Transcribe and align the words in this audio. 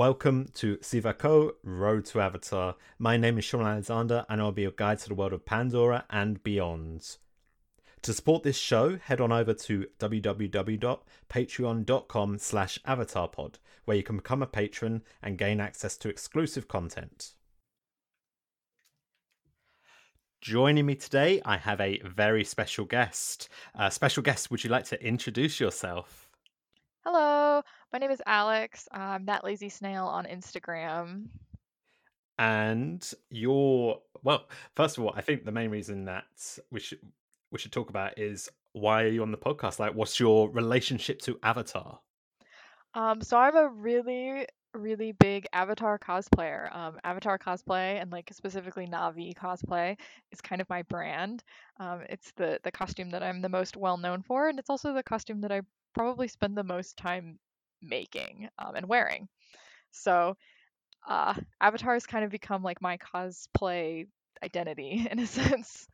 Welcome 0.00 0.48
to 0.54 0.78
Sivako 0.78 1.50
Road 1.62 2.06
to 2.06 2.22
Avatar. 2.22 2.76
My 2.98 3.18
name 3.18 3.36
is 3.36 3.44
Shaun 3.44 3.66
Alexander, 3.66 4.24
and 4.30 4.40
I'll 4.40 4.50
be 4.50 4.62
your 4.62 4.70
guide 4.70 4.98
to 5.00 5.10
the 5.10 5.14
world 5.14 5.34
of 5.34 5.44
Pandora 5.44 6.06
and 6.08 6.42
beyond. 6.42 7.18
To 8.00 8.14
support 8.14 8.42
this 8.42 8.56
show, 8.56 8.96
head 8.96 9.20
on 9.20 9.30
over 9.30 9.52
to 9.52 9.84
www.patreon.com 9.98 12.38
slash 12.38 12.78
avatarpod, 12.88 13.56
where 13.84 13.96
you 13.98 14.02
can 14.02 14.16
become 14.16 14.42
a 14.42 14.46
patron 14.46 15.02
and 15.22 15.36
gain 15.36 15.60
access 15.60 15.98
to 15.98 16.08
exclusive 16.08 16.66
content. 16.66 17.34
Joining 20.40 20.86
me 20.86 20.94
today, 20.94 21.42
I 21.44 21.58
have 21.58 21.82
a 21.82 22.00
very 22.06 22.44
special 22.44 22.86
guest. 22.86 23.50
Uh, 23.74 23.90
special 23.90 24.22
guest, 24.22 24.50
would 24.50 24.64
you 24.64 24.70
like 24.70 24.86
to 24.86 25.06
introduce 25.06 25.60
yourself? 25.60 26.29
Hello, 27.04 27.62
my 27.94 27.98
name 27.98 28.10
is 28.10 28.20
Alex. 28.26 28.86
I'm 28.92 29.24
that 29.24 29.42
lazy 29.42 29.70
snail 29.70 30.04
on 30.04 30.26
Instagram. 30.26 31.28
And 32.38 33.10
you're 33.30 33.98
well. 34.22 34.44
First 34.76 34.98
of 34.98 35.04
all, 35.04 35.14
I 35.16 35.22
think 35.22 35.46
the 35.46 35.52
main 35.52 35.70
reason 35.70 36.04
that 36.04 36.24
we 36.70 36.78
should 36.78 36.98
we 37.50 37.58
should 37.58 37.72
talk 37.72 37.88
about 37.88 38.18
is 38.18 38.50
why 38.72 39.04
are 39.04 39.08
you 39.08 39.22
on 39.22 39.30
the 39.30 39.38
podcast? 39.38 39.78
Like, 39.78 39.94
what's 39.94 40.20
your 40.20 40.50
relationship 40.50 41.22
to 41.22 41.38
Avatar? 41.42 42.00
Um, 42.92 43.22
so 43.22 43.38
I'm 43.38 43.56
a 43.56 43.68
really, 43.68 44.46
really 44.74 45.12
big 45.12 45.46
Avatar 45.52 45.98
cosplayer. 45.98 46.74
Um, 46.74 46.98
Avatar 47.04 47.38
cosplay 47.38 48.00
and 48.00 48.10
like 48.10 48.30
specifically 48.32 48.86
Na'vi 48.86 49.34
cosplay 49.34 49.96
is 50.32 50.40
kind 50.40 50.60
of 50.60 50.68
my 50.68 50.82
brand. 50.82 51.42
Um, 51.78 52.02
it's 52.08 52.32
the 52.36 52.58
the 52.62 52.70
costume 52.70 53.10
that 53.10 53.22
I'm 53.22 53.40
the 53.40 53.48
most 53.48 53.76
well 53.76 53.96
known 53.96 54.22
for, 54.22 54.48
and 54.48 54.58
it's 54.58 54.70
also 54.70 54.92
the 54.92 55.02
costume 55.02 55.40
that 55.42 55.52
I 55.52 55.62
probably 55.94 56.28
spend 56.28 56.56
the 56.56 56.64
most 56.64 56.96
time 56.96 57.38
making 57.82 58.48
um, 58.58 58.74
and 58.74 58.88
wearing. 58.88 59.28
So 59.90 60.36
uh, 61.08 61.34
Avatar 61.60 61.94
has 61.94 62.06
kind 62.06 62.24
of 62.24 62.30
become 62.30 62.62
like 62.62 62.80
my 62.82 62.98
cosplay 62.98 64.06
identity 64.42 65.06
in 65.10 65.18
a 65.18 65.26
sense. 65.26 65.86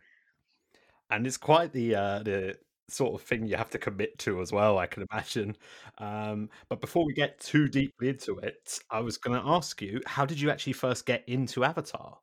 And 1.11 1.27
it's 1.27 1.37
quite 1.37 1.73
the 1.73 1.95
uh, 1.95 2.23
the 2.23 2.57
sort 2.89 3.15
of 3.15 3.27
thing 3.27 3.47
you 3.47 3.57
have 3.57 3.71
to 3.71 3.79
commit 3.79 4.19
to 4.21 4.41
as 4.41 4.53
well, 4.53 4.79
I 4.79 4.87
can 4.87 5.07
imagine. 5.11 5.57
Um, 5.99 6.49
but 6.69 6.81
before 6.81 7.05
we 7.05 7.13
get 7.13 7.41
too 7.41 7.69
deeply 7.69 8.09
into 8.09 8.39
it, 8.39 8.79
I 8.91 9.01
was 9.01 9.17
going 9.17 9.41
to 9.41 9.47
ask 9.47 9.81
you, 9.83 10.01
how 10.07 10.25
did 10.25 10.41
you 10.41 10.51
actually 10.51 10.75
first 10.75 11.07
get 11.07 11.25
into 11.27 11.65
Avatar? 11.65 12.19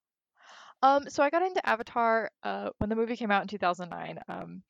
Um, 0.81 1.09
so 1.09 1.23
I 1.23 1.30
got 1.30 1.44
into 1.44 1.67
Avatar 1.67 2.30
uh, 2.44 2.69
when 2.78 2.89
the 2.89 2.95
movie 2.95 3.16
came 3.16 3.31
out 3.31 3.41
in 3.41 3.47
2009. 3.47 4.19
Um, 4.28 4.64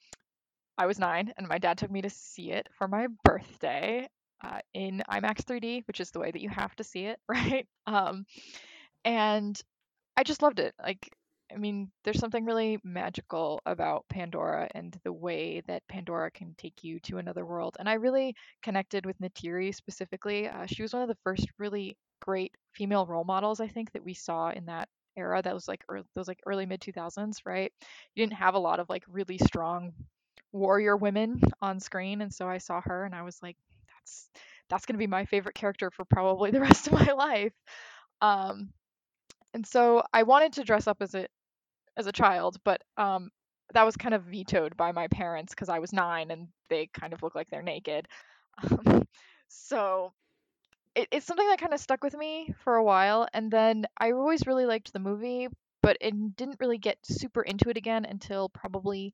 I 0.77 0.85
was 0.85 0.99
nine, 0.99 1.33
and 1.37 1.47
my 1.47 1.57
dad 1.57 1.77
took 1.77 1.91
me 1.91 2.01
to 2.01 2.09
see 2.09 2.51
it 2.51 2.67
for 2.77 2.87
my 2.87 3.07
birthday 3.23 4.07
uh, 4.43 4.59
in 4.73 5.03
IMAX 5.09 5.43
3D, 5.43 5.83
which 5.87 5.99
is 5.99 6.11
the 6.11 6.19
way 6.19 6.31
that 6.31 6.41
you 6.41 6.49
have 6.49 6.75
to 6.75 6.83
see 6.83 7.05
it, 7.05 7.19
right? 7.27 7.67
Um, 7.87 8.25
and 9.05 9.59
I 10.17 10.23
just 10.23 10.41
loved 10.41 10.59
it. 10.59 10.73
Like, 10.81 11.11
I 11.53 11.57
mean, 11.57 11.91
there's 12.03 12.19
something 12.19 12.45
really 12.45 12.79
magical 12.83 13.61
about 13.65 14.05
Pandora 14.09 14.69
and 14.73 14.97
the 15.03 15.13
way 15.13 15.61
that 15.67 15.87
Pandora 15.87 16.31
can 16.31 16.55
take 16.57 16.83
you 16.83 16.99
to 17.01 17.17
another 17.17 17.45
world. 17.45 17.77
And 17.79 17.87
I 17.87 17.93
really 17.93 18.35
connected 18.61 19.05
with 19.05 19.19
Neytiri 19.19 19.73
specifically. 19.73 20.47
Uh, 20.47 20.65
she 20.65 20.81
was 20.81 20.93
one 20.93 21.01
of 21.03 21.07
the 21.07 21.17
first 21.23 21.47
really 21.59 21.97
great 22.21 22.53
female 22.73 23.05
role 23.05 23.23
models 23.23 23.59
I 23.59 23.67
think 23.67 23.91
that 23.91 24.03
we 24.03 24.13
saw 24.13 24.49
in 24.49 24.65
that 24.65 24.89
era. 25.15 25.41
That 25.41 25.53
was 25.53 25.67
like 25.67 25.83
early, 25.89 26.05
those 26.15 26.27
like 26.27 26.39
early 26.45 26.65
mid 26.65 26.81
2000s, 26.81 27.41
right? 27.45 27.71
You 28.15 28.25
didn't 28.25 28.37
have 28.37 28.55
a 28.55 28.59
lot 28.59 28.79
of 28.79 28.89
like 28.89 29.03
really 29.07 29.37
strong 29.37 29.93
warrior 30.51 30.95
women 30.95 31.41
on 31.61 31.79
screen, 31.79 32.21
and 32.21 32.33
so 32.33 32.47
I 32.47 32.57
saw 32.59 32.81
her 32.81 33.05
and 33.05 33.13
I 33.13 33.23
was 33.23 33.39
like, 33.41 33.57
that's 33.99 34.29
that's 34.69 34.85
gonna 34.85 34.97
be 34.99 35.07
my 35.07 35.25
favorite 35.25 35.55
character 35.55 35.91
for 35.91 36.05
probably 36.05 36.51
the 36.51 36.61
rest 36.61 36.87
of 36.87 36.93
my 36.93 37.11
life. 37.17 37.53
Um, 38.21 38.69
and 39.53 39.65
so 39.65 40.03
I 40.11 40.23
wanted 40.23 40.53
to 40.53 40.63
dress 40.63 40.87
up 40.87 40.97
as 41.01 41.13
a 41.13 41.27
as 41.97 42.07
a 42.07 42.11
child, 42.11 42.57
but 42.63 42.81
um, 42.97 43.29
that 43.73 43.85
was 43.85 43.97
kind 43.97 44.13
of 44.13 44.23
vetoed 44.23 44.77
by 44.77 44.91
my 44.91 45.07
parents 45.07 45.53
because 45.53 45.69
I 45.69 45.79
was 45.79 45.93
nine 45.93 46.31
and 46.31 46.47
they 46.69 46.89
kind 46.93 47.13
of 47.13 47.23
look 47.23 47.35
like 47.35 47.49
they're 47.49 47.61
naked. 47.61 48.07
Um, 48.63 49.07
so 49.47 50.13
it, 50.95 51.07
it's 51.11 51.25
something 51.25 51.47
that 51.49 51.59
kind 51.59 51.73
of 51.73 51.79
stuck 51.79 52.03
with 52.03 52.15
me 52.15 52.53
for 52.63 52.75
a 52.75 52.83
while, 52.83 53.27
and 53.33 53.51
then 53.51 53.85
I 53.97 54.11
always 54.11 54.45
really 54.47 54.65
liked 54.65 54.93
the 54.93 54.99
movie, 54.99 55.47
but 55.81 55.97
it 56.01 56.35
didn't 56.35 56.59
really 56.59 56.77
get 56.77 56.97
super 57.03 57.41
into 57.41 57.69
it 57.69 57.77
again 57.77 58.05
until 58.05 58.49
probably 58.49 59.13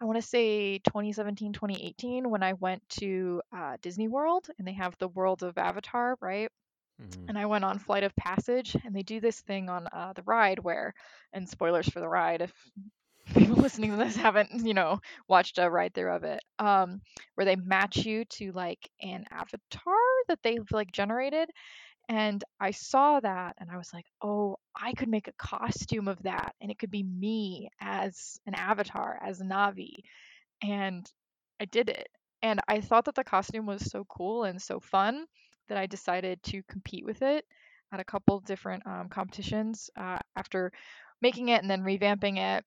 I 0.00 0.04
want 0.04 0.16
to 0.20 0.26
say 0.26 0.78
2017, 0.78 1.52
2018 1.52 2.28
when 2.28 2.42
I 2.42 2.54
went 2.54 2.82
to 3.00 3.40
uh, 3.56 3.76
Disney 3.82 4.08
World 4.08 4.48
and 4.58 4.66
they 4.66 4.72
have 4.72 4.96
the 4.98 5.06
World 5.06 5.44
of 5.44 5.56
Avatar, 5.58 6.16
right? 6.20 6.50
Mm-hmm. 7.00 7.28
And 7.28 7.38
I 7.38 7.46
went 7.46 7.64
on 7.64 7.78
Flight 7.78 8.04
of 8.04 8.14
Passage, 8.16 8.76
and 8.84 8.94
they 8.94 9.02
do 9.02 9.20
this 9.20 9.40
thing 9.40 9.68
on 9.68 9.86
uh, 9.92 10.12
the 10.14 10.22
ride 10.22 10.58
where, 10.58 10.94
and 11.32 11.48
spoilers 11.48 11.88
for 11.88 12.00
the 12.00 12.08
ride 12.08 12.42
if 12.42 12.52
people 13.34 13.56
listening 13.56 13.92
to 13.92 13.96
this 13.96 14.16
haven't, 14.16 14.66
you 14.66 14.74
know, 14.74 15.00
watched 15.28 15.58
a 15.58 15.70
ride 15.70 15.94
through 15.94 16.12
of 16.12 16.24
it, 16.24 16.40
um, 16.58 17.00
where 17.34 17.44
they 17.44 17.56
match 17.56 17.98
you 17.98 18.24
to 18.26 18.52
like 18.52 18.90
an 19.00 19.24
avatar 19.30 19.94
that 20.28 20.40
they've 20.42 20.70
like 20.72 20.90
generated, 20.92 21.48
and 22.08 22.42
I 22.60 22.72
saw 22.72 23.20
that 23.20 23.54
and 23.58 23.70
I 23.70 23.76
was 23.76 23.92
like, 23.92 24.06
oh, 24.22 24.58
I 24.74 24.92
could 24.92 25.08
make 25.08 25.28
a 25.28 25.32
costume 25.38 26.08
of 26.08 26.22
that 26.24 26.54
and 26.60 26.70
it 26.70 26.78
could 26.78 26.90
be 26.90 27.02
me 27.02 27.70
as 27.80 28.38
an 28.46 28.54
avatar, 28.54 29.18
as 29.24 29.40
Na'vi. 29.40 29.94
And 30.62 31.06
I 31.60 31.64
did 31.66 31.88
it. 31.88 32.08
And 32.42 32.60
I 32.66 32.80
thought 32.80 33.04
that 33.04 33.14
the 33.14 33.24
costume 33.24 33.66
was 33.66 33.90
so 33.90 34.04
cool 34.04 34.44
and 34.44 34.60
so 34.60 34.80
fun 34.80 35.26
that 35.72 35.80
I 35.80 35.86
decided 35.86 36.42
to 36.42 36.62
compete 36.64 37.06
with 37.06 37.22
it 37.22 37.46
at 37.92 38.00
a 38.00 38.04
couple 38.04 38.40
different 38.40 38.86
um, 38.86 39.08
competitions 39.08 39.88
uh, 39.96 40.18
after 40.36 40.70
making 41.22 41.48
it 41.48 41.62
and 41.62 41.70
then 41.70 41.80
revamping 41.80 42.36
it. 42.36 42.64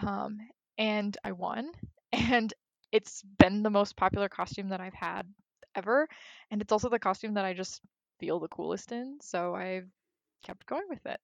Um, 0.00 0.38
and 0.78 1.16
I 1.22 1.32
won. 1.32 1.70
And 2.10 2.54
it's 2.90 3.22
been 3.38 3.62
the 3.62 3.68
most 3.68 3.94
popular 3.94 4.30
costume 4.30 4.70
that 4.70 4.80
I've 4.80 4.94
had 4.94 5.26
ever. 5.74 6.08
And 6.50 6.62
it's 6.62 6.72
also 6.72 6.88
the 6.88 6.98
costume 6.98 7.34
that 7.34 7.44
I 7.44 7.52
just 7.52 7.82
feel 8.18 8.40
the 8.40 8.48
coolest 8.48 8.92
in. 8.92 9.18
So 9.20 9.54
I've 9.54 9.90
kept 10.42 10.64
going 10.64 10.86
with 10.88 11.04
it. 11.04 11.20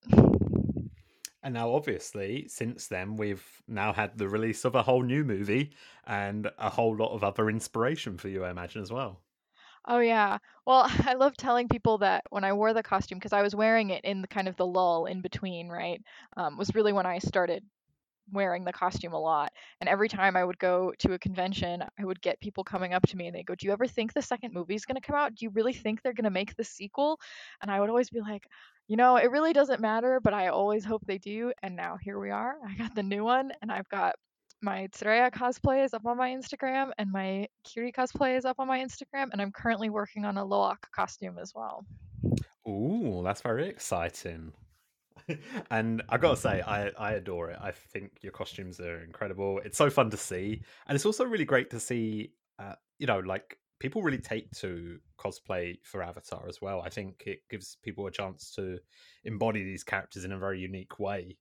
And 1.42 1.54
now, 1.54 1.72
obviously, 1.72 2.48
since 2.48 2.88
then, 2.88 3.16
we've 3.16 3.42
now 3.66 3.94
had 3.94 4.18
the 4.18 4.28
release 4.28 4.66
of 4.66 4.74
a 4.74 4.82
whole 4.82 5.02
new 5.02 5.24
movie 5.24 5.72
and 6.06 6.50
a 6.58 6.68
whole 6.68 6.94
lot 6.94 7.14
of 7.14 7.24
other 7.24 7.48
inspiration 7.48 8.18
for 8.18 8.28
you, 8.28 8.44
I 8.44 8.50
imagine, 8.50 8.82
as 8.82 8.92
well. 8.92 9.23
Oh 9.86 9.98
yeah. 9.98 10.38
Well, 10.66 10.86
I 11.06 11.14
love 11.14 11.36
telling 11.36 11.68
people 11.68 11.98
that 11.98 12.24
when 12.30 12.44
I 12.44 12.52
wore 12.52 12.72
the 12.72 12.82
costume 12.82 13.18
because 13.18 13.32
I 13.32 13.42
was 13.42 13.54
wearing 13.54 13.90
it 13.90 14.04
in 14.04 14.22
the 14.22 14.28
kind 14.28 14.48
of 14.48 14.56
the 14.56 14.66
lull 14.66 15.06
in 15.06 15.20
between, 15.20 15.68
right? 15.68 16.02
Um, 16.36 16.56
was 16.56 16.74
really 16.74 16.92
when 16.92 17.06
I 17.06 17.18
started 17.18 17.64
wearing 18.32 18.64
the 18.64 18.72
costume 18.72 19.12
a 19.14 19.20
lot. 19.20 19.52
And 19.80 19.88
every 19.88 20.08
time 20.08 20.36
I 20.36 20.44
would 20.44 20.58
go 20.58 20.92
to 21.00 21.14
a 21.14 21.18
convention, 21.18 21.84
I 21.98 22.04
would 22.04 22.22
get 22.22 22.40
people 22.40 22.64
coming 22.64 22.94
up 22.94 23.06
to 23.08 23.16
me 23.16 23.26
and 23.28 23.36
they 23.36 23.42
go, 23.44 23.54
Do 23.54 23.66
you 23.66 23.72
ever 23.72 23.86
think 23.86 24.12
the 24.14 24.22
second 24.22 24.54
movie 24.54 24.74
is 24.76 24.86
going 24.86 24.96
to 25.00 25.06
come 25.06 25.16
out? 25.16 25.34
Do 25.36 25.44
you 25.46 25.50
really 25.50 25.74
think 25.74 26.02
they're 26.02 26.14
going 26.14 26.24
to 26.24 26.30
make 26.30 26.56
the 26.56 26.64
sequel? 26.64 27.20
And 27.62 27.70
I 27.70 27.80
would 27.80 27.90
always 27.90 28.10
be 28.10 28.20
like, 28.20 28.46
You 28.88 28.96
know, 28.96 29.16
it 29.16 29.30
really 29.30 29.52
doesn't 29.54 29.80
matter, 29.80 30.20
but 30.22 30.34
I 30.34 30.48
always 30.48 30.84
hope 30.84 31.02
they 31.06 31.18
do. 31.18 31.52
And 31.62 31.76
now 31.76 31.98
here 32.00 32.18
we 32.20 32.30
are. 32.30 32.56
I 32.66 32.74
got 32.76 32.94
the 32.94 33.02
new 33.04 33.24
one 33.24 33.52
and 33.62 33.72
I've 33.72 33.88
got 33.88 34.16
my 34.64 34.88
Tsireya 34.88 35.30
cosplay 35.30 35.84
is 35.84 35.94
up 35.94 36.06
on 36.06 36.16
my 36.16 36.30
Instagram 36.30 36.90
and 36.98 37.12
my 37.12 37.46
Kiri 37.64 37.92
cosplay 37.92 38.36
is 38.36 38.44
up 38.44 38.58
on 38.58 38.66
my 38.66 38.80
Instagram. 38.80 39.28
And 39.30 39.40
I'm 39.40 39.52
currently 39.52 39.90
working 39.90 40.24
on 40.24 40.38
a 40.38 40.44
Lo'ak 40.44 40.90
costume 40.90 41.38
as 41.38 41.52
well. 41.54 41.84
Ooh, 42.66 43.20
that's 43.22 43.42
very 43.42 43.68
exciting. 43.68 44.52
and 45.70 46.02
I 46.08 46.16
gotta 46.16 46.36
say, 46.36 46.62
I 46.62 46.88
I 46.98 47.12
adore 47.12 47.50
it. 47.50 47.58
I 47.60 47.70
think 47.70 48.18
your 48.22 48.32
costumes 48.32 48.80
are 48.80 49.02
incredible. 49.02 49.60
It's 49.64 49.78
so 49.78 49.90
fun 49.90 50.10
to 50.10 50.16
see, 50.16 50.62
and 50.86 50.96
it's 50.96 51.06
also 51.06 51.24
really 51.24 51.44
great 51.44 51.70
to 51.70 51.80
see. 51.80 52.32
Uh, 52.58 52.74
you 52.98 53.06
know, 53.06 53.18
like 53.20 53.58
people 53.80 54.02
really 54.02 54.18
take 54.18 54.50
to 54.52 54.98
cosplay 55.18 55.76
for 55.82 56.02
Avatar 56.02 56.46
as 56.48 56.60
well. 56.60 56.80
I 56.80 56.88
think 56.88 57.24
it 57.26 57.40
gives 57.50 57.76
people 57.82 58.06
a 58.06 58.10
chance 58.10 58.50
to 58.56 58.78
embody 59.24 59.64
these 59.64 59.84
characters 59.84 60.24
in 60.24 60.32
a 60.32 60.38
very 60.38 60.60
unique 60.60 60.98
way, 60.98 61.36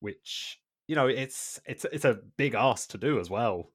which 0.00 0.58
you 0.88 0.96
know, 0.96 1.06
it's 1.06 1.60
it's 1.66 1.84
it's 1.92 2.04
a 2.04 2.20
big 2.36 2.54
ask 2.54 2.90
to 2.90 2.98
do 2.98 3.20
as 3.20 3.30
well. 3.30 3.72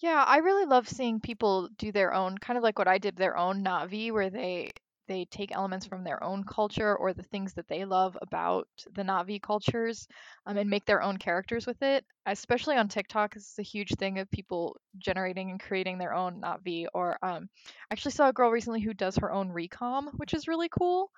Yeah, 0.00 0.24
I 0.26 0.38
really 0.38 0.64
love 0.64 0.88
seeing 0.88 1.20
people 1.20 1.68
do 1.76 1.92
their 1.92 2.14
own 2.14 2.38
kind 2.38 2.56
of 2.56 2.62
like 2.62 2.78
what 2.78 2.88
I 2.88 2.98
did 2.98 3.16
their 3.16 3.36
own 3.36 3.64
Na'vi 3.64 4.12
where 4.12 4.30
they 4.30 4.70
they 5.08 5.24
take 5.24 5.52
elements 5.52 5.86
from 5.86 6.04
their 6.04 6.22
own 6.22 6.44
culture 6.44 6.94
or 6.94 7.14
the 7.14 7.22
things 7.22 7.54
that 7.54 7.66
they 7.66 7.84
love 7.86 8.16
about 8.20 8.68
the 8.92 9.02
Na'vi 9.02 9.40
cultures 9.40 10.06
um, 10.46 10.58
and 10.58 10.68
make 10.68 10.84
their 10.84 11.02
own 11.02 11.16
characters 11.16 11.66
with 11.66 11.82
it. 11.82 12.04
Especially 12.26 12.76
on 12.76 12.88
TikTok, 12.88 13.34
this 13.34 13.52
is 13.52 13.58
a 13.58 13.62
huge 13.62 13.94
thing 13.94 14.18
of 14.18 14.30
people 14.30 14.76
generating 14.98 15.50
and 15.50 15.60
creating 15.60 15.96
their 15.98 16.12
own 16.14 16.42
Na'vi. 16.42 16.86
Or 16.94 17.18
um, 17.22 17.48
I 17.90 17.92
actually 17.92 18.12
saw 18.12 18.28
a 18.28 18.34
girl 18.34 18.50
recently 18.50 18.82
who 18.82 18.92
does 18.94 19.16
her 19.16 19.32
own 19.32 19.48
recom, 19.48 20.12
which 20.16 20.34
is 20.34 20.46
really 20.46 20.68
cool. 20.68 21.10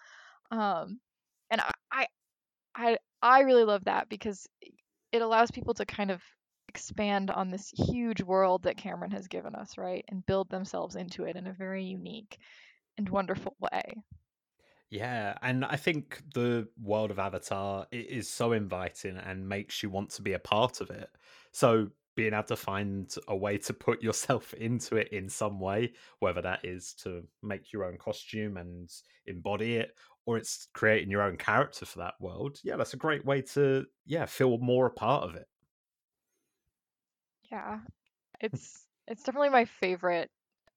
Um, 0.53 1.01
and 1.51 1.61
I, 1.61 1.73
I, 1.93 2.07
I, 2.75 2.99
I 3.23 3.41
really 3.41 3.65
love 3.65 3.85
that 3.85 4.09
because 4.09 4.47
it 5.13 5.23
allows 5.23 5.51
people 5.51 5.75
to 5.75 5.85
kind 5.85 6.11
of 6.11 6.23
expand 6.69 7.31
on 7.31 7.51
this 7.51 7.71
huge 7.71 8.23
world 8.23 8.63
that 8.63 8.77
Cameron 8.77 9.11
has 9.11 9.27
given 9.27 9.55
us, 9.55 9.77
right? 9.77 10.05
And 10.09 10.25
build 10.25 10.49
themselves 10.51 10.97
into 10.97 11.25
it 11.25 11.37
in 11.37 11.47
a 11.47 11.53
very 11.53 11.85
unique 11.85 12.39
and 12.97 13.09
wonderful 13.09 13.57
way. 13.61 14.05
Yeah, 14.91 15.35
and 15.43 15.65
I 15.65 15.77
think 15.77 16.21
the 16.35 16.69
world 16.81 17.13
of 17.13 17.19
Avatar 17.19 17.87
it 17.93 18.09
is 18.09 18.29
so 18.29 18.53
inviting 18.53 19.17
and 19.17 19.49
makes 19.49 19.83
you 19.83 19.91
want 19.91 20.11
to 20.11 20.23
be 20.23 20.33
a 20.33 20.39
part 20.39 20.81
of 20.81 20.91
it. 20.91 21.09
So 21.53 21.89
being 22.17 22.35
able 22.35 22.43
to 22.43 22.57
find 22.57 23.15
a 23.29 23.37
way 23.37 23.57
to 23.57 23.73
put 23.73 24.03
yourself 24.03 24.53
into 24.59 24.97
it 24.97 25.09
in 25.09 25.29
some 25.29 25.61
way, 25.61 25.93
whether 26.19 26.43
that 26.43 26.65
is 26.65 26.95
to 27.03 27.23
make 27.43 27.73
your 27.73 27.85
own 27.85 27.97
costume 27.99 28.57
and 28.57 28.91
embody 29.27 29.77
it, 29.77 29.97
or 30.31 30.37
it's 30.39 30.69
creating 30.75 31.11
your 31.11 31.23
own 31.23 31.37
character 31.37 31.85
for 31.85 31.99
that 31.99 32.15
world, 32.21 32.61
yeah, 32.63 32.77
that's 32.77 32.95
a 32.95 32.97
great 32.97 33.25
way 33.25 33.43
to 33.43 33.85
yeah 34.07 34.27
feel 34.27 34.59
more 34.59 34.87
a 34.87 34.91
part 34.91 35.25
of 35.25 35.35
it. 35.35 35.47
Yeah, 37.51 37.81
it's 38.41 38.87
it's 39.09 39.25
definitely 39.25 39.49
my 39.49 39.65
favorite 39.65 40.31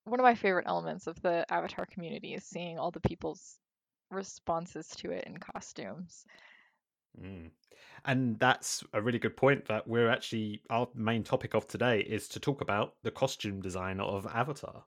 one 0.06 0.20
of 0.20 0.24
my 0.24 0.34
favorite 0.34 0.66
elements 0.68 1.06
of 1.06 1.22
the 1.22 1.46
Avatar 1.54 1.86
community 1.86 2.34
is 2.34 2.44
seeing 2.44 2.80
all 2.80 2.90
the 2.90 3.00
people's 3.00 3.60
responses 4.10 4.88
to 4.98 5.12
it 5.12 5.26
in 5.26 5.38
costumes. 5.38 6.26
Mm. 7.22 7.52
And 8.06 8.40
that's 8.40 8.84
a 8.94 9.04
really 9.04 9.20
good 9.20 9.38
point 9.38 9.68
that 9.68 9.88
we're 9.88 10.10
actually 10.10 10.64
our 10.72 10.88
main 10.96 11.24
topic 11.24 11.54
of 11.54 11.68
today 11.68 12.00
is 12.00 12.28
to 12.30 12.40
talk 12.40 12.62
about 12.62 12.96
the 13.04 13.12
costume 13.12 13.62
design 13.62 14.00
of 14.00 14.26
Avatar. 14.26 14.84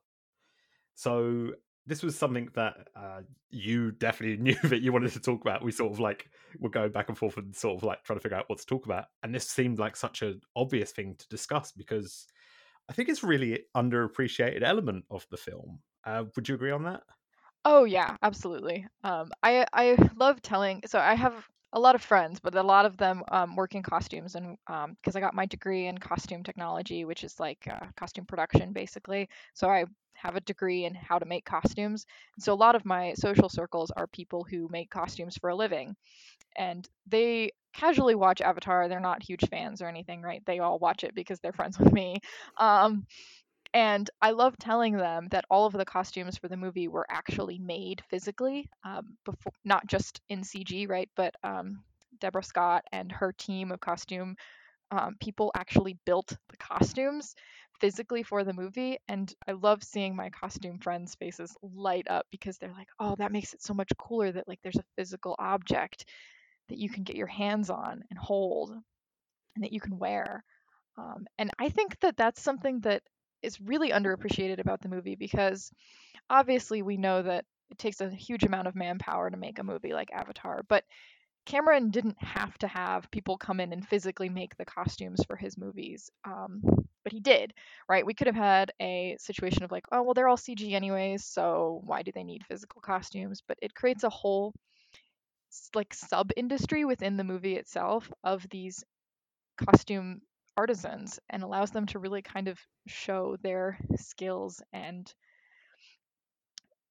So 0.96 1.52
this 1.86 2.02
was 2.02 2.18
something 2.18 2.48
that 2.54 2.88
uh, 2.96 3.22
you 3.50 3.92
definitely 3.92 4.36
knew 4.42 4.68
that 4.68 4.82
you 4.82 4.92
wanted 4.92 5.12
to 5.12 5.20
talk 5.20 5.40
about. 5.40 5.64
We 5.64 5.72
sort 5.72 5.92
of 5.92 6.00
like 6.00 6.30
were 6.58 6.70
going 6.70 6.92
back 6.92 7.08
and 7.08 7.16
forth 7.16 7.36
and 7.36 7.54
sort 7.54 7.76
of 7.76 7.82
like 7.84 8.02
trying 8.04 8.18
to 8.18 8.22
figure 8.22 8.36
out 8.36 8.48
what 8.48 8.58
to 8.58 8.66
talk 8.66 8.86
about. 8.86 9.06
And 9.22 9.34
this 9.34 9.48
seemed 9.48 9.78
like 9.78 9.96
such 9.96 10.22
an 10.22 10.40
obvious 10.54 10.92
thing 10.92 11.14
to 11.16 11.28
discuss 11.28 11.72
because 11.72 12.26
I 12.88 12.92
think 12.92 13.08
it's 13.08 13.22
really 13.22 13.64
underappreciated 13.76 14.62
element 14.62 15.04
of 15.10 15.26
the 15.30 15.36
film. 15.36 15.80
Uh, 16.04 16.24
would 16.34 16.48
you 16.48 16.54
agree 16.54 16.70
on 16.70 16.84
that? 16.84 17.02
Oh 17.64 17.84
yeah, 17.84 18.16
absolutely. 18.22 18.86
Um, 19.02 19.30
I 19.42 19.66
I 19.72 19.96
love 20.16 20.40
telling. 20.40 20.82
So 20.86 21.00
I 21.00 21.14
have 21.14 21.48
a 21.76 21.80
lot 21.80 21.94
of 21.94 22.02
friends, 22.02 22.40
but 22.40 22.56
a 22.56 22.62
lot 22.62 22.86
of 22.86 22.96
them 22.96 23.22
um, 23.30 23.56
work 23.56 23.76
in 23.76 23.84
costumes, 23.84 24.34
and 24.34 24.58
because 24.96 25.16
I 25.16 25.20
got 25.20 25.34
my 25.34 25.46
degree 25.46 25.86
in 25.86 25.98
costume 25.98 26.42
technology, 26.42 27.04
which 27.04 27.24
is 27.24 27.38
like 27.40 27.68
uh, 27.70 27.86
costume 27.96 28.26
production, 28.26 28.72
basically. 28.72 29.28
So 29.54 29.68
I 29.68 29.86
have 30.14 30.36
a 30.36 30.40
degree 30.40 30.86
in 30.86 30.94
how 30.94 31.18
to 31.20 31.26
make 31.26 31.44
costumes. 31.44 32.06
So 32.40 32.54
a 32.54 32.56
lot 32.56 32.76
of 32.76 32.86
my 32.86 33.14
social 33.14 33.50
circles 33.50 33.92
are 33.92 34.08
people 34.08 34.44
who 34.50 34.68
make 34.72 34.90
costumes 34.90 35.36
for 35.38 35.50
a 35.50 35.56
living, 35.56 35.96
and 36.56 36.88
they 37.06 37.52
casually 37.74 38.14
watch 38.14 38.40
Avatar. 38.40 38.88
They're 38.88 39.00
not 39.00 39.22
huge 39.22 39.48
fans 39.50 39.82
or 39.82 39.88
anything, 39.88 40.22
right? 40.22 40.42
They 40.46 40.60
all 40.60 40.78
watch 40.78 41.04
it 41.04 41.14
because 41.14 41.40
they're 41.40 41.52
friends 41.52 41.78
with 41.80 41.92
me. 41.92 42.20
Um, 42.58 43.06
and 43.74 44.08
I 44.22 44.30
love 44.30 44.56
telling 44.58 44.96
them 44.96 45.28
that 45.30 45.44
all 45.50 45.66
of 45.66 45.72
the 45.72 45.84
costumes 45.84 46.38
for 46.38 46.48
the 46.48 46.56
movie 46.56 46.88
were 46.88 47.06
actually 47.10 47.58
made 47.58 48.02
physically, 48.10 48.70
um, 48.84 49.16
before 49.24 49.52
not 49.64 49.86
just 49.86 50.20
in 50.28 50.44
CG, 50.44 50.86
right? 50.86 51.08
But 51.16 51.34
um, 51.44 51.82
Deborah 52.20 52.42
Scott 52.44 52.84
and 52.92 53.10
her 53.12 53.32
team 53.32 53.72
of 53.72 53.80
costume 53.80 54.36
um, 54.90 55.16
people 55.20 55.52
actually 55.56 55.98
built 56.06 56.28
the 56.50 56.56
costumes 56.58 57.34
physically 57.80 58.22
for 58.22 58.44
the 58.44 58.52
movie. 58.52 58.98
And 59.08 59.32
I 59.48 59.52
love 59.52 59.82
seeing 59.82 60.16
my 60.16 60.30
costume 60.30 60.78
friends' 60.78 61.14
faces 61.16 61.56
light 61.62 62.06
up 62.08 62.26
because 62.30 62.58
they're 62.58 62.72
like, 62.72 62.88
"Oh, 63.00 63.16
that 63.16 63.32
makes 63.32 63.54
it 63.54 63.62
so 63.62 63.74
much 63.74 63.90
cooler 63.98 64.32
that 64.32 64.48
like 64.48 64.60
there's 64.62 64.76
a 64.76 64.84
physical 64.96 65.36
object 65.38 66.06
that 66.68 66.78
you 66.78 66.88
can 66.90 67.04
get 67.04 67.16
your 67.16 67.26
hands 67.28 67.70
on 67.70 68.04
and 68.10 68.18
hold 68.18 68.72
and 69.54 69.64
that 69.64 69.72
you 69.72 69.80
can 69.80 69.98
wear." 69.98 70.44
Um, 70.98 71.26
and 71.38 71.50
I 71.58 71.68
think 71.70 71.98
that 72.00 72.16
that's 72.16 72.42
something 72.42 72.80
that 72.80 73.02
is 73.42 73.60
really 73.60 73.90
underappreciated 73.90 74.58
about 74.58 74.80
the 74.80 74.88
movie 74.88 75.16
because 75.16 75.70
obviously 76.30 76.82
we 76.82 76.96
know 76.96 77.22
that 77.22 77.44
it 77.70 77.78
takes 77.78 78.00
a 78.00 78.10
huge 78.10 78.44
amount 78.44 78.68
of 78.68 78.76
manpower 78.76 79.30
to 79.30 79.36
make 79.36 79.58
a 79.58 79.64
movie 79.64 79.92
like 79.92 80.12
Avatar, 80.12 80.62
but 80.68 80.84
Cameron 81.46 81.90
didn't 81.90 82.16
have 82.20 82.58
to 82.58 82.66
have 82.66 83.10
people 83.10 83.38
come 83.38 83.60
in 83.60 83.72
and 83.72 83.86
physically 83.86 84.28
make 84.28 84.56
the 84.56 84.64
costumes 84.64 85.20
for 85.26 85.36
his 85.36 85.56
movies. 85.56 86.10
Um, 86.24 86.60
but 87.04 87.12
he 87.12 87.20
did, 87.20 87.52
right? 87.88 88.04
We 88.04 88.14
could 88.14 88.26
have 88.26 88.34
had 88.34 88.72
a 88.82 89.16
situation 89.20 89.62
of 89.62 89.70
like, 89.70 89.84
oh, 89.92 90.02
well, 90.02 90.14
they're 90.14 90.26
all 90.26 90.36
CG 90.36 90.72
anyways, 90.72 91.24
so 91.24 91.80
why 91.84 92.02
do 92.02 92.10
they 92.12 92.24
need 92.24 92.42
physical 92.48 92.80
costumes? 92.80 93.42
But 93.46 93.58
it 93.62 93.74
creates 93.74 94.02
a 94.02 94.10
whole 94.10 94.54
like 95.74 95.94
sub 95.94 96.30
industry 96.36 96.84
within 96.84 97.16
the 97.16 97.24
movie 97.24 97.54
itself 97.56 98.10
of 98.24 98.44
these 98.50 98.82
costume 99.56 100.20
artisans 100.56 101.20
and 101.30 101.42
allows 101.42 101.70
them 101.72 101.86
to 101.86 101.98
really 101.98 102.22
kind 102.22 102.48
of 102.48 102.60
show 102.86 103.36
their 103.42 103.78
skills 103.96 104.62
and 104.72 105.14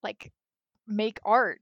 like 0.03 0.31
make 0.87 1.19
art. 1.25 1.59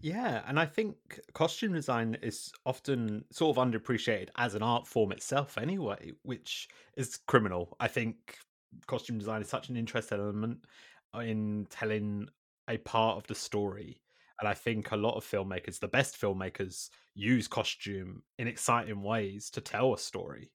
Yeah, 0.00 0.42
and 0.46 0.60
I 0.60 0.66
think 0.66 1.20
costume 1.32 1.72
design 1.72 2.14
is 2.16 2.52
often 2.66 3.24
sort 3.32 3.56
of 3.56 3.64
underappreciated 3.64 4.30
as 4.36 4.54
an 4.54 4.62
art 4.62 4.86
form 4.86 5.12
itself, 5.12 5.56
anyway, 5.56 6.12
which 6.22 6.68
is 6.96 7.16
criminal. 7.16 7.74
I 7.80 7.88
think 7.88 8.38
costume 8.86 9.18
design 9.18 9.40
is 9.40 9.48
such 9.48 9.68
an 9.70 9.76
interesting 9.76 10.18
element 10.20 10.66
in 11.14 11.66
telling 11.70 12.28
a 12.68 12.76
part 12.78 13.16
of 13.16 13.26
the 13.28 13.34
story. 13.34 14.02
And 14.40 14.48
I 14.48 14.54
think 14.54 14.90
a 14.90 14.96
lot 14.96 15.14
of 15.16 15.24
filmmakers, 15.24 15.78
the 15.78 15.88
best 15.88 16.20
filmmakers, 16.20 16.90
use 17.14 17.48
costume 17.48 18.24
in 18.36 18.48
exciting 18.48 19.00
ways 19.02 19.48
to 19.50 19.60
tell 19.60 19.94
a 19.94 19.98
story. 19.98 20.50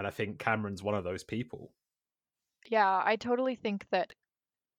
And 0.00 0.06
I 0.06 0.10
think 0.10 0.38
Cameron's 0.38 0.82
one 0.82 0.94
of 0.94 1.04
those 1.04 1.24
people. 1.24 1.74
Yeah, 2.70 3.02
I 3.04 3.16
totally 3.16 3.54
think 3.54 3.84
that 3.90 4.14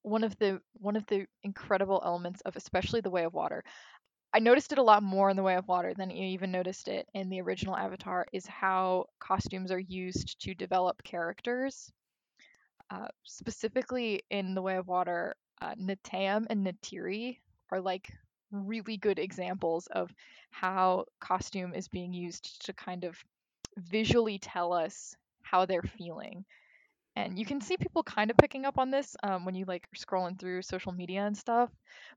one 0.02 0.24
of 0.24 0.36
the 0.40 0.60
one 0.74 0.96
of 0.96 1.06
the 1.06 1.28
incredible 1.44 2.02
elements 2.04 2.42
of 2.42 2.56
especially 2.56 3.02
the 3.02 3.12
way 3.12 3.24
of 3.24 3.36
water 3.36 3.64
I 4.34 4.40
noticed 4.40 4.72
it 4.72 4.80
a 4.80 4.84
lot 4.84 5.04
more 5.04 5.30
in 5.30 5.36
The 5.36 5.44
Way 5.44 5.58
of 5.58 5.68
Water 5.68 5.94
than 5.94 6.10
you 6.10 6.24
even 6.24 6.52
noticed 6.52 6.88
it 6.88 7.08
in 7.14 7.30
the 7.30 7.42
original 7.42 7.76
Avatar, 7.76 8.26
is 8.32 8.48
how 8.48 9.08
costumes 9.20 9.72
are 9.72 9.80
used 9.80 10.42
to 10.42 10.56
develop 10.56 11.04
characters. 11.04 11.92
Uh, 12.90 13.10
specifically 13.24 14.24
in 14.32 14.56
The 14.56 14.62
Way 14.62 14.78
of 14.78 14.88
Water, 14.88 15.36
uh, 15.62 15.76
Neteyam 15.76 16.46
and 16.50 16.66
Neytiri 16.66 17.40
are 17.72 17.82
like 17.82 18.10
really 18.52 18.98
good 18.98 19.20
examples 19.20 19.88
of 19.88 20.14
how 20.50 21.06
costume 21.20 21.74
is 21.76 21.90
being 21.90 22.14
used 22.14 22.66
to 22.66 22.74
kind 22.74 23.04
of 23.04 23.22
visually 23.78 24.40
tell 24.40 24.74
us 24.74 25.16
how 25.44 25.66
they're 25.66 25.82
feeling. 25.82 26.46
And 27.16 27.38
you 27.38 27.46
can 27.46 27.60
see 27.60 27.76
people 27.78 28.04
kind 28.04 28.32
of 28.32 28.38
picking 28.38 28.66
up 28.66 28.78
on 28.78 28.90
this 28.90 29.16
um, 29.24 29.44
when 29.44 29.56
you 29.56 29.66
like 29.66 29.88
scrolling 29.96 30.40
through 30.40 30.62
social 30.62 30.94
media 30.94 31.26
and 31.26 31.38
stuff. 31.38 31.70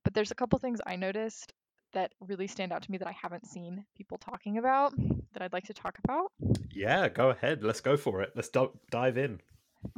But 0.04 0.14
there's 0.14 0.30
a 0.30 0.36
couple 0.36 0.58
things 0.58 0.80
I 0.86 0.96
noticed 0.96 1.52
that 1.94 2.12
really 2.20 2.46
stand 2.46 2.72
out 2.72 2.82
to 2.82 2.90
me 2.90 2.98
that 2.98 3.08
I 3.08 3.16
haven't 3.20 3.46
seen 3.46 3.84
people 3.96 4.18
talking 4.18 4.58
about 4.58 4.92
that 5.32 5.42
I'd 5.42 5.52
like 5.52 5.64
to 5.64 5.74
talk 5.74 5.98
about. 6.04 6.32
Yeah, 6.70 7.08
go 7.08 7.30
ahead. 7.30 7.62
Let's 7.64 7.80
go 7.80 7.96
for 7.96 8.22
it. 8.22 8.32
Let's 8.34 8.48
do- 8.48 8.72
dive 8.90 9.18
in. 9.18 9.40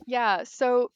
Yeah, 0.07 0.45
so 0.45 0.91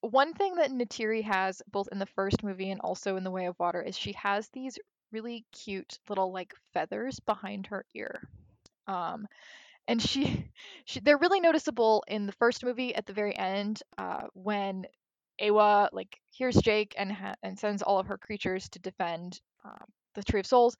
one 0.00 0.32
thing 0.34 0.56
that 0.56 0.70
Neytiri 0.70 1.22
has 1.24 1.62
both 1.70 1.88
in 1.90 1.98
the 1.98 2.06
first 2.06 2.42
movie 2.42 2.70
and 2.70 2.80
also 2.80 3.16
in 3.16 3.24
The 3.24 3.30
Way 3.30 3.46
of 3.46 3.58
Water 3.58 3.82
is 3.82 3.96
she 3.96 4.12
has 4.12 4.48
these 4.48 4.78
really 5.12 5.44
cute 5.52 5.98
little 6.08 6.32
like 6.32 6.54
feathers 6.72 7.20
behind 7.20 7.66
her 7.68 7.84
ear. 7.94 8.28
Um, 8.86 9.26
and 9.88 10.00
she, 10.00 10.50
she 10.84 11.00
they're 11.00 11.18
really 11.18 11.40
noticeable 11.40 12.04
in 12.06 12.26
the 12.26 12.32
first 12.32 12.64
movie 12.64 12.94
at 12.94 13.06
the 13.06 13.12
very 13.12 13.36
end 13.36 13.82
uh, 13.98 14.28
when 14.34 14.86
Eywa 15.40 15.88
like 15.92 16.20
hears 16.30 16.56
Jake 16.56 16.94
and 16.96 17.12
ha- 17.12 17.36
and 17.42 17.58
sends 17.58 17.82
all 17.82 17.98
of 17.98 18.06
her 18.06 18.18
creatures 18.18 18.68
to 18.70 18.78
defend 18.78 19.40
um, 19.64 19.84
the 20.14 20.22
Tree 20.22 20.40
of 20.40 20.46
Souls 20.46 20.76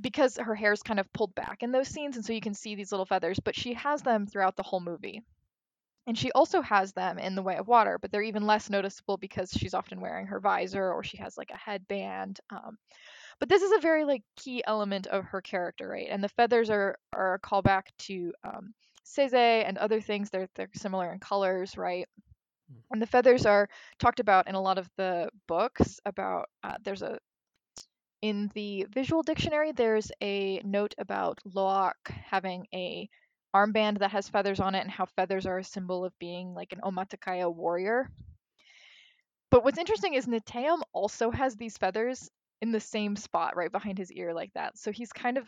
because 0.00 0.36
her 0.38 0.54
hair 0.54 0.72
is 0.72 0.82
kind 0.82 1.00
of 1.00 1.12
pulled 1.12 1.34
back 1.34 1.62
in 1.62 1.72
those 1.72 1.88
scenes, 1.88 2.16
and 2.16 2.24
so 2.24 2.32
you 2.32 2.40
can 2.40 2.54
see 2.54 2.74
these 2.74 2.92
little 2.92 3.06
feathers. 3.06 3.38
But 3.40 3.56
she 3.56 3.74
has 3.74 4.02
them 4.02 4.26
throughout 4.26 4.56
the 4.56 4.62
whole 4.62 4.80
movie, 4.80 5.22
and 6.06 6.16
she 6.16 6.32
also 6.32 6.62
has 6.62 6.92
them 6.92 7.18
in 7.18 7.34
the 7.34 7.42
Way 7.42 7.56
of 7.56 7.68
Water, 7.68 7.98
but 8.00 8.10
they're 8.10 8.22
even 8.22 8.46
less 8.46 8.70
noticeable 8.70 9.16
because 9.16 9.50
she's 9.50 9.74
often 9.74 10.00
wearing 10.00 10.26
her 10.26 10.40
visor 10.40 10.92
or 10.92 11.04
she 11.04 11.18
has 11.18 11.36
like 11.38 11.50
a 11.50 11.56
headband. 11.56 12.40
Um, 12.50 12.78
but 13.40 13.48
this 13.48 13.62
is 13.62 13.72
a 13.72 13.80
very 13.80 14.04
like 14.04 14.22
key 14.36 14.62
element 14.66 15.06
of 15.06 15.24
her 15.26 15.40
character, 15.40 15.88
right? 15.88 16.08
And 16.10 16.22
the 16.22 16.28
feathers 16.28 16.70
are 16.70 16.96
are 17.12 17.34
a 17.34 17.40
callback 17.40 17.82
to 18.00 18.32
um, 18.44 18.74
Seze 19.04 19.34
and 19.34 19.78
other 19.78 20.00
things. 20.00 20.30
They're 20.30 20.48
they're 20.54 20.68
similar 20.74 21.12
in 21.12 21.18
colors, 21.18 21.76
right? 21.76 22.06
And 22.90 23.02
the 23.02 23.06
feathers 23.06 23.44
are 23.44 23.68
talked 23.98 24.20
about 24.20 24.48
in 24.48 24.54
a 24.54 24.60
lot 24.60 24.78
of 24.78 24.88
the 24.96 25.28
books. 25.46 26.00
About 26.06 26.48
uh, 26.62 26.76
there's 26.84 27.02
a 27.02 27.18
in 28.22 28.50
the 28.54 28.86
visual 28.94 29.22
dictionary, 29.22 29.72
there's 29.72 30.10
a 30.22 30.60
note 30.64 30.94
about 30.98 31.40
Lo'ak 31.44 31.94
having 32.08 32.66
a 32.72 33.08
armband 33.54 33.98
that 33.98 34.12
has 34.12 34.28
feathers 34.28 34.60
on 34.60 34.74
it 34.74 34.80
and 34.80 34.90
how 34.90 35.06
feathers 35.06 35.44
are 35.44 35.58
a 35.58 35.64
symbol 35.64 36.04
of 36.04 36.18
being 36.18 36.54
like 36.54 36.72
an 36.72 36.80
Omaticaya 36.82 37.52
warrior. 37.52 38.10
But 39.50 39.64
what's 39.64 39.76
interesting 39.78 40.14
is 40.14 40.26
Neteyam 40.26 40.80
also 40.92 41.30
has 41.30 41.56
these 41.56 41.76
feathers 41.76 42.30
in 42.62 42.70
the 42.70 42.80
same 42.80 43.16
spot 43.16 43.56
right 43.56 43.72
behind 43.72 43.98
his 43.98 44.12
ear 44.12 44.32
like 44.32 44.52
that. 44.54 44.78
So 44.78 44.92
he's 44.92 45.12
kind 45.12 45.36
of 45.36 45.44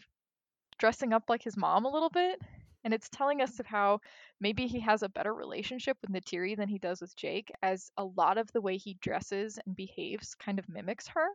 dressing 0.79 1.13
up 1.13 1.23
like 1.29 1.43
his 1.43 1.57
mom 1.57 1.85
a 1.85 1.91
little 1.91 2.11
bit. 2.11 2.43
And 2.83 2.93
it's 2.93 3.09
telling 3.09 3.41
us 3.41 3.59
of 3.61 3.67
how 3.67 4.01
maybe 4.41 4.67
he 4.67 4.81
has 4.81 5.03
a 5.03 5.09
better 5.09 5.33
relationship 5.33 5.97
with 6.03 6.11
Neytiri 6.11 6.55
than 6.55 6.69
he 6.69 6.79
does 6.79 7.01
with 7.01 7.17
Jake, 7.17 7.51
as 7.63 7.91
a 7.97 8.05
lot 8.05 8.37
of 8.37 8.53
the 8.53 8.61
way 8.61 8.77
he 8.77 8.99
dresses 9.01 9.59
and 9.65 9.75
behaves 9.75 10.35
kind 10.35 10.59
of 10.59 10.69
mimics 10.69 11.07
her. 11.09 11.29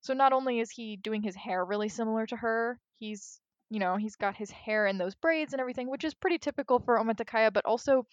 So 0.00 0.14
not 0.14 0.32
only 0.32 0.60
is 0.60 0.70
he 0.70 0.96
doing 0.96 1.22
his 1.22 1.34
hair 1.34 1.62
really 1.64 1.90
similar 1.90 2.24
to 2.26 2.36
her, 2.36 2.78
he's 2.94 3.40
you 3.70 3.80
know 3.80 3.96
he's 3.96 4.16
got 4.16 4.36
his 4.36 4.50
hair 4.50 4.86
in 4.86 4.96
those 4.96 5.14
braids 5.14 5.52
and 5.52 5.60
everything, 5.60 5.90
which 5.90 6.04
is 6.04 6.14
pretty 6.14 6.38
typical 6.38 6.78
for 6.78 6.98
Omaticaya. 6.98 7.52
But 7.52 7.66
also, 7.66 8.06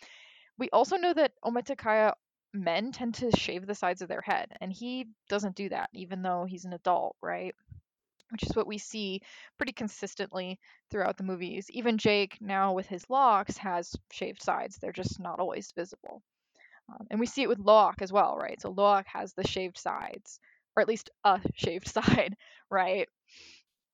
we 0.58 0.70
also 0.72 0.98
know 0.98 1.14
that 1.14 1.34
Omaticaya 1.46 2.14
men 2.54 2.92
tend 2.92 3.16
to 3.16 3.32
shave 3.32 3.66
the 3.66 3.76
sides 3.76 4.02
of 4.02 4.10
their 4.10 4.22
head, 4.22 4.56
and 4.62 4.72
he 4.72 5.08
doesn't 5.30 5.56
do 5.56 5.70
that, 5.70 5.90
even 5.94 6.22
though 6.22 6.46
he's 6.46 6.66
an 6.66 6.74
adult, 6.74 7.16
right? 7.22 7.56
Which 8.30 8.44
is 8.44 8.56
what 8.56 8.68
we 8.68 8.78
see 8.78 9.22
pretty 9.58 9.74
consistently 9.74 10.60
throughout 10.90 11.18
the 11.18 11.24
movies. 11.24 11.70
Even 11.70 11.98
Jake, 11.98 12.38
now 12.40 12.74
with 12.74 12.88
his 12.88 13.10
locks, 13.10 13.58
has 13.58 13.96
shaved 14.12 14.42
sides. 14.42 14.78
They're 14.78 14.92
just 14.92 15.20
not 15.20 15.40
always 15.40 15.72
visible. 15.74 16.22
Um, 16.90 17.08
and 17.10 17.20
we 17.20 17.26
see 17.26 17.42
it 17.42 17.50
with 17.50 17.60
Lo'ak 17.60 18.02
as 18.02 18.12
well, 18.12 18.38
right? 18.38 18.62
So 18.62 18.74
Lo'ak 18.74 19.06
has 19.08 19.34
the 19.34 19.48
shaved 19.48 19.78
sides, 19.78 20.40
or 20.76 20.82
at 20.82 20.88
least 20.88 21.10
a 21.24 21.40
shaved 21.56 21.88
side, 21.88 22.36
right? 22.70 23.08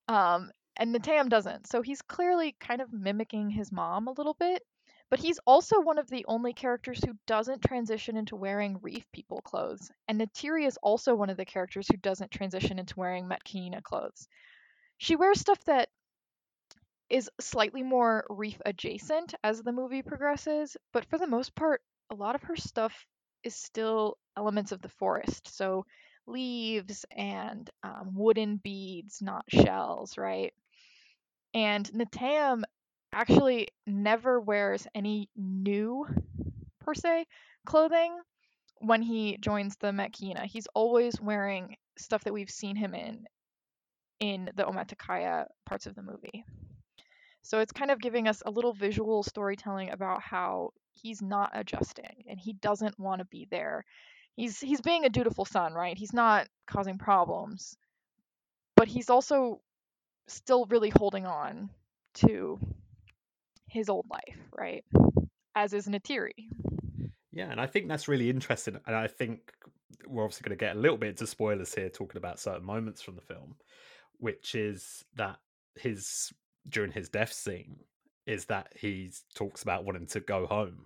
Um, 0.08 0.52
and 0.78 0.96
Neteyam 0.96 1.30
doesn't. 1.30 1.68
So 1.68 1.82
he's 1.82 2.02
clearly 2.02 2.56
kind 2.60 2.82
of 2.82 2.94
mimicking 2.94 3.50
his 3.50 3.72
mom 3.72 4.08
a 4.08 4.12
little 4.12 4.36
bit. 4.40 4.64
But 5.10 5.20
he's 5.20 5.40
also 5.46 5.80
one 5.80 5.98
of 5.98 6.10
the 6.10 6.26
only 6.28 6.54
characters 6.54 7.04
who 7.04 7.14
doesn't 7.28 7.64
transition 7.64 8.18
into 8.18 8.36
wearing 8.36 8.80
reef 8.82 9.10
people 9.14 9.42
clothes. 9.42 9.90
And 10.08 10.20
Neytiri 10.20 10.68
is 10.68 10.78
also 10.84 11.16
one 11.16 11.30
of 11.30 11.38
the 11.38 11.46
characters 11.46 11.88
who 11.88 11.98
doesn't 11.98 12.32
transition 12.32 12.78
into 12.78 13.00
wearing 13.00 13.28
Metkayina 13.30 13.84
clothes. 13.84 14.28
She 14.98 15.16
wears 15.16 15.40
stuff 15.40 15.64
that 15.66 15.90
is 17.10 17.30
slightly 17.40 17.84
more 17.84 18.26
reef 18.30 18.60
adjacent 18.66 19.34
as 19.44 19.62
the 19.62 19.72
movie 19.72 20.02
progresses, 20.02 20.76
but 20.92 21.06
for 21.06 21.18
the 21.18 21.28
most 21.28 21.56
part, 21.56 21.82
a 22.10 22.16
lot 22.16 22.36
of 22.36 22.44
her 22.44 22.56
stuff 22.56 23.06
is 23.44 23.56
still 23.56 24.18
elements 24.36 24.72
of 24.74 24.82
the 24.82 24.90
forest. 24.90 25.48
So 25.56 25.86
leaves 26.26 27.06
and 27.16 27.70
um, 27.84 28.12
wooden 28.14 28.58
beads, 28.58 29.22
not 29.22 29.46
shells, 29.48 30.18
right? 30.18 30.54
And 31.54 31.90
Neteyam 31.94 32.64
actually 33.14 33.70
never 33.86 34.40
wears 34.40 34.88
any 34.94 35.30
new, 35.36 36.06
per 36.80 36.94
se, 36.94 37.26
clothing 37.66 38.18
when 38.80 39.02
he 39.02 39.38
joins 39.42 39.76
the 39.78 39.88
Metkayina. 39.88 40.46
He's 40.46 40.68
always 40.74 41.20
wearing 41.20 41.76
stuff 41.98 42.24
that 42.24 42.34
we've 42.34 42.50
seen 42.50 42.76
him 42.76 42.94
in 42.94 43.26
in 44.20 44.50
the 44.56 44.64
Omaticaya 44.64 45.46
parts 45.66 45.86
of 45.86 45.96
the 45.96 46.02
movie. 46.02 46.44
So 47.44 47.60
it's 47.60 47.72
kind 47.72 47.92
of 47.92 48.02
giving 48.02 48.28
us 48.28 48.44
a 48.46 48.52
little 48.52 48.74
visual 48.74 49.24
storytelling 49.24 49.92
about 49.92 50.22
how 50.22 50.72
he's 50.94 51.22
not 51.22 51.52
adjusting 51.54 52.26
and 52.28 52.40
he 52.40 52.54
doesn't 52.54 53.00
want 53.00 53.20
to 53.20 53.26
be 53.26 53.48
there. 53.50 53.86
He's 54.36 54.60
he's 54.60 54.82
being 54.82 55.06
a 55.06 55.10
dutiful 55.10 55.46
son, 55.46 55.74
right? 55.74 55.98
He's 55.98 56.14
not 56.14 56.48
causing 56.68 56.98
problems. 56.98 57.78
But 58.76 58.88
he's 58.88 59.10
also 59.10 59.62
still 60.28 60.66
really 60.66 60.90
holding 60.90 61.26
on 61.26 61.70
to 62.16 62.60
his 63.68 63.90
old 63.90 64.06
life, 64.10 64.40
right? 64.58 64.84
As 65.56 65.74
is 65.74 65.88
Neytiri. 65.88 66.50
Yeah, 67.32 67.52
and 67.52 67.62
I 67.62 67.68
think 67.68 67.88
that's 67.88 68.08
really 68.08 68.30
interesting. 68.30 68.78
And 68.86 68.96
I 68.96 69.08
think 69.08 69.52
we're 70.08 70.24
obviously 70.24 70.48
going 70.48 70.58
to 70.58 70.66
get 70.66 70.76
a 70.76 70.80
little 70.80 70.98
bit 70.98 71.10
into 71.10 71.28
spoilers 71.28 71.74
here, 71.74 71.90
talking 71.90 72.18
about 72.18 72.40
certain 72.40 72.66
moments 72.66 73.02
from 73.02 73.16
the 73.16 73.22
film, 73.22 73.56
which 74.20 74.56
is 74.56 75.04
that 75.16 75.38
his 75.76 76.32
during 76.70 76.92
his 76.92 77.10
death 77.10 77.32
scene 77.32 77.78
is 78.26 78.46
that 78.46 78.68
he 78.76 79.12
talks 79.36 79.64
about 79.64 79.86
wanting 79.86 80.08
to 80.08 80.20
go 80.20 80.46
home. 80.46 80.86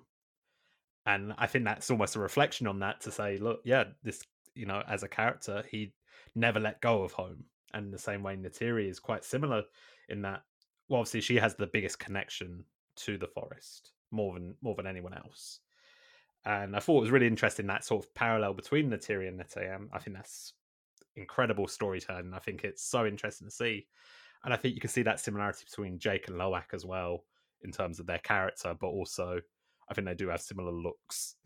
And 1.06 1.34
I 1.38 1.48
think 1.48 1.66
that's 1.66 1.90
almost 1.90 2.16
a 2.16 2.20
reflection 2.20 2.68
on 2.68 2.80
that 2.80 3.02
to 3.02 3.12
say, 3.12 3.38
look, 3.38 3.62
yeah, 3.66 3.86
this, 4.04 4.22
you 4.54 4.68
know, 4.68 4.84
as 4.88 5.02
a 5.02 5.08
character, 5.08 5.64
he 5.70 5.94
never 6.36 6.60
let 6.60 6.82
go 6.82 7.02
of 7.02 7.14
home. 7.14 7.46
And 7.74 7.92
the 7.92 7.98
same 7.98 8.22
way 8.22 8.36
Neytiri 8.36 8.88
is 8.88 9.00
quite 9.00 9.26
similar 9.26 9.64
in 10.10 10.22
that, 10.22 10.44
well, 10.92 11.00
obviously 11.00 11.22
she 11.22 11.38
has 11.38 11.56
the 11.56 11.68
biggest 11.68 12.00
connection 12.00 12.66
to 12.98 13.18
the 13.18 13.28
forest 13.28 13.94
more 14.12 14.34
than 14.34 14.54
more 14.62 14.76
than 14.76 14.86
anyone 14.86 15.14
else. 15.14 15.62
And 16.44 16.76
I 16.76 16.80
thought 16.80 16.98
it 16.98 17.02
was 17.02 17.12
really 17.12 17.28
interesting 17.28 17.66
that 17.68 17.86
sort 17.86 18.04
of 18.04 18.14
parallel 18.14 18.54
between 18.54 18.90
Neytiri 18.90 19.30
and 19.30 19.40
Neteyam. 19.40 19.88
I 19.94 20.00
think 20.00 20.18
that's 20.18 20.52
incredible 21.16 21.68
storytelling. 21.68 22.34
I 22.34 22.40
think 22.40 22.66
it's 22.66 22.84
so 22.84 23.06
interesting 23.06 23.48
to 23.48 23.54
see. 23.54 23.88
And 24.44 24.54
I 24.54 24.58
think 24.58 24.76
you 24.76 24.82
can 24.82 24.90
see 24.90 25.04
that 25.04 25.22
similarity 25.22 25.64
between 25.64 25.98
Jake 25.98 26.28
and 26.28 26.38
Lo'ak 26.38 26.74
as 26.74 26.86
well 26.86 27.24
in 27.62 27.72
terms 27.72 28.00
of 28.00 28.06
their 28.06 28.20
character, 28.20 28.76
but 28.78 28.88
also 28.88 29.40
I 29.88 29.94
think 29.94 30.08
they 30.08 30.14
do 30.14 30.28
have 30.28 30.42
similar 30.42 30.74
looks. 30.74 31.38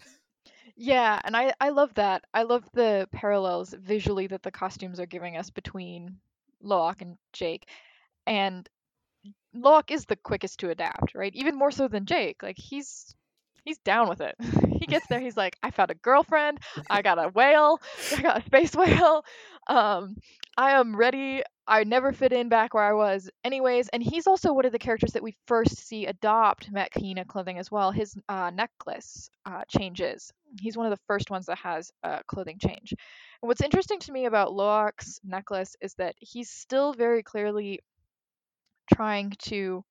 Yeah, 0.76 1.22
and 1.24 1.38
I 1.38 1.54
I 1.62 1.70
love 1.70 1.94
that. 1.96 2.24
I 2.34 2.44
love 2.44 2.68
the 2.74 3.08
parallels 3.12 3.76
visually 3.80 4.26
that 4.28 4.42
the 4.42 4.50
costumes 4.50 5.00
are 5.00 5.06
giving 5.06 5.38
us 5.38 5.52
between 5.52 6.18
Lo'ak 6.64 7.02
and 7.02 7.18
Jake. 7.32 7.70
And 8.26 8.68
Lo'ak 9.56 9.92
is 9.92 10.06
the 10.06 10.16
quickest 10.16 10.60
to 10.60 10.70
adapt, 10.70 11.16
right? 11.16 11.34
Even 11.36 11.56
more 11.58 11.72
so 11.72 11.88
than 11.88 12.06
Jake. 12.06 12.44
Like 12.44 12.58
he's 12.58 13.16
he's 13.66 13.78
down 13.80 14.08
with 14.08 14.22
it. 14.22 14.36
he 14.80 14.86
gets 14.86 15.08
there, 15.08 15.20
he's 15.20 15.36
like, 15.36 15.58
I 15.62 15.72
found 15.72 15.92
a 15.92 15.96
girlfriend, 15.96 16.60
I 16.90 17.02
got 17.02 17.24
a 17.24 17.30
whale, 17.30 17.82
I 18.18 18.22
got 18.22 18.42
a 18.42 18.46
space 18.46 18.76
whale. 18.76 19.26
Um, 19.68 20.16
I 20.58 20.72
am 20.72 20.96
ready. 20.96 21.42
I 21.68 21.84
never 21.84 22.14
fit 22.14 22.32
in 22.32 22.48
back 22.48 22.76
where 22.76 22.84
I 22.84 22.94
was, 22.94 23.30
anyways. 23.44 23.90
And 23.90 24.04
he's 24.04 24.28
also 24.28 24.54
one 24.54 24.66
of 24.66 24.72
the 24.72 24.80
characters 24.80 25.14
that 25.14 25.24
we 25.24 25.36
first 25.48 25.78
see 25.78 26.06
adopt 26.06 26.72
Metkayina 26.72 27.26
clothing 27.26 27.58
as 27.58 27.72
well. 27.72 27.92
His 27.92 28.16
uh, 28.30 28.52
necklace 28.54 29.32
uh, 29.48 29.64
changes. 29.68 30.32
He's 30.62 30.78
one 30.78 30.86
of 30.86 30.92
the 30.92 31.04
first 31.08 31.32
ones 31.32 31.48
that 31.48 31.58
has 31.58 31.92
a 32.04 32.22
clothing 32.28 32.60
change. 32.60 32.92
And 32.92 33.48
what's 33.48 33.64
interesting 33.64 34.00
to 34.02 34.12
me 34.12 34.26
about 34.26 34.52
Lo'ak's 34.52 35.20
necklace 35.24 35.76
is 35.82 35.96
that 35.96 36.14
he's 36.20 36.52
still 36.52 36.94
very 36.94 37.24
clearly 37.24 37.80
trying 38.94 39.32
to 39.44 39.84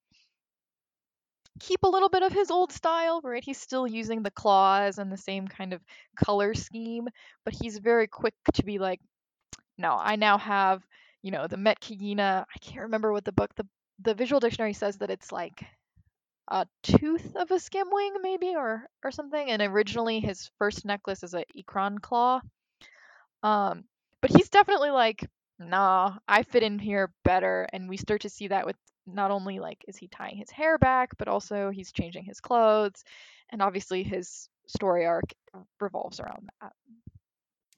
keep 1.61 1.83
a 1.85 1.89
little 1.89 2.09
bit 2.09 2.23
of 2.23 2.33
his 2.33 2.51
old 2.51 2.73
style, 2.73 3.21
right? 3.23 3.45
He's 3.45 3.61
still 3.61 3.87
using 3.87 4.23
the 4.23 4.31
claws 4.31 4.99
and 4.99 5.11
the 5.11 5.17
same 5.17 5.47
kind 5.47 5.73
of 5.73 5.81
color 6.17 6.55
scheme, 6.55 7.09
but 7.45 7.55
he's 7.55 7.79
very 7.79 8.07
quick 8.09 8.35
to 8.55 8.65
be 8.65 8.79
like, 8.79 9.01
no, 9.79 9.97
I 9.99 10.17
now 10.17 10.39
have, 10.39 10.83
you 11.23 11.31
know, 11.31 11.47
the 11.47 11.57
Metkayina. 11.57 12.45
I 12.45 12.59
can't 12.61 12.83
remember 12.83 13.13
what 13.13 13.25
the 13.25 13.33
book, 13.33 13.51
the 13.57 13.67
the 14.03 14.15
visual 14.15 14.41
dictionary 14.41 14.73
says 14.73 14.99
that 14.99 15.11
it's 15.11 15.31
like 15.31 15.65
a 16.51 16.67
tooth 16.83 17.37
of 17.37 17.51
a 17.51 17.55
skimwing, 17.55 18.21
maybe, 18.21 18.55
or 18.57 18.89
or 19.05 19.11
something. 19.11 19.49
And 19.51 19.63
originally 19.63 20.21
his 20.21 20.51
first 20.59 20.85
necklace 20.85 21.23
is 21.23 21.35
a 21.35 21.45
Ikran 21.57 22.01
claw. 22.01 22.41
Um, 23.43 23.85
but 24.21 24.31
he's 24.31 24.49
definitely 24.49 24.91
like, 24.91 25.25
nah, 25.59 26.17
I 26.29 26.43
fit 26.43 26.63
in 26.63 26.79
here 26.79 27.13
better. 27.25 27.67
And 27.73 27.89
we 27.89 27.97
start 27.97 28.23
to 28.23 28.31
see 28.31 28.49
that 28.49 28.67
with 28.67 28.77
not 29.07 29.31
only 29.31 29.59
like 29.59 29.85
is 29.87 29.97
he 29.97 30.09
tying 30.09 30.37
his 30.37 30.51
hair 30.51 30.79
back, 30.79 31.11
but 31.19 31.29
also 31.29 31.71
he's 31.71 31.93
changing 31.93 32.25
his 32.25 32.41
clothes. 32.41 33.05
And 33.51 33.63
obviously 33.63 34.03
his 34.03 34.49
story 34.67 35.05
arc 35.05 35.33
revolves 35.81 36.21
around 36.21 36.49
that. 36.61 36.73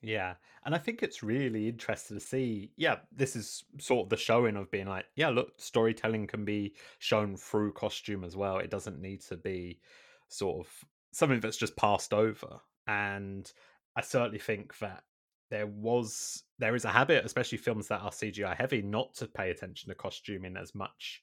Yeah. 0.03 0.35
And 0.65 0.75
I 0.75 0.79
think 0.79 1.03
it's 1.03 1.23
really 1.23 1.69
interesting 1.69 2.19
to 2.19 2.25
see. 2.25 2.71
Yeah, 2.77 2.97
this 3.15 3.35
is 3.35 3.65
sort 3.79 4.07
of 4.07 4.11
the 4.11 4.17
showing 4.17 4.57
of 4.57 4.71
being 4.71 4.87
like, 4.87 5.07
yeah, 5.17 5.31
look, 5.31 5.53
storytelling 5.57 6.27
can 6.27 6.45
be 6.45 6.75
shown 6.99 7.37
through 7.37 7.73
costume 7.73 8.25
as 8.25 8.37
well. 8.37 8.59
It 8.59 8.71
doesn't 8.71 9.01
need 9.01 9.21
to 9.23 9.37
be 9.37 9.81
sort 10.29 10.67
of 10.67 10.73
something 11.13 11.41
that's 11.41 11.57
just 11.57 11.77
passed 11.77 12.13
over. 12.13 12.61
And 12.87 13.51
I 13.97 14.01
certainly 14.03 14.39
think 14.39 14.79
that 14.79 15.03
there 15.51 15.67
was 15.67 16.43
there 16.59 16.75
is 16.75 16.85
a 16.85 16.91
habit, 16.91 17.25
especially 17.25 17.59
films 17.59 17.89
that 17.89 18.01
are 18.01 18.11
CGI 18.11 18.57
heavy, 18.57 18.83
not 18.83 19.15
to 19.15 19.27
pay 19.27 19.51
attention 19.51 19.89
to 19.89 19.95
costuming 19.95 20.57
as 20.57 20.75
much 20.75 21.23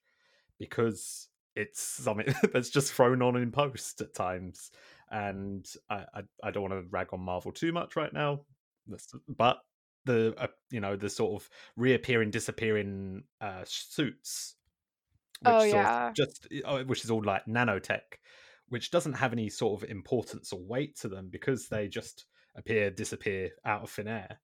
because 0.59 1.29
it's 1.55 1.81
something 1.81 2.33
that's 2.53 2.69
just 2.69 2.93
thrown 2.93 3.21
on 3.21 3.35
in 3.35 3.51
post 3.51 4.01
at 4.01 4.13
times. 4.13 4.71
And 5.11 5.65
I 5.89 6.05
I, 6.13 6.21
I 6.43 6.51
don't 6.51 6.69
want 6.69 6.73
to 6.73 6.89
rag 6.89 7.07
on 7.13 7.21
Marvel 7.21 7.51
too 7.51 7.71
much 7.71 7.95
right 7.95 8.13
now, 8.13 8.41
but 9.27 9.59
the 10.05 10.33
uh, 10.37 10.47
you 10.69 10.79
know 10.79 10.95
the 10.95 11.09
sort 11.09 11.41
of 11.41 11.49
reappearing, 11.75 12.31
disappearing 12.31 13.23
uh, 13.41 13.63
suits. 13.65 14.55
oh 15.45 15.63
yeah, 15.63 16.11
just 16.13 16.47
uh, 16.65 16.83
which 16.83 17.03
is 17.03 17.11
all 17.11 17.23
like 17.23 17.45
nanotech, 17.45 18.19
which 18.69 18.91
doesn't 18.91 19.13
have 19.13 19.33
any 19.33 19.49
sort 19.49 19.81
of 19.81 19.89
importance 19.89 20.53
or 20.53 20.61
weight 20.61 20.97
to 20.99 21.09
them 21.09 21.29
because 21.31 21.67
they 21.67 21.87
just 21.87 22.25
appear, 22.55 22.89
disappear 22.91 23.51
out 23.65 23.83
of 23.83 23.89
thin 23.89 24.07
air. 24.07 24.39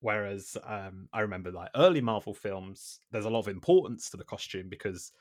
Whereas 0.00 0.56
um, 0.64 1.08
I 1.12 1.20
remember 1.20 1.50
like 1.50 1.70
early 1.76 2.00
Marvel 2.00 2.34
films, 2.34 3.00
there's 3.10 3.26
a 3.26 3.30
lot 3.30 3.40
of 3.40 3.48
importance 3.48 4.08
to 4.10 4.16
the 4.16 4.24
costume 4.24 4.68
because 4.70 5.12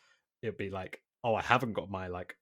it'd 0.42 0.58
be 0.58 0.70
like, 0.70 1.02
oh, 1.24 1.36
I 1.36 1.42
haven't 1.42 1.74
got 1.74 1.92
my 1.92 2.08
like 2.08 2.36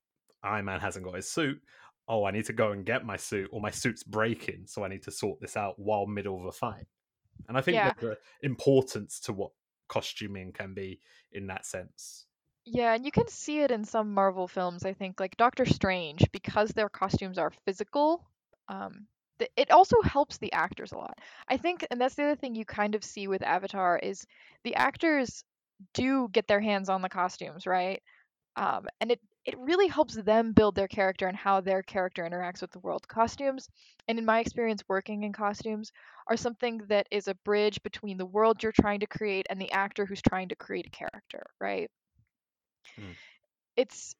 Iron 0.44 0.66
Man 0.66 0.80
hasn't 0.80 1.06
got 1.06 1.16
his 1.16 1.30
suit. 1.30 1.60
Oh, 2.08 2.26
I 2.26 2.32
need 2.32 2.46
to 2.46 2.54
go 2.54 2.72
and 2.72 2.86
get 2.86 3.06
my 3.06 3.18
suit, 3.18 3.50
or 3.52 3.60
my 3.60 3.72
suit's 3.72 4.04
breaking, 4.04 4.64
so 4.66 4.84
I 4.84 4.88
need 4.88 5.04
to 5.04 5.12
sort 5.12 5.42
this 5.42 5.58
out 5.58 5.78
while 5.78 6.06
middle 6.06 6.40
of 6.40 6.46
a 6.46 6.54
fight. 6.54 6.86
And 7.50 7.58
I 7.58 7.62
think 7.62 7.76
yeah. 7.76 7.92
there's 8.00 8.18
importance 8.44 9.20
to 9.22 9.34
what 9.34 9.52
costuming 9.90 10.54
can 10.54 10.74
be 10.74 11.02
in 11.34 11.48
that 11.48 11.66
sense. 11.66 12.26
Yeah, 12.66 12.94
and 12.94 13.06
you 13.06 13.12
can 13.12 13.28
see 13.28 13.60
it 13.60 13.72
in 13.72 13.84
some 13.84 14.14
Marvel 14.14 14.48
films. 14.48 14.86
I 14.86 14.94
think, 14.94 15.20
like 15.20 15.36
Doctor 15.38 15.66
Strange, 15.66 16.24
because 16.32 16.70
their 16.70 16.90
costumes 16.90 17.38
are 17.38 17.52
physical. 17.66 18.30
Um, 18.70 19.08
it 19.56 19.72
also 19.72 20.02
helps 20.02 20.38
the 20.38 20.54
actors 20.54 20.92
a 20.92 20.98
lot. 20.98 21.18
I 21.48 21.58
think, 21.58 21.86
and 21.92 22.00
that's 22.02 22.16
the 22.16 22.24
other 22.24 22.36
thing 22.36 22.56
you 22.56 22.66
kind 22.66 22.96
of 22.96 23.04
see 23.04 23.28
with 23.28 23.42
Avatar 23.44 23.98
is 24.00 24.26
the 24.64 24.76
actors 24.76 25.44
do 25.94 26.28
get 26.32 26.48
their 26.48 26.62
hands 26.62 26.90
on 26.90 27.02
the 27.02 27.10
costumes, 27.10 27.66
right? 27.68 28.02
Um, 28.56 28.88
and 29.02 29.12
it 29.12 29.22
it 29.46 29.58
really 29.60 29.88
helps 29.88 30.16
them 30.16 30.52
build 30.54 30.76
their 30.76 30.88
character 30.88 31.28
and 31.28 31.38
how 31.38 31.62
their 31.62 31.82
character 31.82 32.24
interacts 32.30 32.62
with 32.62 32.72
the 32.72 32.80
world. 32.80 33.08
Costumes, 33.08 33.70
and 34.08 34.20
in 34.20 34.26
my 34.26 34.40
experience 34.40 34.84
working 34.90 35.24
in 35.24 35.32
costumes, 35.34 35.92
are 36.28 36.38
something 36.38 36.80
that 36.90 37.08
is 37.12 37.28
a 37.28 37.36
bridge 37.46 37.82
between 37.84 38.18
the 38.18 38.26
world 38.26 38.62
you're 38.64 38.74
trying 38.74 39.00
to 39.00 39.08
create 39.08 39.48
and 39.50 39.62
the 39.62 39.72
actor 39.72 40.06
who's 40.06 40.22
trying 40.22 40.50
to 40.50 40.56
create 40.56 40.88
a 40.88 40.90
character, 40.92 41.46
right? 41.62 41.90
Hmm. 42.96 43.12
It's 43.78 44.16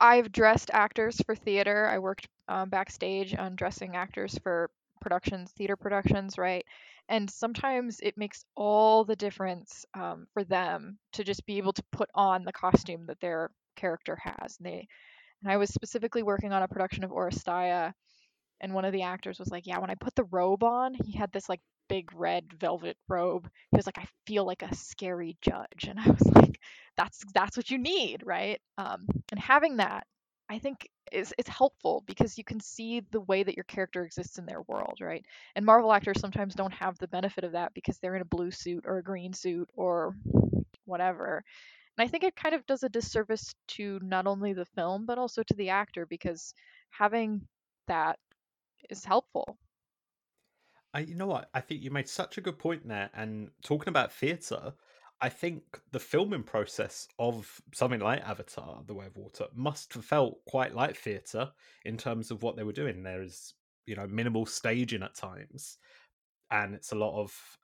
I've 0.00 0.32
dressed 0.32 0.70
actors 0.72 1.20
for 1.26 1.34
theater. 1.34 1.86
I 1.86 1.98
worked 1.98 2.28
um, 2.48 2.68
backstage 2.70 3.34
on 3.34 3.56
dressing 3.56 3.96
actors 3.96 4.38
for 4.42 4.70
productions, 5.00 5.52
theater 5.52 5.76
productions, 5.76 6.38
right? 6.38 6.64
And 7.08 7.30
sometimes 7.30 8.00
it 8.00 8.16
makes 8.18 8.44
all 8.56 9.04
the 9.04 9.16
difference 9.16 9.84
um, 9.94 10.26
for 10.32 10.44
them 10.44 10.98
to 11.12 11.24
just 11.24 11.46
be 11.46 11.58
able 11.58 11.72
to 11.74 11.82
put 11.92 12.10
on 12.14 12.44
the 12.44 12.52
costume 12.52 13.06
that 13.06 13.20
their 13.20 13.50
character 13.76 14.16
has. 14.16 14.56
And 14.58 14.66
they, 14.66 14.88
and 15.42 15.52
I 15.52 15.56
was 15.58 15.70
specifically 15.70 16.22
working 16.22 16.52
on 16.52 16.62
a 16.62 16.68
production 16.68 17.04
of 17.04 17.10
Oresteia, 17.12 17.92
and 18.60 18.74
one 18.74 18.84
of 18.84 18.92
the 18.92 19.02
actors 19.02 19.38
was 19.38 19.50
like, 19.50 19.66
"Yeah, 19.66 19.78
when 19.78 19.90
I 19.90 19.94
put 19.96 20.14
the 20.14 20.24
robe 20.24 20.64
on, 20.64 20.94
he 20.94 21.12
had 21.18 21.32
this 21.32 21.48
like 21.48 21.60
big 21.88 22.12
red 22.14 22.52
velvet 22.58 22.96
robe. 23.08 23.48
He 23.70 23.76
was 23.76 23.86
like, 23.86 23.98
I 23.98 24.06
feel 24.26 24.44
like 24.44 24.62
a 24.62 24.74
scary 24.74 25.36
judge, 25.40 25.86
and 25.88 25.98
I 26.04 26.10
was 26.10 26.26
like, 26.34 26.58
that's 26.96 27.22
that's 27.34 27.56
what 27.56 27.70
you 27.70 27.78
need, 27.78 28.22
right? 28.24 28.60
Um, 28.78 29.06
and 29.30 29.40
having 29.40 29.76
that, 29.78 30.06
I 30.48 30.58
think 30.58 30.88
is 31.12 31.32
it's 31.38 31.48
helpful 31.48 32.02
because 32.06 32.36
you 32.36 32.44
can 32.44 32.60
see 32.60 33.00
the 33.12 33.20
way 33.20 33.42
that 33.42 33.54
your 33.56 33.64
character 33.64 34.04
exists 34.04 34.38
in 34.38 34.46
their 34.46 34.62
world, 34.62 34.98
right? 35.00 35.24
And 35.54 35.64
Marvel 35.64 35.92
actors 35.92 36.20
sometimes 36.20 36.54
don't 36.54 36.74
have 36.74 36.98
the 36.98 37.08
benefit 37.08 37.44
of 37.44 37.52
that 37.52 37.74
because 37.74 37.98
they're 37.98 38.16
in 38.16 38.22
a 38.22 38.26
blue 38.26 38.50
suit 38.50 38.84
or 38.86 38.98
a 38.98 39.02
green 39.02 39.32
suit 39.32 39.68
or 39.74 40.14
whatever. 40.84 41.44
And 41.98 42.06
I 42.06 42.10
think 42.10 42.24
it 42.24 42.36
kind 42.36 42.54
of 42.54 42.66
does 42.66 42.82
a 42.82 42.88
disservice 42.88 43.54
to 43.68 43.98
not 44.02 44.26
only 44.26 44.52
the 44.52 44.64
film 44.66 45.06
but 45.06 45.18
also 45.18 45.42
to 45.44 45.54
the 45.54 45.70
actor 45.70 46.06
because 46.06 46.54
having 46.90 47.46
that 47.88 48.18
is 48.90 49.04
helpful. 49.04 49.58
I, 50.96 51.00
you 51.00 51.14
know 51.14 51.26
what? 51.26 51.50
I 51.52 51.60
think 51.60 51.82
you 51.82 51.90
made 51.90 52.08
such 52.08 52.38
a 52.38 52.40
good 52.40 52.58
point 52.58 52.88
there. 52.88 53.10
And 53.12 53.50
talking 53.62 53.90
about 53.90 54.10
theatre, 54.10 54.72
I 55.20 55.28
think 55.28 55.78
the 55.92 56.00
filming 56.00 56.42
process 56.42 57.06
of 57.18 57.60
something 57.74 58.00
like 58.00 58.22
Avatar: 58.22 58.82
The 58.86 58.94
Way 58.94 59.04
of 59.04 59.16
Water 59.18 59.44
must 59.54 59.92
have 59.92 60.06
felt 60.06 60.38
quite 60.46 60.74
like 60.74 60.96
theatre 60.96 61.50
in 61.84 61.98
terms 61.98 62.30
of 62.30 62.42
what 62.42 62.56
they 62.56 62.62
were 62.62 62.72
doing. 62.72 63.02
There 63.02 63.20
is, 63.20 63.52
you 63.84 63.94
know, 63.94 64.06
minimal 64.06 64.46
staging 64.46 65.02
at 65.02 65.14
times, 65.14 65.76
and 66.50 66.74
it's 66.74 66.92
a 66.92 66.96
lot 66.96 67.20
of, 67.20 67.58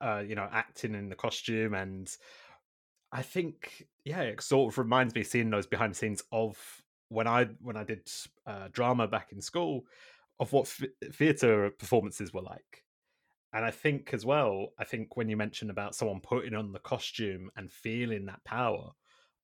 uh, 0.00 0.22
you 0.24 0.36
know, 0.36 0.48
acting 0.52 0.94
in 0.94 1.08
the 1.08 1.16
costume. 1.16 1.74
And 1.74 2.08
I 3.10 3.22
think, 3.22 3.88
yeah, 4.04 4.20
it 4.20 4.40
sort 4.40 4.72
of 4.72 4.78
reminds 4.78 5.16
me 5.16 5.24
seeing 5.24 5.50
those 5.50 5.66
behind 5.66 5.94
the 5.94 5.98
scenes 5.98 6.22
of 6.30 6.56
when 7.08 7.26
I 7.26 7.46
when 7.60 7.76
I 7.76 7.82
did 7.82 8.08
uh, 8.46 8.68
drama 8.70 9.08
back 9.08 9.32
in 9.32 9.40
school 9.40 9.84
of 10.40 10.52
what 10.52 10.72
theatre 11.12 11.70
performances 11.70 12.32
were 12.32 12.42
like. 12.42 12.84
And 13.52 13.64
I 13.64 13.70
think 13.70 14.12
as 14.12 14.26
well, 14.26 14.68
I 14.78 14.84
think 14.84 15.16
when 15.16 15.28
you 15.28 15.36
mentioned 15.36 15.70
about 15.70 15.94
someone 15.94 16.20
putting 16.20 16.54
on 16.54 16.72
the 16.72 16.78
costume 16.78 17.50
and 17.56 17.72
feeling 17.72 18.26
that 18.26 18.44
power, 18.44 18.90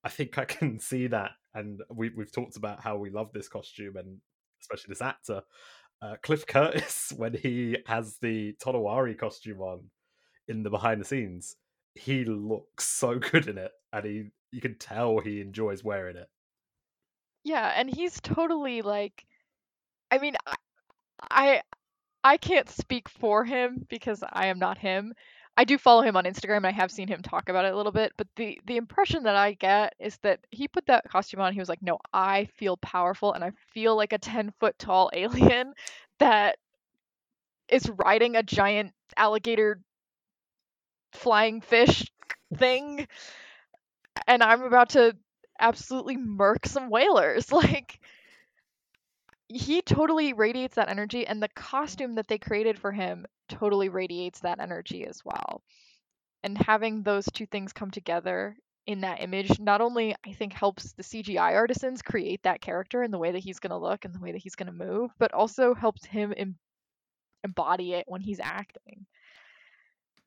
I 0.05 0.11
think 0.11 0.39
I 0.39 0.45
can 0.45 0.79
see 0.79 1.07
that. 1.09 1.33
And 1.55 1.81
we, 1.91 2.11
we've 2.11 2.33
talked 2.33 2.57
about 2.57 2.81
how 2.83 2.97
we 2.97 3.11
love 3.11 3.33
this 3.33 3.49
costume 3.49 3.97
and 3.97 4.19
especially 4.61 4.93
this 4.93 5.03
actor, 5.03 5.43
uh, 6.03 6.17
Cliff 6.23 6.47
Curtis, 6.47 7.13
when 7.17 7.35
he 7.35 7.79
has 7.87 8.19
the 8.21 8.55
Tonowari 8.63 9.17
costume 9.17 9.61
on 9.61 9.91
in 10.49 10.63
the 10.63 10.71
behind 10.71 11.01
the 11.01 11.05
scenes, 11.05 11.57
he 11.95 12.25
looks 12.25 12.87
so 12.87 13.19
good 13.31 13.49
in 13.49 13.59
it, 13.59 13.73
and 13.93 14.05
he 14.05 14.25
you 14.51 14.61
can 14.61 14.77
tell 14.79 15.19
he 15.19 15.41
enjoys 15.41 15.83
wearing 15.83 16.17
it. 16.17 16.29
Yeah, 17.45 17.73
and 17.77 17.91
he's 17.91 18.21
totally 18.21 18.83
like, 18.83 19.27
I 20.11 20.19
mean, 20.19 20.35
I, 21.31 21.63
I 22.25 22.37
can't 22.39 22.71
speak 22.71 23.09
for 23.09 23.45
him 23.45 23.87
because 23.89 24.23
I 24.33 24.47
am 24.49 24.59
not 24.59 24.79
him. 24.79 25.15
I 25.57 25.65
do 25.65 25.79
follow 25.79 26.03
him 26.03 26.17
on 26.17 26.25
Instagram 26.25 26.59
and 26.59 26.69
I 26.69 26.73
have 26.73 26.91
seen 26.93 27.09
him 27.09 27.23
talk 27.23 27.49
about 27.49 27.65
it 27.67 27.75
a 27.75 27.77
little 27.77 27.93
bit, 27.93 28.13
but 28.17 28.29
the 28.37 28.61
the 28.67 28.77
impression 28.77 29.25
that 29.25 29.37
I 29.37 29.55
get 29.55 29.95
is 30.01 30.19
that 30.19 30.41
he 30.51 30.69
put 30.69 30.87
that 30.87 31.09
costume 31.11 31.41
on. 31.41 31.53
He 31.53 31.61
was 31.61 31.69
like, 31.69 31.83
"No, 31.83 31.99
I 32.13 32.47
feel 32.57 32.77
powerful 32.79 33.35
and 33.35 33.45
I 33.45 33.53
feel 33.73 33.97
like 33.97 34.13
a 34.13 34.19
10 34.19 34.53
foot 34.61 34.79
tall 34.79 35.11
alien 35.15 35.75
that 36.21 36.59
is 37.69 37.89
riding 37.91 38.37
a 38.37 38.43
giant 38.43 38.93
alligator 39.17 39.81
flying 41.13 41.61
fish 41.61 42.11
thing 42.57 43.07
and 44.27 44.43
I'm 44.43 44.63
about 44.63 44.91
to 44.91 45.17
absolutely 45.61 46.17
murk 46.17 46.67
some 46.67 46.91
whalers." 46.91 47.51
Like 47.53 48.01
he 49.49 49.83
totally 49.83 50.33
radiates 50.33 50.77
that 50.77 50.89
energy 50.89 51.27
and 51.27 51.43
the 51.43 51.49
costume 51.49 52.15
that 52.15 52.27
they 52.29 52.39
created 52.39 52.79
for 52.79 52.93
him 52.93 53.27
totally 53.49 53.89
radiates 53.89 54.41
that 54.41 54.61
energy 54.61 55.07
as 55.07 55.21
well 55.25 55.63
and 56.43 56.57
having 56.59 57.03
those 57.03 57.27
two 57.27 57.47
things 57.47 57.73
come 57.73 57.91
together 57.91 58.57
in 58.87 59.01
that 59.01 59.23
image 59.23 59.59
not 59.61 59.81
only 59.81 60.15
i 60.27 60.33
think 60.33 60.53
helps 60.53 60.93
the 60.93 61.03
cgi 61.03 61.39
artisans 61.39 62.03
create 62.03 62.43
that 62.43 62.61
character 62.61 63.03
and 63.03 63.13
the 63.13 63.19
way 63.19 63.33
that 63.33 63.39
he's 63.39 63.59
going 63.59 63.71
to 63.71 63.77
look 63.77 64.05
and 64.05 64.15
the 64.15 64.21
way 64.21 64.33
that 64.33 64.43
he's 64.43 64.55
going 64.55 64.67
to 64.67 64.73
move 64.73 65.11
but 65.19 65.33
also 65.33 65.75
helps 65.75 66.05
him 66.05 66.33
em- 66.37 66.57
embody 67.45 67.95
it 67.95 68.05
when 68.07 68.21
he's 68.21 68.41
acting 68.41 69.07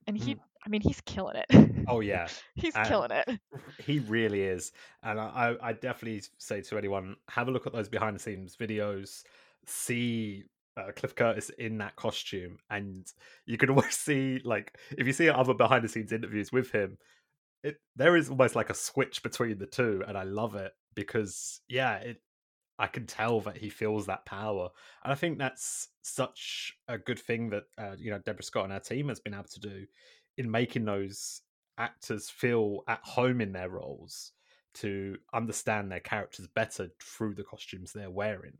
and 0.07 0.17
he 0.17 0.35
mm. 0.35 0.39
I 0.67 0.69
mean 0.69 0.81
he's 0.81 1.01
killing 1.01 1.37
it. 1.37 1.85
Oh 1.87 1.99
yeah. 2.01 2.27
He's 2.55 2.75
and 2.75 2.87
killing 2.87 3.11
it. 3.11 3.39
he 3.79 3.99
really 3.99 4.41
is. 4.41 4.73
And 5.01 5.19
I, 5.19 5.55
I 5.61 5.73
definitely 5.73 6.23
say 6.37 6.61
to 6.61 6.77
anyone 6.77 7.15
have 7.29 7.47
a 7.47 7.51
look 7.51 7.65
at 7.65 7.73
those 7.73 7.87
behind 7.87 8.15
the 8.15 8.19
scenes 8.19 8.57
videos. 8.57 9.23
See 9.65 10.43
uh, 10.75 10.91
cliff 10.93 11.15
curtis 11.15 11.49
in 11.57 11.77
that 11.77 11.95
costume. 11.95 12.57
And 12.69 13.07
you 13.45 13.57
can 13.57 13.69
always 13.71 13.95
see 13.95 14.41
like 14.43 14.77
if 14.97 15.07
you 15.07 15.13
see 15.13 15.29
other 15.29 15.53
behind 15.53 15.85
the 15.85 15.89
scenes 15.89 16.11
interviews 16.11 16.51
with 16.51 16.71
him 16.71 16.97
it 17.63 17.77
there 17.95 18.15
is 18.15 18.29
almost 18.29 18.55
like 18.55 18.69
a 18.69 18.75
switch 18.75 19.23
between 19.23 19.57
the 19.57 19.65
two 19.65 20.03
and 20.07 20.15
i 20.15 20.21
love 20.21 20.53
it 20.53 20.73
because 20.93 21.59
yeah 21.67 21.95
it 21.95 22.21
I 22.79 22.87
can 22.87 23.07
tell 23.07 23.41
that 23.41 23.57
he 23.57 23.69
feels 23.69 24.05
that 24.05 24.25
power, 24.25 24.69
and 25.03 25.11
I 25.11 25.15
think 25.15 25.39
that's 25.39 25.89
such 26.03 26.77
a 26.87 26.97
good 26.97 27.17
thing 27.17 27.49
that 27.49 27.63
uh, 27.77 27.95
you 27.97 28.11
know 28.11 28.19
Deborah 28.19 28.43
Scott 28.43 28.65
and 28.65 28.73
our 28.73 28.79
team 28.79 29.09
has 29.09 29.19
been 29.19 29.33
able 29.33 29.45
to 29.45 29.59
do 29.59 29.87
in 30.37 30.49
making 30.49 30.85
those 30.85 31.41
actors 31.77 32.29
feel 32.29 32.83
at 32.87 32.99
home 33.03 33.41
in 33.41 33.51
their 33.51 33.69
roles 33.69 34.31
to 34.73 35.17
understand 35.33 35.91
their 35.91 35.99
characters 35.99 36.47
better 36.47 36.89
through 37.01 37.33
the 37.33 37.43
costumes 37.43 37.91
they're 37.91 38.09
wearing. 38.09 38.57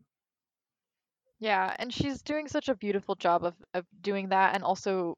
Yeah, 1.40 1.76
and 1.78 1.94
she's 1.94 2.22
doing 2.24 2.48
such 2.48 2.70
a 2.70 2.76
beautiful 2.76 3.16
job 3.16 3.44
of, 3.44 3.54
of 3.74 3.86
doing 4.02 4.30
that 4.30 4.56
and 4.56 4.64
also 4.64 5.16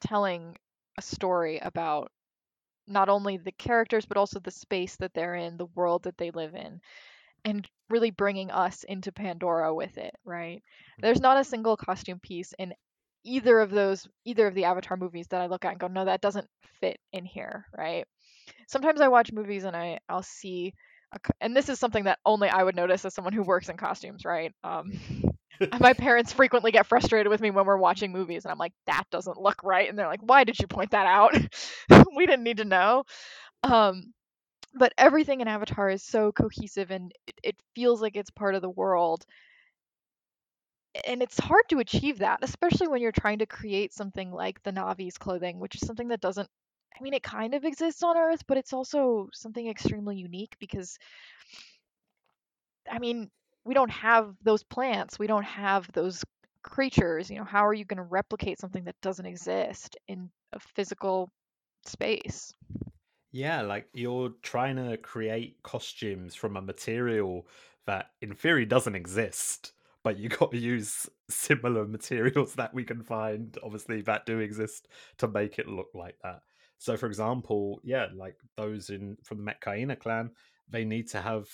telling 0.00 0.54
a 0.98 1.02
story 1.02 1.58
about 1.58 2.10
not 2.86 3.08
only 3.08 3.38
the 3.38 3.52
characters 3.52 4.04
but 4.06 4.16
also 4.16 4.38
the 4.38 4.50
space 4.50 4.96
that 4.96 5.12
they're 5.14 5.34
in, 5.34 5.56
the 5.56 5.66
world 5.74 6.04
that 6.04 6.18
they 6.18 6.30
live 6.30 6.54
in, 6.54 6.80
and 7.44 7.66
really 7.88 8.10
bringing 8.10 8.50
us 8.50 8.84
into 8.84 9.12
Pandora 9.12 9.74
with 9.74 9.96
it, 9.96 10.14
right? 10.24 10.58
Mm-hmm. 10.58 11.02
There's 11.02 11.20
not 11.20 11.38
a 11.38 11.44
single 11.44 11.76
costume 11.76 12.20
piece 12.20 12.52
in 12.58 12.74
either 13.26 13.60
of 13.60 13.70
those 13.70 14.08
either 14.24 14.46
of 14.46 14.54
the 14.54 14.64
Avatar 14.64 14.96
movies 14.96 15.26
that 15.28 15.42
I 15.42 15.46
look 15.46 15.64
at 15.64 15.72
and 15.72 15.80
go, 15.80 15.88
no, 15.88 16.04
that 16.04 16.20
doesn't 16.20 16.48
fit 16.80 16.98
in 17.12 17.24
here, 17.24 17.66
right? 17.76 18.06
Sometimes 18.68 19.00
I 19.00 19.08
watch 19.08 19.32
movies 19.32 19.64
and 19.64 19.76
I 19.76 19.98
I'll 20.08 20.22
see, 20.22 20.72
a, 21.12 21.18
and 21.40 21.56
this 21.56 21.68
is 21.68 21.78
something 21.78 22.04
that 22.04 22.20
only 22.24 22.48
I 22.48 22.62
would 22.62 22.76
notice 22.76 23.04
as 23.04 23.14
someone 23.14 23.34
who 23.34 23.42
works 23.42 23.68
in 23.68 23.76
costumes, 23.76 24.24
right? 24.24 24.52
Um, 24.64 24.92
my 25.80 25.92
parents 25.92 26.32
frequently 26.32 26.70
get 26.70 26.86
frustrated 26.86 27.28
with 27.28 27.40
me 27.40 27.50
when 27.50 27.66
we're 27.66 27.76
watching 27.76 28.12
movies, 28.12 28.44
and 28.44 28.52
I'm 28.52 28.58
like, 28.58 28.72
that 28.86 29.04
doesn't 29.10 29.40
look 29.40 29.62
right, 29.64 29.88
and 29.88 29.98
they're 29.98 30.06
like, 30.06 30.22
why 30.22 30.44
did 30.44 30.58
you 30.58 30.66
point 30.66 30.92
that 30.92 31.06
out? 31.06 31.34
we 32.16 32.26
didn't 32.26 32.44
need 32.44 32.58
to 32.58 32.64
know. 32.64 33.04
Um, 33.62 34.12
but 34.74 34.92
everything 34.98 35.40
in 35.40 35.48
Avatar 35.48 35.88
is 35.88 36.02
so 36.02 36.32
cohesive 36.32 36.90
and 36.90 37.12
it, 37.26 37.34
it 37.42 37.56
feels 37.74 38.02
like 38.02 38.16
it's 38.16 38.30
part 38.30 38.54
of 38.54 38.62
the 38.62 38.70
world 38.70 39.24
and 41.04 41.22
it's 41.22 41.38
hard 41.38 41.64
to 41.68 41.78
achieve 41.78 42.18
that, 42.18 42.40
especially 42.42 42.88
when 42.88 43.00
you're 43.00 43.12
trying 43.12 43.38
to 43.38 43.46
create 43.46 43.92
something 43.92 44.32
like 44.32 44.62
the 44.62 44.72
Na'vi's 44.72 45.18
clothing, 45.18 45.58
which 45.58 45.74
is 45.74 45.86
something 45.86 46.08
that 46.08 46.20
doesn't 46.20 46.48
I 46.98 47.02
mean 47.02 47.14
it 47.14 47.22
kind 47.22 47.54
of 47.54 47.64
exists 47.64 48.02
on 48.02 48.16
Earth, 48.16 48.44
but 48.46 48.56
it's 48.56 48.72
also 48.72 49.28
something 49.32 49.68
extremely 49.68 50.16
unique 50.16 50.56
because 50.58 50.98
I 52.90 52.98
mean, 52.98 53.30
we 53.64 53.74
don't 53.74 53.90
have 53.90 54.34
those 54.42 54.62
plants, 54.62 55.18
we 55.18 55.26
don't 55.26 55.44
have 55.44 55.90
those 55.92 56.24
creatures, 56.62 57.30
you 57.30 57.36
know, 57.36 57.44
how 57.44 57.66
are 57.66 57.74
you 57.74 57.84
going 57.84 57.98
to 57.98 58.02
replicate 58.02 58.58
something 58.58 58.84
that 58.84 59.00
doesn't 59.00 59.26
exist 59.26 59.96
in 60.08 60.30
a 60.52 60.60
physical 60.60 61.30
space? 61.84 62.54
Yeah, 63.32 63.62
like 63.62 63.88
you're 63.92 64.32
trying 64.42 64.76
to 64.76 64.96
create 64.96 65.62
costumes 65.62 66.34
from 66.34 66.56
a 66.56 66.62
material 66.62 67.46
that 67.86 68.10
in 68.20 68.34
theory 68.34 68.64
doesn't 68.64 68.94
exist 68.94 69.72
but 70.06 70.20
you 70.20 70.28
got 70.28 70.52
to 70.52 70.56
use 70.56 71.10
similar 71.28 71.84
materials 71.84 72.54
that 72.54 72.72
we 72.72 72.84
can 72.84 73.02
find, 73.02 73.58
obviously, 73.64 74.02
that 74.02 74.24
do 74.24 74.38
exist 74.38 74.86
to 75.18 75.26
make 75.26 75.58
it 75.58 75.66
look 75.66 75.88
like 75.94 76.14
that. 76.22 76.42
So, 76.78 76.96
for 76.96 77.06
example, 77.06 77.80
yeah, 77.82 78.06
like 78.14 78.36
those 78.56 78.90
in 78.90 79.16
from 79.24 79.44
the 79.44 79.50
Metkayina 79.50 79.98
clan, 79.98 80.30
they 80.68 80.84
need 80.84 81.08
to 81.08 81.20
have 81.20 81.48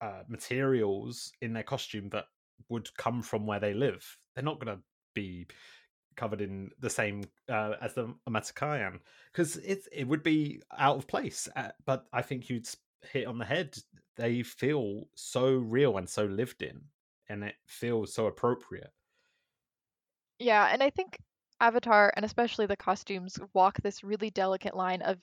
uh, 0.00 0.22
materials 0.26 1.30
in 1.40 1.52
their 1.52 1.62
costume 1.62 2.08
that 2.08 2.24
would 2.68 2.92
come 2.96 3.22
from 3.22 3.46
where 3.46 3.60
they 3.60 3.74
live. 3.74 4.04
They're 4.34 4.42
not 4.42 4.58
going 4.58 4.76
to 4.76 4.82
be 5.14 5.46
covered 6.16 6.40
in 6.40 6.70
the 6.80 6.90
same 6.90 7.22
uh, 7.48 7.74
as 7.80 7.94
the 7.94 8.12
Matakayan 8.28 8.98
because 9.30 9.56
it 9.58 9.86
it 9.92 10.08
would 10.08 10.24
be 10.24 10.62
out 10.76 10.96
of 10.96 11.06
place. 11.06 11.48
Uh, 11.54 11.68
but 11.86 12.06
I 12.12 12.22
think 12.22 12.50
you'd 12.50 12.68
hit 13.12 13.28
on 13.28 13.38
the 13.38 13.44
head. 13.44 13.78
They 14.16 14.42
feel 14.42 15.04
so 15.14 15.54
real 15.54 15.96
and 15.98 16.08
so 16.08 16.24
lived 16.24 16.62
in, 16.62 16.80
and 17.28 17.44
it 17.44 17.54
feels 17.66 18.14
so 18.14 18.26
appropriate. 18.26 18.90
Yeah, 20.38 20.68
and 20.72 20.82
I 20.82 20.90
think 20.90 21.18
Avatar 21.60 22.12
and 22.16 22.24
especially 22.24 22.66
the 22.66 22.76
costumes 22.76 23.38
walk 23.52 23.78
this 23.82 24.04
really 24.04 24.30
delicate 24.30 24.76
line 24.76 25.02
of 25.02 25.18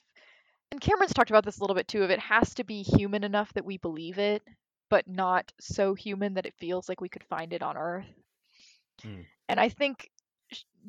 and 0.71 0.81
Cameron's 0.81 1.13
talked 1.13 1.29
about 1.29 1.45
this 1.45 1.59
a 1.59 1.61
little 1.61 1.75
bit 1.75 1.87
too 1.87 2.03
of 2.03 2.09
it 2.09 2.19
has 2.19 2.55
to 2.55 2.63
be 2.63 2.81
human 2.81 3.23
enough 3.23 3.53
that 3.53 3.65
we 3.65 3.77
believe 3.77 4.17
it, 4.17 4.41
but 4.89 5.07
not 5.07 5.51
so 5.59 5.93
human 5.93 6.33
that 6.33 6.47
it 6.47 6.55
feels 6.57 6.89
like 6.89 6.99
we 6.99 7.09
could 7.09 7.23
find 7.23 7.53
it 7.53 7.61
on 7.61 7.77
Earth. 7.77 8.07
Mm. 9.03 9.25
And 9.47 9.59
I 9.59 9.69
think 9.69 10.09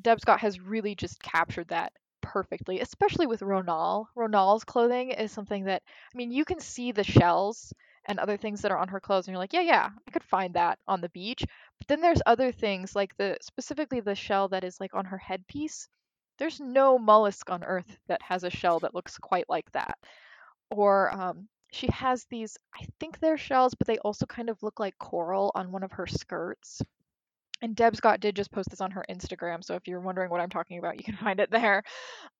Deb 0.00 0.20
Scott 0.20 0.40
has 0.40 0.61
really 0.61 0.94
just 0.94 1.22
captured 1.22 1.68
that 1.68 1.92
perfectly, 2.22 2.81
especially 2.81 3.26
with 3.26 3.40
Ronal. 3.40 4.07
Ronal's 4.16 4.64
clothing 4.64 5.11
is 5.11 5.31
something 5.31 5.64
that 5.64 5.83
I 5.87 6.16
mean, 6.16 6.31
you 6.31 6.44
can 6.44 6.59
see 6.59 6.90
the 6.92 7.05
shells 7.05 7.72
and 8.07 8.19
other 8.19 8.37
things 8.37 8.62
that 8.62 8.71
are 8.71 8.79
on 8.79 8.88
her 8.88 9.01
clothes 9.01 9.27
and 9.27 9.33
you're 9.33 9.38
like, 9.38 9.53
yeah, 9.53 9.61
yeah, 9.61 9.90
I 10.07 10.11
could 10.11 10.25
find 10.25 10.55
that 10.55 10.79
on 10.87 11.01
the 11.01 11.09
beach. 11.11 11.45
But 11.79 11.88
then 11.88 12.01
there's 12.01 12.23
other 12.25 12.53
things 12.53 12.95
like 12.97 13.16
the 13.16 13.37
specifically 13.40 14.01
the 14.01 14.14
shell 14.14 14.49
that 14.49 14.64
is 14.64 14.81
like 14.81 14.95
on 14.95 15.05
her 15.07 15.19
headpiece. 15.19 15.88
There's 16.38 16.61
no 16.61 16.99
mollusk 16.99 17.51
on 17.51 17.64
earth 17.64 17.99
that 18.09 18.23
has 18.23 18.45
a 18.45 18.51
shell 18.51 18.81
that 18.81 18.95
looks 18.95 19.19
quite 19.19 19.49
like 19.49 19.71
that. 19.73 19.99
Or 20.71 21.11
um, 21.12 21.49
she 21.73 21.88
has 21.88 22.27
these, 22.31 22.57
I 22.75 22.87
think 23.01 23.19
they're 23.19 23.38
shells, 23.38 23.75
but 23.75 23.87
they 23.87 23.99
also 23.99 24.27
kind 24.27 24.51
of 24.51 24.62
look 24.62 24.81
like 24.81 24.99
coral 24.99 25.53
on 25.55 25.73
one 25.73 25.83
of 25.83 25.92
her 25.92 26.07
skirts. 26.07 26.83
And 27.62 27.75
Deb 27.75 27.97
Scott 27.97 28.21
did 28.21 28.37
just 28.37 28.53
post 28.53 28.69
this 28.69 28.83
on 28.83 28.90
her 28.90 29.05
Instagram, 29.09 29.64
so 29.64 29.77
if 29.77 29.88
you're 29.88 30.01
wondering 30.01 30.31
what 30.31 30.42
I'm 30.42 30.51
talking 30.51 30.79
about, 30.79 30.99
you 30.99 31.05
can 31.05 31.16
find 31.23 31.40
it 31.40 31.51
there. 31.51 31.83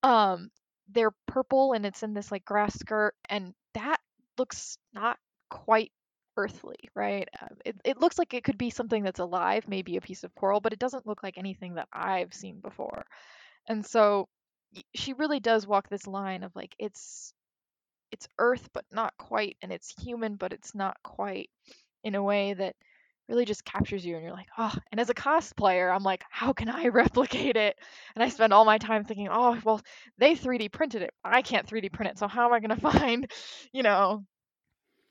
Um, 0.02 0.50
they're 0.88 1.14
purple 1.26 1.72
and 1.72 1.85
it's 1.87 2.02
in 2.02 2.14
this 2.14 2.31
like 2.31 2.44
grass 2.44 2.79
skirt, 2.79 3.14
and 3.29 3.55
that 3.74 3.98
looks 4.38 4.79
not 4.92 5.18
quite 5.50 5.92
earthly, 6.37 6.76
right? 6.94 7.28
Uh, 7.40 7.48
it, 7.64 7.76
it 7.85 8.00
looks 8.00 8.18
like 8.18 8.35
it 8.35 8.44
could 8.44 8.59
be 8.59 8.70
something 8.70 9.02
that's 9.02 9.20
alive, 9.20 9.64
maybe 9.68 9.96
a 9.96 10.00
piece 10.02 10.24
of 10.24 10.35
coral, 10.35 10.61
but 10.61 10.72
it 10.72 10.78
doesn't 10.78 11.06
look 11.06 11.22
like 11.22 11.38
anything 11.38 11.74
that 11.74 11.88
I've 11.92 12.35
seen 12.35 12.61
before. 12.61 13.04
And 13.68 13.85
so 13.85 14.28
she 14.94 15.12
really 15.14 15.40
does 15.40 15.66
walk 15.66 15.88
this 15.88 16.06
line 16.06 16.42
of 16.42 16.54
like 16.54 16.74
it's 16.78 17.32
it's 18.12 18.28
earth 18.38 18.68
but 18.72 18.85
not 18.92 19.12
quite 19.18 19.56
and 19.62 19.72
it's 19.72 19.94
human 20.02 20.37
but 20.37 20.52
it's 20.52 20.74
not 20.74 20.96
quite 21.02 21.50
in 22.04 22.14
a 22.14 22.22
way 22.22 22.54
that 22.54 22.74
really 23.28 23.44
just 23.44 23.64
captures 23.64 24.06
you 24.06 24.14
and 24.14 24.22
you're 24.22 24.32
like 24.32 24.48
oh 24.59 24.72
and 24.92 25.00
as 25.00 25.11
a 25.11 25.14
cosplayer 25.14 25.94
i'm 25.94 26.04
like 26.04 26.22
how 26.30 26.52
can 26.52 26.68
i 26.68 26.88
replicate 26.88 27.56
it 27.56 27.76
and 28.14 28.22
i 28.22 28.28
spend 28.28 28.52
all 28.52 28.64
my 28.64 28.78
time 28.78 29.04
thinking 29.04 29.28
oh 29.30 29.59
well 29.64 29.80
they 30.18 30.35
3d 30.35 30.70
printed 30.70 31.02
it 31.02 31.12
i 31.24 31.42
can't 31.42 31.66
3d 31.66 31.92
print 31.92 32.12
it 32.12 32.18
so 32.18 32.28
how 32.28 32.46
am 32.46 32.52
i 32.52 32.61
going 32.61 32.70
to 32.80 32.98
find 32.98 33.30
you 33.72 33.82
know 33.82 34.24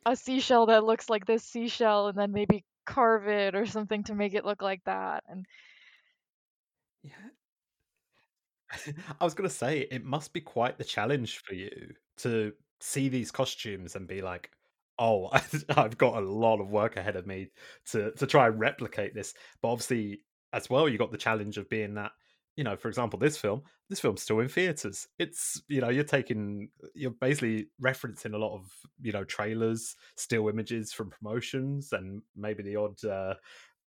a 0.06 0.16
seashell 0.16 0.68
that 0.68 0.84
looks 0.84 1.10
like 1.10 1.26
this 1.26 1.44
seashell 1.44 2.08
and 2.08 2.18
then 2.18 2.32
maybe 2.32 2.64
carve 2.86 3.28
it 3.28 3.56
or 3.56 3.66
something 3.66 4.04
to 4.04 4.14
make 4.14 4.34
it 4.34 4.46
look 4.46 4.62
like 4.62 4.84
that 4.86 5.24
and 5.28 5.46
yeah. 7.04 7.12
I 9.20 9.24
was 9.24 9.34
going 9.34 9.50
to 9.50 9.56
say 9.56 9.88
it 9.92 10.04
must 10.04 10.34
be 10.34 10.42
quite 10.42 10.78
the 10.78 10.84
challenge 10.84 11.40
for 11.40 11.54
you 11.54 11.94
to 12.18 12.54
see 12.80 13.10
these 13.10 13.32
costumes 13.32 13.96
and 13.96 14.08
be 14.08 14.22
like 14.22 14.52
oh 15.00 15.30
i've 15.78 15.98
got 15.98 16.22
a 16.22 16.26
lot 16.26 16.60
of 16.60 16.70
work 16.70 16.98
ahead 16.98 17.16
of 17.16 17.26
me 17.26 17.48
to 17.92 18.12
to 18.12 18.28
try 18.28 18.48
and 18.48 18.60
replicate 18.60 19.14
this. 19.14 19.34
But 19.62 19.70
obviously 19.70 20.22
as 20.54 20.70
well 20.70 20.88
you 20.88 20.98
got 20.98 21.12
the 21.12 21.18
challenge 21.18 21.58
of 21.58 21.70
being 21.70 21.96
that 21.96 22.12
you 22.56 22.64
know, 22.64 22.76
for 22.76 22.88
example, 22.88 23.20
this 23.20 23.38
film, 23.38 23.64
this 23.90 24.00
film's 24.00 24.22
still 24.22 24.40
in 24.40 24.48
theaters. 24.48 25.08
It's 25.20 25.62
you 25.68 25.82
know, 25.82 25.90
you're 25.90 26.04
taking, 26.04 26.70
you're 26.94 27.12
basically 27.12 27.68
referencing 27.82 28.34
a 28.34 28.38
lot 28.38 28.56
of 28.56 28.72
you 29.02 29.12
know 29.12 29.24
trailers, 29.24 29.96
still 30.16 30.48
images 30.48 30.94
from 30.94 31.10
promotions, 31.10 31.92
and 31.92 32.22
maybe 32.36 32.64
the 32.64 32.76
odd. 32.76 33.04
Uh, 33.04 33.36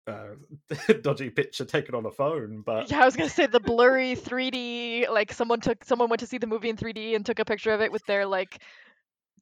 uh, 0.08 0.36
dodgy 1.02 1.32
picture 1.32 1.66
taken 1.66 1.96
on 1.96 2.06
a 2.06 2.12
phone, 2.12 2.62
but 2.64 2.92
yeah, 2.92 3.02
I 3.02 3.06
was 3.06 3.16
gonna 3.16 3.28
say 3.28 3.48
the 3.48 3.60
blurry 3.60 4.16
3D. 4.16 5.10
Like 5.10 5.34
someone 5.34 5.62
took, 5.62 5.84
someone 5.84 6.10
went 6.10 6.20
to 6.20 6.28
see 6.28 6.38
the 6.38 6.46
movie 6.46 6.70
in 6.70 6.78
3D 6.78 7.16
and 7.16 7.26
took 7.26 7.40
a 7.40 7.46
picture 7.46 7.72
of 7.72 7.82
it 7.82 7.92
with 7.92 8.06
their 8.06 8.28
like 8.28 8.62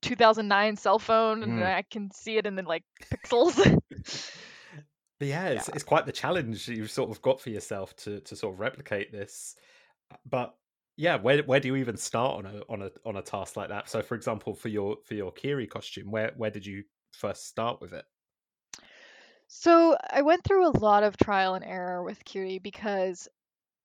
2009 0.03 0.77
cell 0.77 0.99
phone, 0.99 1.43
and 1.43 1.59
mm. 1.59 1.65
I 1.65 1.83
can 1.91 2.12
see 2.12 2.38
it 2.38 2.45
in 2.45 2.55
the 2.55 2.63
like 2.63 2.83
pixels. 3.12 3.57
Yeah, 5.23 5.47
it's, 5.47 5.67
yeah. 5.67 5.75
it's 5.75 5.83
quite 5.83 6.05
the 6.05 6.12
challenge 6.12 6.67
you've 6.67 6.91
sort 6.91 7.09
of 7.09 7.21
got 7.21 7.39
for 7.39 7.49
yourself 7.49 7.95
to 7.97 8.19
to 8.21 8.36
sort 8.36 8.53
of 8.53 8.59
replicate 8.59 9.12
this. 9.12 9.55
Uh, 10.12 10.15
but 10.29 10.55
yeah, 10.97 11.15
where 11.15 11.41
where 11.43 11.59
do 11.59 11.67
you 11.67 11.75
even 11.77 11.97
start 11.97 12.45
on 12.45 12.45
a 12.45 12.62
on 12.69 12.81
a 12.81 12.91
on 13.05 13.17
a 13.17 13.21
task 13.21 13.57
like 13.57 13.69
that? 13.69 13.89
So, 13.89 14.01
for 14.01 14.15
example, 14.15 14.53
for 14.53 14.69
your 14.69 14.97
for 15.05 15.15
your 15.15 15.31
Kiri 15.31 15.67
costume, 15.67 16.12
where 16.12 16.33
where 16.38 16.51
did 16.51 16.65
you 16.65 16.83
first 17.12 17.47
start 17.47 17.81
with 17.81 17.93
it? 17.93 18.05
So 19.47 19.95
I 20.09 20.23
went 20.23 20.43
through 20.43 20.67
a 20.67 20.77
lot 20.79 21.03
of 21.03 21.17
trial 21.17 21.53
and 21.53 21.63
error 21.63 22.01
with 22.03 22.23
Kiri 22.25 22.57
because 22.57 23.27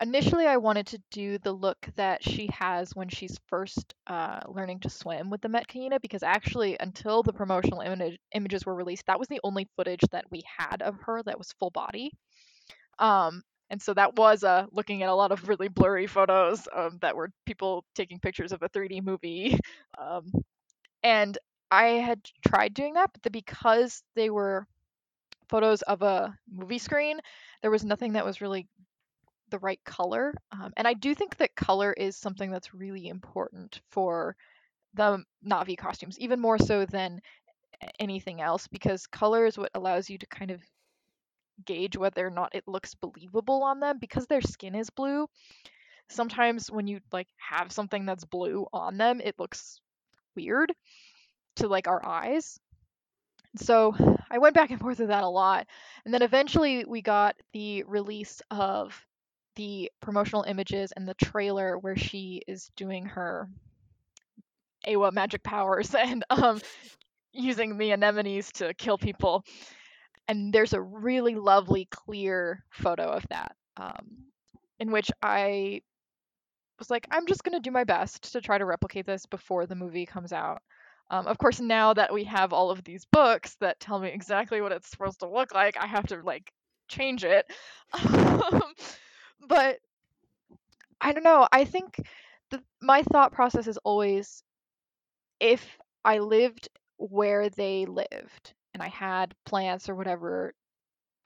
initially 0.00 0.46
I 0.46 0.56
wanted 0.58 0.86
to 0.88 0.98
do 1.10 1.38
the 1.38 1.52
look 1.52 1.78
that 1.96 2.22
she 2.22 2.48
has 2.52 2.94
when 2.94 3.08
she's 3.08 3.38
first 3.48 3.94
uh, 4.06 4.40
learning 4.46 4.80
to 4.80 4.90
swim 4.90 5.30
with 5.30 5.40
the 5.40 5.48
Metkayina 5.48 6.00
because 6.00 6.22
actually 6.22 6.76
until 6.78 7.22
the 7.22 7.32
promotional 7.32 7.80
image, 7.80 8.18
images 8.34 8.64
were 8.66 8.74
released, 8.74 9.06
that 9.06 9.18
was 9.18 9.28
the 9.28 9.40
only 9.44 9.68
footage 9.76 10.02
that 10.12 10.24
we 10.30 10.42
had 10.58 10.82
of 10.82 10.96
her 11.02 11.22
that 11.24 11.38
was 11.38 11.52
full 11.58 11.70
body. 11.70 12.12
Um, 12.98 13.42
and 13.70 13.80
so 13.82 13.94
that 13.94 14.16
was 14.16 14.44
uh, 14.44 14.66
looking 14.72 15.02
at 15.02 15.10
a 15.10 15.14
lot 15.14 15.32
of 15.32 15.48
really 15.48 15.68
blurry 15.68 16.06
photos 16.06 16.66
um, 16.74 16.98
that 17.02 17.16
were 17.16 17.30
people 17.46 17.84
taking 17.94 18.18
pictures 18.18 18.52
of 18.52 18.62
a 18.62 18.68
3D 18.68 19.00
movie. 19.00 19.58
Um, 19.98 20.30
and 21.02 21.36
I 21.70 21.86
had 21.86 22.20
tried 22.46 22.74
doing 22.74 22.94
that, 22.94 23.10
but 23.12 23.22
the, 23.22 23.30
because 23.30 24.02
they 24.14 24.30
were 24.30 24.66
photos 25.48 25.82
of 25.82 26.02
a 26.02 26.36
movie 26.50 26.78
screen, 26.78 27.20
there 27.62 27.70
was 27.70 27.84
nothing 27.84 28.12
that 28.14 28.24
was 28.24 28.40
really 28.40 28.68
the 29.50 29.58
right 29.58 29.80
color. 29.84 30.34
Um, 30.52 30.72
and 30.76 30.86
I 30.86 30.94
do 30.94 31.14
think 31.14 31.36
that 31.36 31.56
color 31.56 31.92
is 31.92 32.16
something 32.16 32.50
that's 32.50 32.74
really 32.74 33.08
important 33.08 33.80
for 33.90 34.36
the 34.94 35.22
Na'vi 35.46 35.76
costumes, 35.76 36.18
even 36.18 36.40
more 36.40 36.58
so 36.58 36.84
than 36.86 37.20
anything 37.98 38.40
else, 38.40 38.66
because 38.66 39.06
color 39.06 39.46
is 39.46 39.58
what 39.58 39.70
allows 39.74 40.10
you 40.10 40.18
to 40.18 40.26
kind 40.26 40.50
of 40.50 40.60
gauge 41.64 41.96
whether 41.96 42.26
or 42.26 42.30
not 42.30 42.54
it 42.54 42.68
looks 42.68 42.94
believable 42.94 43.62
on 43.62 43.80
them 43.80 43.98
because 43.98 44.26
their 44.26 44.40
skin 44.40 44.74
is 44.74 44.90
blue. 44.90 45.26
Sometimes 46.08 46.70
when 46.70 46.86
you 46.86 47.00
like 47.12 47.28
have 47.36 47.72
something 47.72 48.06
that's 48.06 48.24
blue 48.24 48.66
on 48.72 48.96
them, 48.96 49.20
it 49.22 49.38
looks 49.38 49.80
weird 50.34 50.72
to 51.56 51.68
like 51.68 51.88
our 51.88 52.04
eyes. 52.04 52.58
So 53.56 53.94
I 54.30 54.38
went 54.38 54.54
back 54.54 54.70
and 54.70 54.80
forth 54.80 55.00
with 55.00 55.08
that 55.08 55.24
a 55.24 55.28
lot. 55.28 55.66
And 56.04 56.14
then 56.14 56.22
eventually 56.22 56.84
we 56.84 57.02
got 57.02 57.36
the 57.52 57.82
release 57.84 58.40
of 58.50 59.04
the 59.58 59.90
promotional 60.00 60.44
images 60.44 60.92
and 60.92 61.06
the 61.06 61.14
trailer 61.14 61.76
where 61.76 61.96
she 61.96 62.42
is 62.46 62.70
doing 62.76 63.04
her 63.04 63.50
Eywa 64.86 65.12
magic 65.12 65.42
powers 65.42 65.94
and 65.98 66.24
um, 66.30 66.60
using 67.32 67.76
the 67.76 67.92
anemones 67.92 68.52
to 68.52 68.72
kill 68.74 68.96
people. 68.96 69.44
And 70.28 70.52
there's 70.52 70.74
a 70.74 70.80
really 70.80 71.34
lovely, 71.34 71.88
clear 71.90 72.64
photo 72.70 73.04
of 73.04 73.26
that, 73.30 73.56
um, 73.76 74.26
in 74.78 74.92
which 74.92 75.10
I 75.22 75.82
was 76.78 76.90
like, 76.90 77.08
I'm 77.10 77.26
just 77.26 77.42
going 77.42 77.54
to 77.54 77.60
do 77.60 77.72
my 77.72 77.84
best 77.84 78.32
to 78.32 78.40
try 78.40 78.58
to 78.58 78.64
replicate 78.64 79.06
this 79.06 79.26
before 79.26 79.66
the 79.66 79.74
movie 79.74 80.06
comes 80.06 80.32
out. 80.32 80.62
Um, 81.10 81.26
of 81.26 81.38
course, 81.38 81.58
now 81.58 81.94
that 81.94 82.12
we 82.12 82.24
have 82.24 82.52
all 82.52 82.70
of 82.70 82.84
these 82.84 83.06
books 83.10 83.56
that 83.60 83.80
tell 83.80 83.98
me 83.98 84.10
exactly 84.10 84.60
what 84.60 84.72
it's 84.72 84.88
supposed 84.88 85.20
to 85.20 85.28
look 85.28 85.52
like, 85.52 85.76
I 85.80 85.86
have 85.86 86.06
to 86.08 86.20
like 86.22 86.52
change 86.88 87.24
it. 87.24 87.50
But 89.40 89.80
I 91.00 91.12
don't 91.12 91.24
know. 91.24 91.46
I 91.52 91.64
think 91.64 91.96
the, 92.50 92.62
my 92.80 93.02
thought 93.02 93.32
process 93.32 93.66
is 93.66 93.78
always 93.78 94.42
if 95.40 95.78
I 96.04 96.18
lived 96.18 96.68
where 96.98 97.48
they 97.50 97.86
lived 97.86 98.54
and 98.74 98.82
I 98.82 98.88
had 98.88 99.34
plants 99.44 99.88
or 99.88 99.94
whatever 99.94 100.54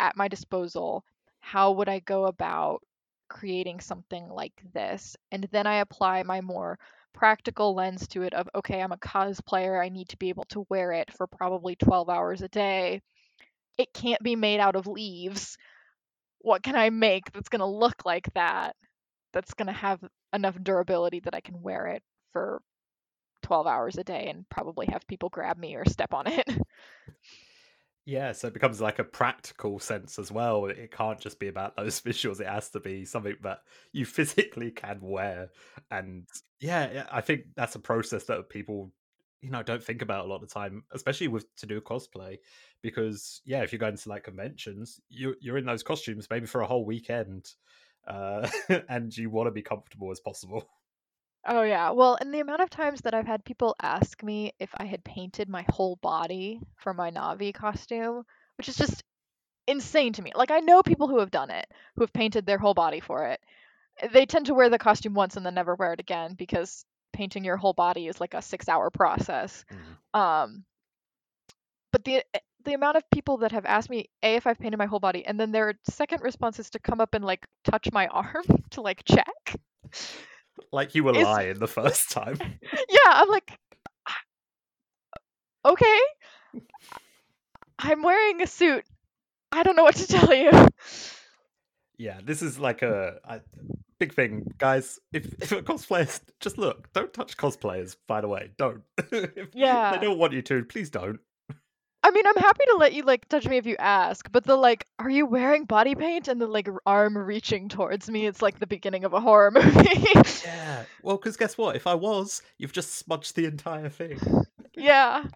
at 0.01 0.16
my 0.16 0.29
disposal, 0.29 1.05
how 1.40 1.72
would 1.72 1.88
I 1.88 2.01
go 2.01 2.27
about 2.27 2.83
creating 3.29 3.81
something 3.81 4.29
like 4.29 4.55
this? 4.75 5.16
And 5.33 5.44
then 5.53 5.66
I 5.66 5.77
apply 5.77 6.22
my 6.25 6.40
more 6.42 6.79
practical 7.14 7.75
lens 7.75 8.09
to 8.09 8.22
it 8.22 8.35
of 8.35 8.48
okay, 8.55 8.83
I'm 8.83 8.92
a 8.92 8.98
cosplayer, 8.98 9.83
I 9.83 9.90
need 9.90 10.11
to 10.11 10.18
be 10.18 10.31
able 10.31 10.46
to 10.46 10.66
wear 10.70 10.92
it 10.92 11.12
for 11.12 11.27
probably 11.27 11.77
12 11.77 12.09
hours 12.11 12.42
a 12.42 12.48
day. 12.48 13.03
it 13.79 13.92
can't 13.92 14.22
be 14.22 14.37
made 14.37 14.61
out 14.61 14.77
of 14.77 14.87
leaves. 14.87 15.57
What 16.42 16.62
can 16.62 16.76
I 16.76 16.90
make 16.90 17.33
that's 17.33 17.48
going 17.48 17.61
to 17.61 17.66
look 17.66 18.05
like 18.05 18.33
that? 18.35 18.76
That's 19.33 19.55
going 19.55 19.66
to 19.66 19.72
have 19.72 20.00
enough 20.33 20.57
durability 20.62 21.20
that 21.20 21.35
I 21.35 21.40
can 21.40 21.62
wear 21.62 21.87
it 21.88 22.02
for 22.33 22.61
12 23.42 23.66
hours 23.66 23.96
a 23.98 24.05
day 24.05 24.28
and 24.28 24.48
probably 24.48 24.87
have 24.87 25.07
people 25.07 25.28
grab 25.28 25.59
me 25.59 25.74
or 25.74 25.85
step 25.85 26.12
on 26.12 26.26
it. 26.26 26.48
Yeah, 28.05 28.33
so 28.33 28.48
it 28.48 28.55
becomes 28.55 28.81
like 28.81 28.98
a 28.98 29.05
practical 29.05 29.78
sense 29.78 30.18
as 30.18 30.33
well. 30.33 30.66
It 30.66 30.90
can't 30.90 31.20
just 31.20 31.38
be 31.38 31.46
about 31.46 31.76
those 31.76 32.00
visuals. 32.02 32.40
It 32.40 32.48
has 32.48 32.68
to 32.70 32.81
be 32.81 33.05
something 33.05 33.37
that 33.42 33.61
you 33.92 34.05
physically 34.05 34.72
can 34.72 34.98
wear. 35.00 35.50
And 35.90 36.26
yeah, 36.61 37.07
I 37.12 37.20
think 37.20 37.42
that's 37.55 37.76
a 37.76 37.81
process 37.81 38.24
that 38.24 38.48
people, 38.48 38.90
you 39.42 39.50
know, 39.50 39.62
don't 39.62 39.83
think 39.83 40.02
about 40.02 40.24
a 40.24 40.28
lot 40.28 40.37
of 40.37 40.42
the 40.42 40.55
time, 40.55 40.85
especially 40.92 41.28
with 41.28 41.55
to 41.57 41.66
do 41.66 41.81
cosplay. 41.81 42.38
Because 42.81 43.42
yeah, 43.44 43.62
if 43.62 43.72
you're 43.72 43.78
going 43.81 43.96
to 43.96 44.09
like 44.09 44.24
conventions, 44.24 45.00
you 45.09 45.35
you're 45.40 45.59
in 45.59 45.66
those 45.66 45.83
costumes 45.83 46.28
maybe 46.31 46.46
for 46.46 46.61
a 46.62 46.66
whole 46.66 46.87
weekend. 46.87 47.52
Uh, 48.07 48.48
and 48.88 49.16
you 49.16 49.31
want 49.31 49.48
to 49.48 49.52
be 49.52 49.62
comfortable 49.62 50.11
as 50.11 50.20
possible. 50.20 50.68
Oh 51.44 51.62
yeah. 51.62 51.90
Well, 51.90 52.16
and 52.20 52.33
the 52.33 52.38
amount 52.38 52.62
of 52.62 52.70
times 52.70 53.00
that 53.00 53.14
I've 53.14 53.26
had 53.26 53.44
people 53.44 53.74
ask 53.83 54.22
me 54.22 54.52
if 54.61 54.70
I 54.76 54.85
had 54.85 55.02
painted 55.02 55.48
my 55.48 55.66
whole 55.70 55.96
body 55.96 56.61
for 56.76 56.94
my 56.94 57.11
Na'vi 57.11 57.52
costume, 57.52 58.22
which 58.57 58.68
is 58.68 58.76
just 58.76 59.02
insane 59.66 60.12
to 60.12 60.22
me. 60.22 60.33
Like 60.37 60.52
I 60.52 60.61
know 60.61 60.85
people 60.85 61.09
who 61.09 61.18
have 61.18 61.33
done 61.33 61.50
it, 61.50 61.66
who 61.96 62.02
have 62.02 62.12
painted 62.12 62.46
their 62.46 62.59
whole 62.59 62.74
body 62.74 63.00
for 63.00 63.26
it. 63.26 63.40
They 64.12 64.24
tend 64.24 64.46
to 64.46 64.55
wear 64.55 64.70
the 64.70 64.78
costume 64.78 65.14
once 65.14 65.37
and 65.37 65.44
then 65.44 65.55
never 65.55 65.74
wear 65.74 65.92
it 65.92 66.00
again 66.00 66.35
because 66.35 66.85
painting 67.12 67.44
your 67.44 67.57
whole 67.57 67.72
body 67.72 68.07
is 68.09 68.20
like 68.20 68.35
a 68.35 68.38
6-hour 68.38 68.90
process. 68.90 69.64
Mm. 70.14 70.18
Um 70.18 70.64
but 71.92 72.05
the 72.05 72.25
the 72.64 72.75
amount 72.75 72.96
of 72.96 73.03
people 73.11 73.38
that 73.38 73.53
have 73.53 73.66
asked 73.66 73.90
me 73.90 74.09
a 74.22 74.37
if 74.37 74.46
I've 74.46 74.59
painted 74.59 74.79
my 74.79 74.87
whole 74.87 75.01
body 75.01 75.25
and 75.27 75.38
then 75.38 75.53
their 75.53 75.75
second 75.88 76.22
response 76.22 76.59
is 76.59 76.70
to 76.70 76.79
come 76.79 77.01
up 77.01 77.14
and 77.14 77.25
like 77.25 77.46
touch 77.64 77.88
my 77.92 78.07
arm 78.09 78.44
to 78.70 78.81
like 78.81 79.05
check. 79.05 79.57
Like 80.70 80.94
you 80.94 81.05
were 81.05 81.16
Is- 81.16 81.25
lying 81.25 81.59
the 81.59 81.68
first 81.68 82.11
time. 82.11 82.38
yeah, 82.88 82.98
I'm 83.07 83.29
like, 83.29 83.59
okay. 85.64 86.01
I'm 87.79 88.03
wearing 88.03 88.40
a 88.42 88.46
suit. 88.46 88.85
I 89.51 89.62
don't 89.62 89.77
know 89.77 89.83
what 89.83 89.96
to 89.96 90.07
tell 90.07 90.33
you. 90.33 90.51
Yeah, 91.98 92.20
this 92.25 92.42
is 92.42 92.59
like 92.59 92.83
a, 92.83 93.18
a 93.25 93.40
big 94.03 94.15
thing, 94.15 94.53
guys. 94.59 94.99
If 95.12 95.33
if 95.41 95.53
a 95.53 95.62
cosplayer, 95.62 96.21
just 96.41 96.59
look, 96.59 96.93
don't 96.93 97.12
touch 97.15 97.37
cosplayers. 97.37 97.97
By 98.09 98.21
the 98.21 98.29
way, 98.29 98.51
don't. 98.59 98.83
if 98.99 99.51
Yeah. 99.55 99.93
they 99.97 100.05
don't 100.05 100.19
want 100.19 100.33
you 100.33 100.43
to, 100.43 100.65
please 100.65 100.91
don't. 100.91 101.21
I 102.05 102.11
mean, 102.11 102.27
I'm 102.27 102.35
happy 102.35 102.65
to 102.71 102.77
let 102.79 102.95
you 102.95 103.05
like 103.05 103.29
touch 103.29 103.47
me 103.47 103.59
if 103.59 103.65
you 103.67 103.77
ask, 103.79 104.29
but 104.33 104.43
the 104.43 104.57
like, 104.57 104.87
are 104.99 105.09
you 105.09 105.25
wearing 105.25 105.67
body 105.67 105.95
paint 105.95 106.27
and 106.27 106.41
the 106.41 106.49
like 106.49 106.69
arm 106.85 107.17
reaching 107.17 107.69
towards 107.69 108.11
me? 108.11 108.27
It's 108.27 108.43
like 108.43 108.59
the 108.59 108.67
beginning 108.67 109.05
of 109.05 109.12
a 109.12 109.21
horror 109.21 109.51
movie. 109.55 110.05
Yeah. 110.45 110.83
Well, 111.05 111.17
because 111.17 111.37
guess 111.37 111.57
what? 111.57 111.77
If 111.77 111.87
I 111.87 111.95
was, 111.95 112.43
you've 112.59 112.73
just 112.73 112.95
smudged 112.97 113.37
the 113.37 113.45
entire 113.45 113.88
thing. 113.88 114.19
yeah. 114.75 115.27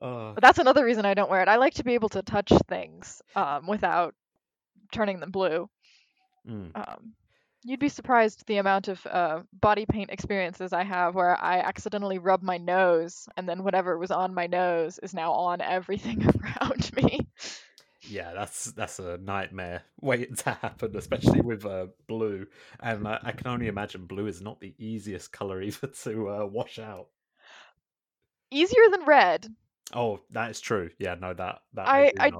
But 0.00 0.40
that's 0.40 0.58
another 0.58 0.82
reason 0.84 1.04
I 1.04 1.12
don't 1.14 1.30
wear 1.30 1.42
it. 1.42 1.48
I 1.48 1.56
like 1.56 1.74
to 1.74 1.84
be 1.84 1.92
able 1.94 2.08
to 2.08 2.22
touch 2.22 2.50
things 2.68 3.20
um, 3.36 3.66
without 3.66 4.14
turning 4.92 5.20
them 5.20 5.30
blue. 5.30 5.68
mm. 6.48 6.70
Um, 6.74 7.12
you'd 7.64 7.80
be 7.80 7.88
surprised 7.88 8.46
the 8.46 8.58
amount 8.58 8.88
of 8.88 9.06
uh, 9.06 9.40
body 9.52 9.86
paint 9.86 10.10
experiences 10.10 10.72
I 10.72 10.82
have 10.84 11.14
where 11.14 11.36
I 11.40 11.58
accidentally 11.60 12.18
rub 12.18 12.42
my 12.42 12.58
nose, 12.58 13.28
and 13.36 13.48
then 13.48 13.64
whatever 13.64 13.98
was 13.98 14.10
on 14.10 14.34
my 14.34 14.46
nose 14.46 14.98
is 14.98 15.14
now 15.14 15.32
on 15.32 15.60
everything 15.60 16.24
around 16.60 16.90
me. 16.96 17.26
Yeah, 18.08 18.32
that's 18.34 18.72
that's 18.72 18.98
a 18.98 19.16
nightmare 19.18 19.82
waiting 20.00 20.34
to 20.36 20.50
happen, 20.50 20.96
especially 20.96 21.40
with 21.40 21.64
uh, 21.64 21.86
blue. 22.08 22.46
And 22.80 23.06
I, 23.06 23.18
I 23.22 23.32
can 23.32 23.46
only 23.46 23.68
imagine 23.68 24.06
blue 24.06 24.26
is 24.26 24.40
not 24.40 24.60
the 24.60 24.74
easiest 24.78 25.32
color 25.32 25.62
either 25.62 25.86
to 26.02 26.28
uh, 26.28 26.46
wash 26.46 26.78
out. 26.78 27.08
Easier 28.50 28.82
than 28.90 29.04
red. 29.06 29.46
Oh, 29.94 30.20
that 30.30 30.50
is 30.50 30.60
true. 30.60 30.90
Yeah, 30.98 31.14
no, 31.14 31.32
that 31.34 31.60
that 31.74 31.88
I- 31.88 32.12
I-. 32.18 32.32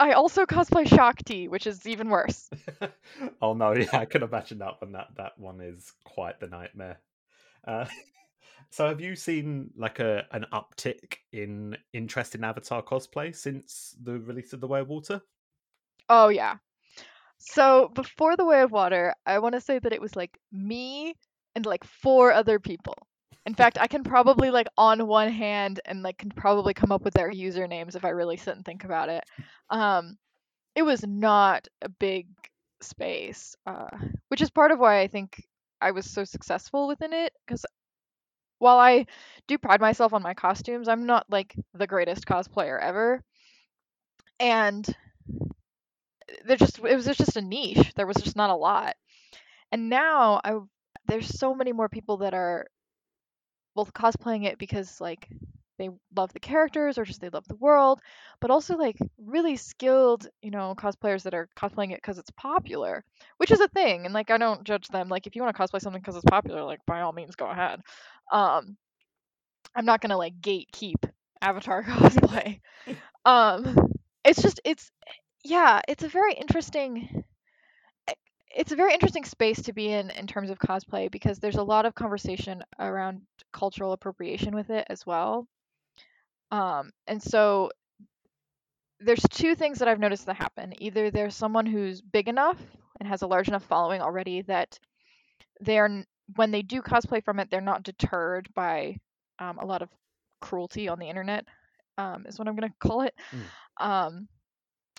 I 0.00 0.12
also 0.12 0.46
cosplay 0.46 0.88
Shakti, 0.88 1.46
which 1.46 1.66
is 1.66 1.86
even 1.86 2.08
worse. 2.08 2.48
oh 3.42 3.52
no, 3.52 3.72
yeah, 3.76 3.88
I 3.92 4.06
can 4.06 4.22
imagine 4.22 4.58
that 4.58 4.80
one. 4.80 4.92
That 4.92 5.08
that 5.16 5.38
one 5.38 5.60
is 5.60 5.92
quite 6.04 6.40
the 6.40 6.46
nightmare. 6.48 6.98
Uh, 7.66 7.84
so, 8.70 8.88
have 8.88 9.00
you 9.00 9.14
seen 9.14 9.70
like 9.76 10.00
a 10.00 10.24
an 10.32 10.46
uptick 10.54 11.16
in 11.32 11.76
interest 11.92 12.34
in 12.34 12.42
Avatar 12.42 12.82
cosplay 12.82 13.36
since 13.36 13.94
the 14.02 14.18
release 14.20 14.54
of 14.54 14.62
The 14.62 14.66
Way 14.66 14.80
of 14.80 14.88
Water? 14.88 15.20
Oh 16.08 16.28
yeah. 16.28 16.56
So 17.36 17.90
before 17.94 18.36
the 18.36 18.44
Way 18.44 18.62
of 18.62 18.72
Water, 18.72 19.14
I 19.26 19.38
want 19.38 19.54
to 19.54 19.60
say 19.60 19.78
that 19.78 19.92
it 19.92 20.00
was 20.00 20.16
like 20.16 20.38
me 20.50 21.14
and 21.54 21.66
like 21.66 21.84
four 21.84 22.32
other 22.32 22.58
people. 22.58 22.94
In 23.46 23.54
fact, 23.54 23.78
I 23.78 23.86
can 23.86 24.04
probably 24.04 24.50
like 24.50 24.68
on 24.76 25.06
one 25.06 25.30
hand 25.32 25.80
and 25.84 26.02
like 26.02 26.18
can 26.18 26.30
probably 26.30 26.74
come 26.74 26.92
up 26.92 27.02
with 27.02 27.14
their 27.14 27.30
usernames 27.30 27.96
if 27.96 28.04
I 28.04 28.10
really 28.10 28.36
sit 28.36 28.54
and 28.56 28.64
think 28.64 28.84
about 28.84 29.08
it. 29.08 29.24
Um, 29.70 30.18
it 30.76 30.82
was 30.82 31.06
not 31.06 31.66
a 31.82 31.88
big 31.88 32.28
space, 32.82 33.56
uh, 33.66 33.88
which 34.28 34.42
is 34.42 34.50
part 34.50 34.72
of 34.72 34.78
why 34.78 35.00
I 35.00 35.08
think 35.08 35.42
I 35.80 35.92
was 35.92 36.10
so 36.10 36.24
successful 36.24 36.88
within 36.88 37.12
it. 37.12 37.32
Because 37.46 37.64
while 38.58 38.78
I 38.78 39.06
do 39.48 39.58
pride 39.58 39.80
myself 39.80 40.12
on 40.12 40.22
my 40.22 40.34
costumes, 40.34 40.88
I'm 40.88 41.06
not 41.06 41.26
like 41.30 41.56
the 41.74 41.86
greatest 41.86 42.26
cosplayer 42.26 42.80
ever. 42.80 43.22
And 44.40 44.86
there 46.44 46.56
just 46.56 46.78
it 46.78 46.96
was 46.96 47.06
just 47.06 47.36
a 47.36 47.42
niche. 47.42 47.92
There 47.94 48.06
was 48.06 48.16
just 48.16 48.36
not 48.36 48.50
a 48.50 48.56
lot. 48.56 48.96
And 49.72 49.88
now 49.88 50.40
I 50.44 50.58
there's 51.06 51.28
so 51.28 51.54
many 51.54 51.72
more 51.72 51.88
people 51.88 52.18
that 52.18 52.34
are 52.34 52.66
both 53.74 53.92
cosplaying 53.92 54.46
it 54.46 54.58
because 54.58 55.00
like 55.00 55.28
they 55.78 55.88
love 56.14 56.32
the 56.32 56.40
characters 56.40 56.98
or 56.98 57.04
just 57.04 57.20
they 57.20 57.30
love 57.30 57.48
the 57.48 57.56
world, 57.56 58.00
but 58.40 58.50
also 58.50 58.76
like 58.76 58.96
really 59.18 59.56
skilled, 59.56 60.28
you 60.42 60.50
know, 60.50 60.74
cosplayers 60.76 61.22
that 61.22 61.34
are 61.34 61.48
cosplaying 61.56 61.92
it 61.92 61.98
because 62.02 62.18
it's 62.18 62.30
popular, 62.32 63.04
which 63.38 63.50
is 63.50 63.60
a 63.60 63.68
thing. 63.68 64.04
And 64.04 64.12
like 64.14 64.30
I 64.30 64.38
don't 64.38 64.64
judge 64.64 64.88
them. 64.88 65.08
Like 65.08 65.26
if 65.26 65.36
you 65.36 65.42
want 65.42 65.56
to 65.56 65.62
cosplay 65.62 65.80
something 65.80 66.00
because 66.00 66.16
it's 66.16 66.24
popular, 66.26 66.64
like 66.64 66.80
by 66.86 67.00
all 67.00 67.12
means 67.12 67.34
go 67.36 67.46
ahead. 67.46 67.80
Um, 68.30 68.76
I'm 69.74 69.84
not 69.84 70.00
gonna 70.00 70.16
like 70.16 70.40
gatekeep 70.40 71.10
Avatar 71.40 71.82
cosplay. 71.84 72.60
um, 73.24 73.92
it's 74.24 74.42
just 74.42 74.60
it's 74.64 74.90
yeah, 75.44 75.80
it's 75.88 76.04
a 76.04 76.08
very 76.08 76.34
interesting 76.34 77.19
it's 78.54 78.72
a 78.72 78.76
very 78.76 78.92
interesting 78.92 79.24
space 79.24 79.62
to 79.62 79.72
be 79.72 79.88
in 79.92 80.10
in 80.10 80.26
terms 80.26 80.50
of 80.50 80.58
cosplay 80.58 81.10
because 81.10 81.38
there's 81.38 81.56
a 81.56 81.62
lot 81.62 81.86
of 81.86 81.94
conversation 81.94 82.62
around 82.78 83.22
cultural 83.52 83.92
appropriation 83.92 84.54
with 84.54 84.70
it 84.70 84.86
as 84.90 85.06
well. 85.06 85.46
Um, 86.50 86.90
and 87.06 87.22
so 87.22 87.70
there's 88.98 89.22
two 89.30 89.54
things 89.54 89.78
that 89.78 89.88
I've 89.88 90.00
noticed 90.00 90.26
that 90.26 90.36
happen. 90.36 90.74
Either 90.78 91.10
there's 91.10 91.34
someone 91.34 91.66
who's 91.66 92.00
big 92.00 92.28
enough 92.28 92.58
and 92.98 93.08
has 93.08 93.22
a 93.22 93.26
large 93.26 93.48
enough 93.48 93.64
following 93.64 94.02
already 94.02 94.42
that 94.42 94.78
they're 95.60 96.04
when 96.36 96.50
they 96.50 96.62
do 96.62 96.82
cosplay 96.82 97.22
from 97.24 97.40
it, 97.40 97.50
they're 97.50 97.60
not 97.60 97.82
deterred 97.82 98.48
by 98.54 98.96
um, 99.38 99.58
a 99.58 99.66
lot 99.66 99.82
of 99.82 99.88
cruelty 100.40 100.88
on 100.88 100.98
the 100.98 101.08
internet. 101.08 101.44
Um, 101.98 102.24
is 102.26 102.38
what 102.38 102.48
I'm 102.48 102.56
gonna 102.56 102.72
call 102.80 103.02
it. 103.02 103.14
Um, 103.78 104.28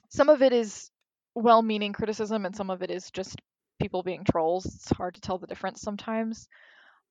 some 0.09 0.29
of 0.29 0.41
it 0.41 0.53
is 0.53 0.89
well-meaning 1.36 1.94
criticism, 1.94 2.46
and 2.46 2.56
some 2.56 2.70
of 2.70 2.82
it 2.82 2.91
is 2.91 3.12
just 3.12 3.39
people 3.82 4.04
being 4.04 4.24
trolls. 4.24 4.65
It's 4.65 4.91
hard 4.91 5.15
to 5.15 5.22
tell 5.22 5.38
the 5.38 5.48
difference 5.48 5.82
sometimes. 5.82 6.48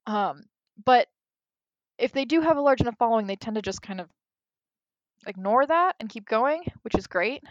Um, 0.07 0.45
but 0.85 1.09
if 1.99 2.13
they 2.13 2.25
do 2.25 2.41
have 2.41 2.57
a 2.57 2.63
large 2.63 2.81
enough 2.81 2.97
following, 2.99 3.27
they 3.27 3.37
tend 3.37 3.57
to 3.57 3.63
just 3.63 3.83
kind 3.83 4.01
of 4.01 4.09
ignore 5.27 5.67
that 5.67 5.97
and 6.01 6.09
keep 6.09 6.27
going, 6.27 6.63
which 6.83 6.95
is 6.95 7.07
great. 7.07 7.43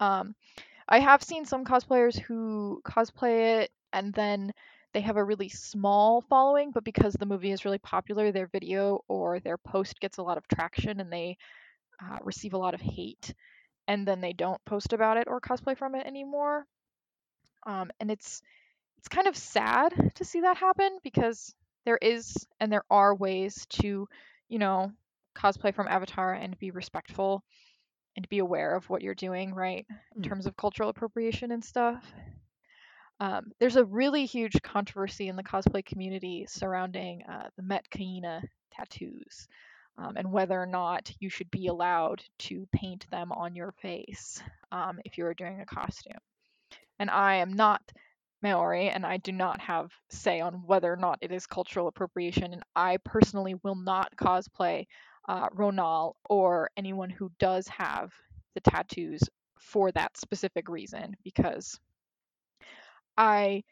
Um, 0.00 0.34
I 0.88 0.98
have 1.00 1.22
seen 1.22 1.46
some 1.46 1.64
cosplayers 1.64 2.18
who 2.18 2.82
cosplay 2.84 3.62
it 3.62 3.70
and 3.92 4.12
then 4.12 4.52
they 4.92 5.00
have 5.00 5.16
a 5.16 5.24
really 5.24 5.48
small 5.48 6.20
following, 6.28 6.70
but 6.70 6.84
because 6.84 7.14
the 7.14 7.26
movie 7.26 7.50
is 7.50 7.64
really 7.64 7.78
popular, 7.78 8.30
their 8.30 8.48
video 8.48 9.00
or 9.08 9.40
their 9.40 9.58
post 9.58 9.98
gets 10.00 10.18
a 10.18 10.22
lot 10.22 10.36
of 10.36 10.46
traction 10.48 11.00
and 11.00 11.12
they 11.12 11.36
uh, 12.02 12.18
receive 12.22 12.54
a 12.54 12.58
lot 12.58 12.74
of 12.74 12.80
hate, 12.80 13.34
and 13.88 14.06
then 14.06 14.20
they 14.20 14.32
don't 14.32 14.64
post 14.64 14.92
about 14.92 15.16
it 15.16 15.28
or 15.28 15.40
cosplay 15.40 15.76
from 15.76 15.94
it 15.94 16.06
anymore. 16.06 16.66
Um, 17.66 17.90
and 18.00 18.10
it's 18.10 18.42
it's 18.98 19.08
kind 19.08 19.26
of 19.26 19.36
sad 19.36 20.12
to 20.16 20.24
see 20.24 20.40
that 20.40 20.56
happen 20.56 20.98
because 21.02 21.54
there 21.84 21.98
is 22.00 22.46
and 22.60 22.72
there 22.72 22.84
are 22.90 23.14
ways 23.14 23.66
to, 23.70 24.08
you 24.48 24.58
know, 24.58 24.92
cosplay 25.36 25.74
from 25.74 25.88
Avatar 25.88 26.32
and 26.32 26.58
be 26.58 26.70
respectful 26.70 27.42
and 28.16 28.28
be 28.28 28.38
aware 28.38 28.74
of 28.76 28.88
what 28.88 29.02
you're 29.02 29.14
doing, 29.14 29.54
right? 29.54 29.86
In 29.90 30.22
Mm. 30.22 30.22
terms 30.22 30.46
of 30.46 30.56
cultural 30.56 30.88
appropriation 30.90 31.50
and 31.52 31.64
stuff. 31.64 32.04
Um, 33.20 33.52
there's 33.60 33.76
a 33.76 33.84
really 33.84 34.26
huge 34.26 34.60
controversy 34.62 35.28
in 35.28 35.36
the 35.36 35.42
cosplay 35.44 35.84
community 35.84 36.46
surrounding 36.48 37.22
uh, 37.24 37.48
the 37.56 37.62
Metkayina 37.62 38.42
tattoos. 38.72 39.48
Um, 39.98 40.16
and 40.16 40.30
whether 40.32 40.60
or 40.60 40.66
not 40.66 41.10
you 41.20 41.30
should 41.30 41.50
be 41.50 41.68
allowed 41.68 42.22
to 42.38 42.66
paint 42.72 43.06
them 43.10 43.32
on 43.32 43.54
your 43.54 43.72
face 43.80 44.42
um, 44.72 44.98
if 45.04 45.18
you 45.18 45.26
are 45.26 45.34
doing 45.34 45.60
a 45.60 45.66
costume. 45.66 46.18
And 46.98 47.10
I 47.10 47.36
am 47.36 47.52
not 47.52 47.82
Maori 48.42 48.90
and 48.90 49.06
I 49.06 49.16
do 49.16 49.32
not 49.32 49.60
have 49.60 49.90
say 50.10 50.40
on 50.40 50.66
whether 50.66 50.92
or 50.92 50.96
not 50.96 51.18
it 51.22 51.32
is 51.32 51.46
cultural 51.46 51.88
appropriation. 51.88 52.52
And 52.52 52.62
I 52.76 52.98
personally 53.04 53.54
will 53.62 53.74
not 53.74 54.14
cosplay 54.16 54.86
uh, 55.28 55.48
Ronal 55.50 56.14
or 56.28 56.70
anyone 56.76 57.10
who 57.10 57.30
does 57.38 57.66
have 57.68 58.12
the 58.54 58.60
tattoos 58.60 59.22
for 59.58 59.90
that 59.92 60.16
specific 60.16 60.68
reason 60.68 61.16
because 61.24 61.78
I 63.16 63.64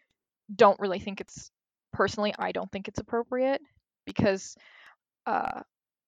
don't 0.55 0.81
really 0.81 0.99
think 0.99 1.21
it's 1.21 1.51
personally 1.93 2.35
I 2.39 2.53
don't 2.53 2.71
think 2.73 2.89
it's 2.89 3.01
appropriate 3.01 3.61
because 4.07 4.57
uh, 5.27 5.61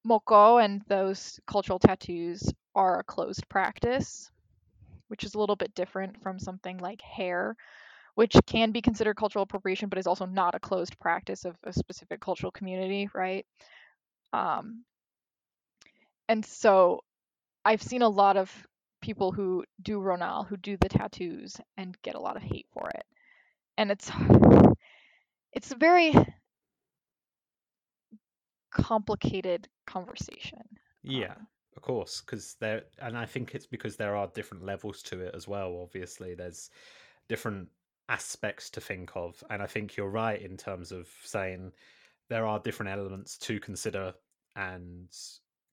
moko 0.07 0.62
and 0.64 0.83
those 0.88 1.40
cultural 1.47 1.79
tattoos 1.79 2.53
are 2.75 3.01
a 3.01 3.05
closed 3.05 3.49
practice, 3.49 4.31
which 5.09 5.25
is 5.25 5.35
a 5.35 5.38
little 5.38 5.57
bit 5.57 5.75
different 5.75 6.23
from 6.23 6.38
something 6.38 6.79
like 6.79 7.01
hair, 7.03 7.57
which 8.14 8.37
can 8.47 8.73
be 8.73 8.83
considered 8.83 9.17
cultural 9.17 9.45
appropriation, 9.45 9.88
but 9.88 9.99
is 9.99 10.07
also 10.07 10.27
not 10.27 10.55
a 10.55 10.61
closed 10.61 10.99
practice 11.01 11.45
of 11.45 11.57
a 11.64 11.73
specific 11.73 12.21
cultural 12.21 12.53
community, 12.53 13.09
right? 13.14 13.47
Um, 14.33 14.85
and 16.29 16.45
so 16.45 17.03
I've 17.64 17.83
seen 17.83 18.03
a 18.03 18.09
lot 18.09 18.37
of 18.37 18.51
people 19.03 19.33
who 19.33 19.64
do 19.83 20.01
Ronal, 20.01 20.47
who 20.49 20.57
do 20.57 20.77
the 20.79 20.88
tattoos, 20.88 21.57
and 21.77 21.97
get 22.03 22.14
a 22.14 22.21
lot 22.21 22.37
of 22.37 22.43
hate 22.43 22.67
for 22.73 22.88
it. 22.90 23.05
And 23.79 23.90
it's 23.90 24.11
it's 25.53 25.73
very 25.75 26.12
complicated 28.71 29.69
conversation. 29.87 30.62
Yeah, 31.03 31.37
Um, 31.37 31.47
of 31.77 31.83
course, 31.83 32.20
because 32.20 32.55
there, 32.61 32.85
and 32.99 33.16
I 33.18 33.27
think 33.27 33.55
it's 33.55 33.66
because 33.66 33.97
there 33.97 34.16
are 34.16 34.29
different 34.35 34.64
levels 34.64 35.03
to 35.05 35.20
it 35.20 35.35
as 35.35 35.49
well. 35.49 35.81
Obviously, 35.83 36.35
there's 36.35 36.70
different 37.29 37.68
aspects 38.09 38.70
to 38.70 38.81
think 38.81 39.11
of, 39.16 39.42
and 39.51 39.62
I 39.62 39.66
think 39.66 39.97
you're 39.97 40.09
right 40.11 40.40
in 40.40 40.57
terms 40.57 40.92
of 40.92 41.09
saying 41.25 41.73
there 42.29 42.47
are 42.47 42.61
different 42.61 42.92
elements 42.92 43.38
to 43.38 43.61
consider 43.61 44.14
and 44.57 45.09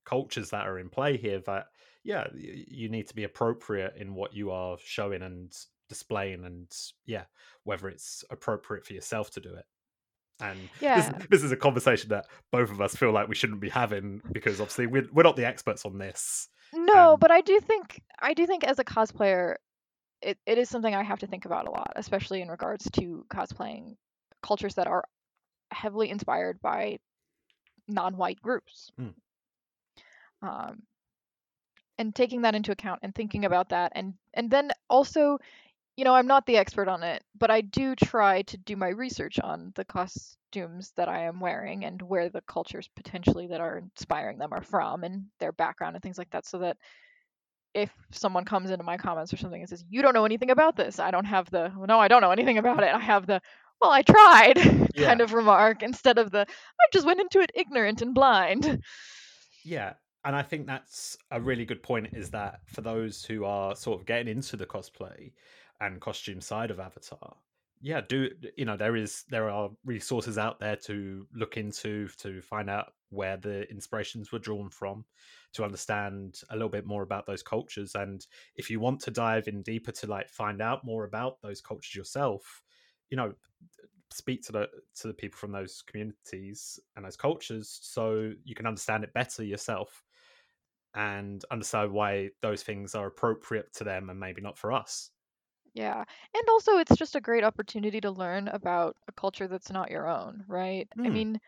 cultures 0.05 0.49
that 0.49 0.67
are 0.67 0.79
in 0.79 0.89
play 0.89 1.17
here. 1.17 1.39
That 1.41 1.67
yeah, 2.03 2.27
you 2.33 2.89
need 2.89 3.07
to 3.07 3.15
be 3.15 3.23
appropriate 3.25 3.95
in 3.97 4.15
what 4.15 4.33
you 4.33 4.51
are 4.51 4.77
showing 4.83 5.21
and 5.21 5.55
displaying, 5.89 6.45
and 6.45 6.71
yeah, 7.05 7.25
whether 7.63 7.89
it's 7.89 8.23
appropriate 8.31 8.85
for 8.85 8.93
yourself 8.93 9.31
to 9.31 9.39
do 9.39 9.53
it. 9.55 9.65
And 10.41 10.59
this, 10.59 10.81
yeah, 10.81 11.17
this 11.29 11.43
is 11.43 11.51
a 11.51 11.55
conversation 11.55 12.09
that 12.09 12.25
both 12.51 12.71
of 12.71 12.81
us 12.81 12.95
feel 12.95 13.11
like 13.11 13.27
we 13.27 13.35
shouldn't 13.35 13.59
be 13.59 13.69
having 13.69 14.21
because 14.31 14.59
obviously 14.59 14.87
we're, 14.87 15.07
we're 15.11 15.23
not 15.23 15.35
the 15.35 15.45
experts 15.45 15.85
on 15.85 15.97
this. 15.97 16.47
no, 16.73 17.11
And 17.11 17.19
but 17.19 17.31
I 17.31 17.41
do 17.41 17.59
think 17.59 18.01
I 18.19 18.33
do 18.33 18.45
think 18.47 18.63
as 18.63 18.79
a 18.79 18.83
cosplayer, 18.83 19.55
it, 20.21 20.37
it 20.45 20.57
is 20.57 20.69
something 20.69 20.93
I 20.93 21.03
have 21.03 21.19
to 21.19 21.27
think 21.27 21.45
about 21.45 21.67
a 21.67 21.71
lot, 21.71 21.93
especially 21.95 22.41
in 22.41 22.49
regards 22.49 22.89
to 22.91 23.25
cosplaying 23.31 23.95
cultures 24.41 24.75
that 24.75 24.87
are 24.87 25.05
heavily 25.71 26.09
inspired 26.09 26.61
by 26.61 26.99
non-white 27.87 28.41
groups. 28.41 28.91
Mm. 28.99 29.13
Um, 30.41 30.83
and 31.97 32.15
taking 32.15 32.41
that 32.41 32.55
into 32.55 32.71
account 32.71 32.99
and 33.03 33.13
thinking 33.13 33.45
about 33.45 33.69
that 33.69 33.91
and 33.93 34.15
and 34.33 34.49
then 34.49 34.71
also 34.89 35.37
you 35.95 36.03
know 36.03 36.13
i'm 36.15 36.27
not 36.27 36.45
the 36.45 36.57
expert 36.57 36.87
on 36.87 37.03
it 37.03 37.23
but 37.37 37.51
i 37.51 37.61
do 37.61 37.95
try 37.95 38.41
to 38.43 38.57
do 38.57 38.75
my 38.75 38.89
research 38.89 39.39
on 39.39 39.71
the 39.75 39.85
costumes 39.85 40.91
that 40.95 41.09
i 41.09 41.23
am 41.23 41.39
wearing 41.39 41.85
and 41.85 42.01
where 42.01 42.29
the 42.29 42.41
cultures 42.41 42.89
potentially 42.95 43.47
that 43.47 43.61
are 43.61 43.77
inspiring 43.77 44.37
them 44.37 44.53
are 44.53 44.63
from 44.63 45.03
and 45.03 45.25
their 45.39 45.51
background 45.51 45.95
and 45.95 46.03
things 46.03 46.17
like 46.17 46.29
that 46.31 46.45
so 46.45 46.59
that 46.59 46.77
if 47.73 47.89
someone 48.11 48.43
comes 48.43 48.69
into 48.69 48.83
my 48.83 48.97
comments 48.97 49.33
or 49.33 49.37
something 49.37 49.61
and 49.61 49.69
says 49.69 49.85
you 49.89 50.01
don't 50.01 50.13
know 50.13 50.25
anything 50.25 50.51
about 50.51 50.75
this 50.75 50.99
i 50.99 51.11
don't 51.11 51.25
have 51.25 51.49
the 51.51 51.71
no 51.87 51.99
i 51.99 52.07
don't 52.07 52.21
know 52.21 52.31
anything 52.31 52.57
about 52.57 52.83
it 52.83 52.93
i 52.93 52.99
have 52.99 53.25
the 53.27 53.41
well 53.81 53.91
i 53.91 54.01
tried 54.01 54.57
Yeah. 54.93 55.07
kind 55.07 55.21
of 55.21 55.33
remark 55.33 55.83
instead 55.83 56.17
of 56.17 56.31
the 56.31 56.41
i 56.41 56.83
just 56.91 57.05
went 57.05 57.21
into 57.21 57.39
it 57.39 57.51
ignorant 57.55 58.01
and 58.01 58.13
blind 58.13 58.81
yeah, 59.63 59.93
and 60.25 60.35
I 60.35 60.41
think 60.43 60.67
that's 60.67 61.17
a 61.29 61.39
really 61.39 61.65
good 61.65 61.83
point 61.83 62.09
is 62.13 62.31
that 62.31 62.61
for 62.67 62.81
those 62.81 63.23
who 63.23 63.45
are 63.45 63.75
sort 63.75 63.99
of 63.99 64.05
getting 64.05 64.27
into 64.27 64.57
the 64.57 64.65
cosplay 64.65 65.31
and 65.81 65.99
costume 65.99 66.39
side 66.39 66.71
of 66.71 66.79
Avatar, 66.79 67.35
yeah, 67.83 68.01
do 68.07 68.29
you 68.55 68.65
know 68.65 68.77
there 68.77 68.95
is 68.95 69.23
there 69.29 69.49
are 69.49 69.71
resources 69.83 70.37
out 70.37 70.59
there 70.59 70.75
to 70.85 71.25
look 71.33 71.57
into 71.57 72.07
to 72.19 72.41
find 72.41 72.69
out 72.69 72.93
where 73.09 73.37
the 73.37 73.69
inspirations 73.71 74.31
were 74.31 74.39
drawn 74.39 74.69
from 74.69 75.03
to 75.53 75.63
understand 75.63 76.41
a 76.51 76.55
little 76.55 76.69
bit 76.69 76.85
more 76.85 77.01
about 77.01 77.25
those 77.25 77.43
cultures 77.43 77.95
and 77.95 78.25
if 78.55 78.69
you 78.69 78.79
want 78.79 79.01
to 79.01 79.11
dive 79.11 79.47
in 79.47 79.61
deeper 79.63 79.91
to 79.91 80.07
like 80.07 80.29
find 80.29 80.61
out 80.61 80.85
more 80.85 81.03
about 81.03 81.41
those 81.41 81.59
cultures 81.59 81.93
yourself 81.95 82.61
you 83.09 83.17
know 83.17 83.33
speak 84.11 84.41
to 84.43 84.51
the 84.51 84.67
to 84.95 85.07
the 85.07 85.13
people 85.13 85.37
from 85.37 85.51
those 85.51 85.83
communities 85.87 86.79
and 86.95 87.03
those 87.03 87.17
cultures 87.17 87.79
so 87.81 88.31
you 88.45 88.55
can 88.55 88.67
understand 88.67 89.03
it 89.03 89.13
better 89.13 89.43
yourself 89.43 90.03
and 90.93 91.43
understand 91.51 91.91
why 91.91 92.29
those 92.41 92.63
things 92.63 92.95
are 92.95 93.07
appropriate 93.07 93.73
to 93.73 93.83
them 93.83 94.09
and 94.09 94.19
maybe 94.19 94.41
not 94.41 94.57
for 94.57 94.71
us 94.71 95.09
Yeah. 95.73 96.03
And 96.33 96.49
also 96.49 96.77
it's 96.77 96.95
just 96.97 97.15
a 97.15 97.21
great 97.21 97.43
opportunity 97.43 98.01
to 98.01 98.11
learn 98.11 98.47
about 98.47 98.95
a 99.07 99.11
culture 99.13 99.47
that's 99.47 99.71
not 99.71 99.91
your 99.91 100.07
own, 100.07 100.43
right? 100.47 100.87
I 101.03 101.09
Hmm. 101.09 101.11
mean, 101.11 101.39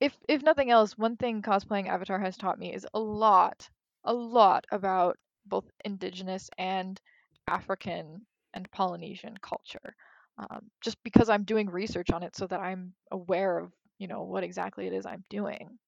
if 0.00 0.16
if 0.28 0.42
nothing 0.42 0.70
else, 0.70 0.96
one 0.98 1.16
thing 1.16 1.42
cosplaying 1.42 1.88
Avatar 1.88 2.18
has 2.18 2.36
taught 2.36 2.58
me 2.58 2.72
is 2.74 2.86
a 2.94 2.98
lot, 3.00 3.68
a 4.04 4.12
lot 4.14 4.66
about 4.70 5.18
both 5.46 5.70
indigenous 5.84 6.50
and 6.58 7.00
African 7.48 8.26
and 8.54 8.70
Polynesian 8.70 9.36
culture. 9.38 9.94
Um, 10.38 10.70
just 10.80 11.02
because 11.02 11.28
I'm 11.28 11.44
doing 11.44 11.68
research 11.70 12.10
on 12.10 12.22
it 12.22 12.36
so 12.36 12.46
that 12.46 12.60
I'm 12.60 12.94
aware 13.10 13.58
of, 13.58 13.72
you 13.98 14.06
know, 14.08 14.22
what 14.22 14.44
exactly 14.44 14.86
it 14.86 14.92
is 14.92 15.06
I'm 15.06 15.24
doing 15.30 15.78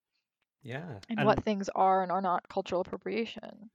yeah 0.63 0.99
and 1.09 1.21
and 1.21 1.23
what 1.23 1.43
things 1.43 1.69
are 1.75 2.03
and 2.03 2.11
are 2.13 2.21
not 2.21 2.49
cultural 2.49 2.81
appropriation. 2.81 3.71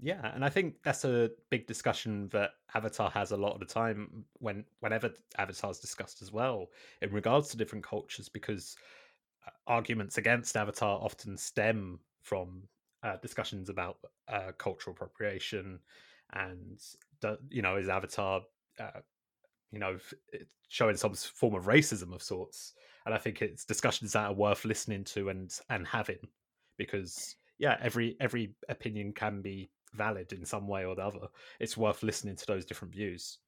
Yeah 0.00 0.32
and 0.34 0.44
i 0.44 0.48
think 0.48 0.74
that's 0.84 1.04
a 1.04 1.30
big 1.50 1.66
discussion 1.66 2.28
that 2.28 2.50
avatar 2.74 3.10
has 3.10 3.32
a 3.32 3.36
lot 3.36 3.52
of 3.52 3.60
the 3.60 3.66
time 3.66 4.24
when 4.38 4.64
whenever 4.80 5.10
avatar's 5.38 5.78
discussed 5.78 6.22
as 6.22 6.32
well 6.32 6.66
in 7.02 7.10
regards 7.12 7.48
to 7.48 7.56
different 7.56 7.84
cultures 7.84 8.28
because 8.28 8.76
uh, 9.46 9.50
arguments 9.66 10.18
against 10.18 10.56
avatar 10.56 10.98
often 11.02 11.36
stem 11.36 11.98
from 12.22 12.62
uh, 13.02 13.16
discussions 13.22 13.68
about 13.68 13.98
uh, 14.28 14.50
cultural 14.58 14.94
appropriation 14.94 15.78
and 16.32 16.80
you 17.50 17.62
know 17.62 17.76
is 17.76 17.88
avatar 17.88 18.40
uh, 18.80 19.00
you 19.72 19.78
know 19.78 19.98
showing 20.68 20.96
some 20.96 21.14
form 21.14 21.54
of 21.54 21.64
racism 21.64 22.14
of 22.14 22.22
sorts. 22.22 22.74
And 23.06 23.14
i 23.14 23.18
think 23.18 23.40
it's 23.40 23.64
discussions 23.64 24.12
that 24.12 24.26
are 24.26 24.34
worth 24.34 24.64
listening 24.64 25.04
to 25.04 25.30
and 25.30 25.50
and 25.70 25.86
having 25.86 26.18
because 26.76 27.36
yeah 27.58 27.76
every 27.80 28.16
every 28.20 28.52
opinion 28.68 29.12
can 29.12 29.40
be 29.40 29.70
valid 29.94 30.32
in 30.32 30.44
some 30.44 30.66
way 30.68 30.84
or 30.84 30.94
the 30.94 31.02
other 31.02 31.28
it's 31.60 31.76
worth 31.76 32.02
listening 32.02 32.36
to 32.36 32.46
those 32.46 32.64
different 32.66 32.92
views 32.94 33.38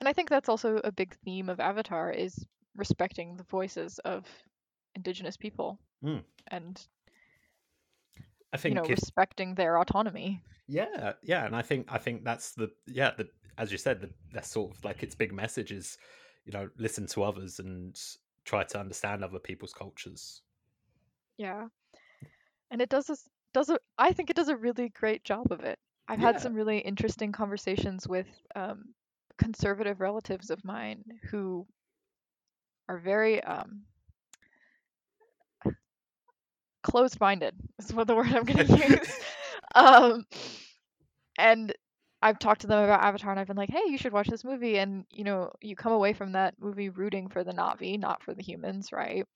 And 0.00 0.08
I 0.08 0.12
think 0.12 0.28
that's 0.30 0.48
also 0.48 0.80
a 0.84 0.92
big 0.92 1.14
theme 1.24 1.48
of 1.50 1.58
Avatar 1.60 2.10
is 2.12 2.46
respecting 2.76 3.36
the 3.36 3.44
voices 3.44 3.98
of 4.04 4.24
indigenous 4.94 5.36
people 5.36 5.78
Mm. 6.04 6.22
and 6.48 6.86
i 8.52 8.56
think 8.56 8.70
you 8.72 8.80
know 8.80 8.84
if 8.84 8.90
respecting 8.90 9.54
their 9.54 9.78
autonomy. 9.80 10.40
yeah 10.68 11.12
yeah 11.22 11.44
and 11.44 11.56
i 11.56 11.62
think 11.62 11.86
i 11.92 11.98
think 11.98 12.22
that's 12.24 12.52
the 12.54 12.70
yeah 12.86 13.10
the 13.16 13.28
as 13.58 13.72
you 13.72 13.78
said 13.78 14.00
the, 14.00 14.10
that's 14.32 14.48
sort 14.50 14.70
of 14.70 14.84
like 14.84 15.02
its 15.02 15.16
big 15.16 15.32
message 15.32 15.72
is 15.72 15.98
you 16.44 16.52
know 16.52 16.68
listen 16.78 17.06
to 17.06 17.22
others 17.24 17.58
and 17.58 17.98
try 18.44 18.62
to 18.62 18.78
understand 18.78 19.24
other 19.24 19.40
people's 19.40 19.72
cultures 19.74 20.42
Yeah. 21.36 21.68
And 22.70 22.80
it 22.82 22.88
does 22.90 23.06
this 23.06 23.28
does 23.58 23.70
a 23.70 23.78
I 23.98 24.12
think 24.12 24.30
it 24.30 24.36
does 24.36 24.48
a 24.48 24.56
really 24.56 24.88
great 24.90 25.24
job 25.24 25.52
of 25.52 25.60
it. 25.64 25.78
I've 26.08 26.20
had 26.20 26.40
some 26.40 26.54
really 26.54 26.78
interesting 26.78 27.32
conversations 27.32 28.08
with 28.08 28.28
um, 28.56 28.94
conservative 29.38 30.00
relatives 30.00 30.50
of 30.50 30.64
mine 30.64 31.04
who 31.30 31.66
are 32.88 32.98
very 32.98 33.42
um, 33.44 33.84
closed-minded. 36.82 37.54
Is 37.78 37.92
what 37.92 38.06
the 38.06 38.14
word 38.14 38.28
I'm 38.34 38.44
going 38.44 38.66
to 38.66 38.88
use. 38.88 39.18
um, 39.74 40.26
and 41.38 41.74
I've 42.22 42.38
talked 42.38 42.62
to 42.62 42.66
them 42.66 42.82
about 42.84 43.02
Avatar, 43.02 43.30
and 43.30 43.40
I've 43.40 43.46
been 43.46 43.56
like, 43.56 43.70
"Hey, 43.70 43.82
you 43.88 43.98
should 43.98 44.12
watch 44.12 44.28
this 44.28 44.44
movie." 44.44 44.78
And 44.78 45.06
you 45.10 45.24
know, 45.24 45.52
you 45.60 45.76
come 45.76 45.92
away 45.92 46.12
from 46.12 46.32
that 46.32 46.54
movie 46.60 46.88
rooting 46.90 47.28
for 47.28 47.44
the 47.44 47.52
Na'vi, 47.52 47.98
not 47.98 48.22
for 48.22 48.34
the 48.34 48.42
humans, 48.42 48.92
right? 48.92 49.26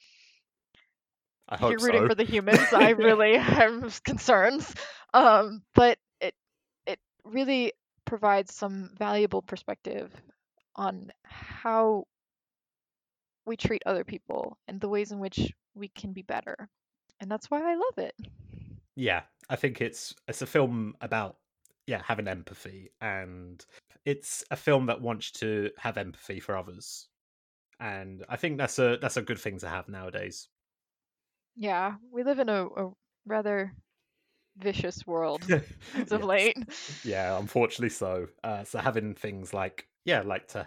I 1.48 1.54
If 1.54 1.60
you're 1.60 1.78
rooting 1.78 2.02
so 2.02 2.08
for 2.08 2.14
the 2.14 2.24
humans, 2.34 2.72
I 2.72 2.90
really 2.90 3.36
have 3.38 4.02
concerns. 4.04 4.74
Um, 5.14 5.62
but 5.74 5.98
it 6.20 6.34
it 6.86 6.98
really 7.24 7.72
provides 8.04 8.54
some 8.54 8.90
valuable 8.98 9.42
perspective 9.42 10.10
on 10.76 11.10
how 11.24 12.04
we 13.46 13.56
treat 13.56 13.82
other 13.86 14.04
people 14.04 14.56
and 14.68 14.80
the 14.80 14.88
ways 14.88 15.12
in 15.12 15.18
which 15.18 15.52
we 15.74 15.88
can 15.88 16.12
be 16.12 16.22
better. 16.22 16.68
and 17.20 17.30
that's 17.30 17.50
why 17.50 17.60
I 17.62 17.74
love 17.74 17.98
it. 17.98 18.14
Yeah, 18.96 19.22
I 19.48 19.56
think 19.56 19.80
it's 19.80 20.14
it's 20.28 20.42
a 20.42 20.46
film 20.46 20.94
about 21.00 21.36
yeah 21.86 22.02
having 22.04 22.28
empathy, 22.28 22.90
and 23.00 23.64
it's 24.04 24.44
a 24.50 24.56
film 24.56 24.86
that 24.86 25.00
wants 25.00 25.30
to 25.32 25.70
have 25.78 25.96
empathy 25.98 26.40
for 26.40 26.56
others, 26.56 27.08
and 27.80 28.24
I 28.28 28.36
think 28.36 28.58
that's 28.58 28.78
a 28.78 28.98
that's 29.00 29.16
a 29.16 29.22
good 29.22 29.38
thing 29.38 29.58
to 29.60 29.68
have 29.68 29.88
nowadays. 29.88 30.48
Yeah, 31.56 31.94
we 32.10 32.24
live 32.24 32.38
in 32.38 32.48
a, 32.48 32.66
a 32.66 32.90
rather 33.26 33.72
vicious 34.56 35.06
world 35.06 35.42
as 35.94 36.12
of 36.12 36.20
yes. 36.20 36.22
late. 36.22 36.58
Yeah, 37.04 37.38
unfortunately 37.38 37.90
so. 37.90 38.28
Uh, 38.42 38.64
so 38.64 38.78
having 38.78 39.14
things 39.14 39.52
like 39.54 39.86
yeah, 40.04 40.22
like 40.22 40.48
to 40.48 40.66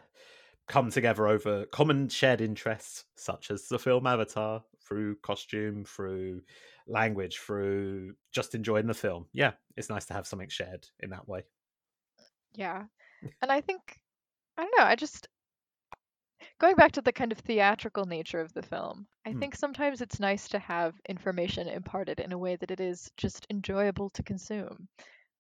come 0.67 0.89
together 0.89 1.27
over 1.27 1.65
common 1.67 2.09
shared 2.09 2.41
interests 2.41 3.05
such 3.15 3.51
as 3.51 3.67
the 3.67 3.77
film 3.77 4.07
Avatar 4.07 4.63
through 4.87 5.15
costume, 5.17 5.85
through 5.85 6.41
language, 6.87 7.37
through 7.37 8.13
just 8.31 8.55
enjoying 8.55 8.87
the 8.87 8.93
film. 8.93 9.25
Yeah, 9.33 9.53
it's 9.75 9.89
nice 9.89 10.05
to 10.05 10.13
have 10.13 10.27
something 10.27 10.49
shared 10.49 10.87
in 10.99 11.11
that 11.11 11.27
way. 11.27 11.43
Yeah. 12.53 12.83
And 13.41 13.51
I 13.51 13.61
think 13.61 13.99
I 14.57 14.63
don't 14.63 14.73
know, 14.77 14.85
I 14.85 14.95
just 14.95 15.27
going 16.59 16.75
back 16.75 16.93
to 16.93 17.01
the 17.01 17.13
kind 17.13 17.31
of 17.31 17.37
theatrical 17.39 18.05
nature 18.05 18.39
of 18.41 18.53
the 18.53 18.61
film, 18.61 19.07
I 19.25 19.31
Hmm. 19.31 19.45
think 19.45 19.55
sometimes 19.55 20.01
it's 20.01 20.19
nice 20.19 20.47
to 20.49 20.59
have 20.59 20.99
information 21.09 21.67
imparted 21.67 22.19
in 22.19 22.31
a 22.31 22.37
way 22.37 22.55
that 22.55 22.71
it 22.71 22.79
is 22.79 23.11
just 23.17 23.45
enjoyable 23.49 24.09
to 24.11 24.23
consume. 24.23 24.87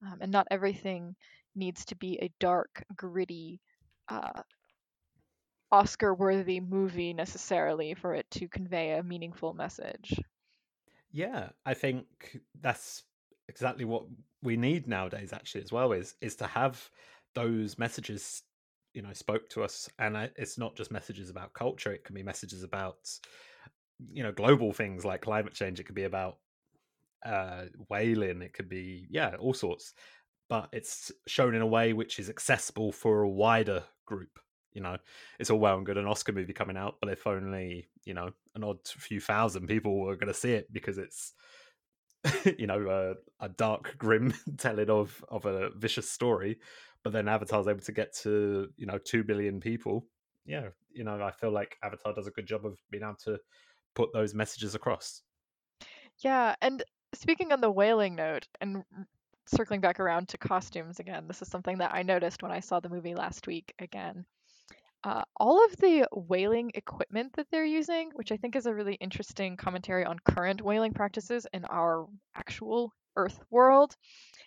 Um, 0.05 0.19
and 0.21 0.31
not 0.31 0.47
everything 0.51 1.15
needs 1.55 1.85
to 1.85 1.95
be 1.95 2.19
a 2.19 2.33
dark, 2.39 2.83
gritty, 2.95 3.61
uh, 4.09 4.43
Oscar 5.71 6.11
worthy 6.15 6.59
movie 6.59 7.13
necessarily 7.13 7.93
for 7.93 8.15
it 8.15 8.31
to 8.31 8.49
convey 8.49 8.97
a 8.97 9.03
meaningful 9.03 9.53
message. 9.53 10.19
Yeah, 11.11 11.51
I 11.65 11.73
think 11.73 12.41
that's 12.59 13.03
exactly 13.47 13.85
what 13.85 14.05
we 14.41 14.57
need 14.57 14.87
nowadays 14.87 15.31
actually 15.31 15.63
as 15.63 15.71
well 15.71 15.91
is 15.91 16.15
is 16.21 16.35
to 16.37 16.47
have 16.47 16.89
those 17.35 17.77
messages 17.77 18.43
you 18.95 19.01
know 19.01 19.13
spoke 19.13 19.49
to 19.49 19.63
us 19.63 19.89
and 19.99 20.17
I, 20.17 20.29
it's 20.37 20.57
not 20.57 20.75
just 20.75 20.91
messages 20.91 21.29
about 21.29 21.53
culture 21.53 21.91
it 21.91 22.03
can 22.03 22.15
be 22.15 22.23
messages 22.23 22.63
about 22.63 22.97
you 24.11 24.23
know 24.23 24.31
global 24.31 24.71
things 24.73 25.05
like 25.05 25.21
climate 25.21 25.53
change 25.53 25.79
it 25.79 25.83
could 25.83 25.95
be 25.95 26.05
about 26.05 26.37
uh 27.25 27.63
whaling 27.89 28.41
it 28.41 28.53
could 28.53 28.69
be 28.69 29.07
yeah 29.09 29.35
all 29.39 29.53
sorts 29.53 29.93
but 30.47 30.69
it's 30.71 31.11
shown 31.27 31.55
in 31.55 31.61
a 31.61 31.67
way 31.67 31.93
which 31.93 32.19
is 32.19 32.29
accessible 32.29 32.91
for 32.91 33.21
a 33.21 33.29
wider 33.29 33.83
group 34.05 34.39
you 34.73 34.81
know? 34.81 34.97
It's 35.39 35.49
all 35.49 35.57
well 35.57 35.77
and 35.77 35.85
good 35.85 35.97
an 35.97 36.05
oscar 36.05 36.33
movie 36.33 36.53
coming 36.53 36.77
out 36.77 36.97
but 36.99 37.09
if 37.09 37.25
only 37.25 37.87
you 38.03 38.13
know 38.13 38.31
an 38.55 38.63
odd 38.63 38.85
few 38.85 39.21
thousand 39.21 39.67
people 39.67 39.99
were 39.99 40.17
going 40.17 40.27
to 40.27 40.33
see 40.33 40.51
it 40.51 40.71
because 40.71 40.97
it's 40.97 41.33
you 42.57 42.67
know 42.67 43.15
a, 43.39 43.45
a 43.45 43.49
dark 43.49 43.95
grim 43.97 44.33
telling 44.57 44.89
of 44.89 45.23
of 45.29 45.45
a 45.45 45.69
vicious 45.71 46.09
story 46.09 46.59
but 47.05 47.13
then 47.13 47.29
avatar's 47.29 47.67
able 47.67 47.79
to 47.79 47.93
get 47.93 48.13
to 48.13 48.67
you 48.75 48.85
know 48.85 48.97
2 48.97 49.23
billion 49.23 49.61
people 49.61 50.05
yeah 50.45 50.67
you 50.91 51.05
know 51.05 51.21
i 51.23 51.31
feel 51.31 51.51
like 51.51 51.77
avatar 51.83 52.13
does 52.13 52.27
a 52.27 52.31
good 52.31 52.45
job 52.45 52.65
of 52.65 52.77
being 52.91 53.03
able 53.03 53.15
to 53.15 53.39
put 53.93 54.11
those 54.11 54.33
messages 54.33 54.75
across 54.75 55.21
Yeah, 56.19 56.55
and 56.61 56.83
speaking 57.13 57.51
on 57.51 57.61
the 57.61 57.71
whaling 57.71 58.15
note 58.15 58.47
and 58.61 58.83
circling 59.47 59.81
back 59.81 59.99
around 59.99 60.27
to 60.29 60.37
costumes 60.37 60.99
again, 60.99 61.27
this 61.27 61.41
is 61.41 61.47
something 61.47 61.77
that 61.79 61.93
I 61.93 62.03
noticed 62.03 62.41
when 62.41 62.51
I 62.51 62.59
saw 62.59 62.79
the 62.79 62.89
movie 62.89 63.15
last 63.15 63.47
week 63.47 63.73
again. 63.79 64.25
Uh, 65.03 65.21
all 65.37 65.63
of 65.63 65.77
the 65.77 66.07
whaling 66.13 66.71
equipment 66.73 67.31
that 67.33 67.47
they're 67.51 67.65
using, 67.65 68.09
which 68.15 68.31
I 68.31 68.37
think 68.37 68.55
is 68.55 68.65
a 68.65 68.73
really 68.73 68.95
interesting 68.95 69.55
commentary 69.55 70.03
on 70.03 70.17
current 70.19 70.61
whaling 70.61 70.93
practices 70.93 71.45
in 71.53 71.63
our 71.65 72.07
actual 72.35 72.91
Earth 73.15 73.39
world, 73.49 73.95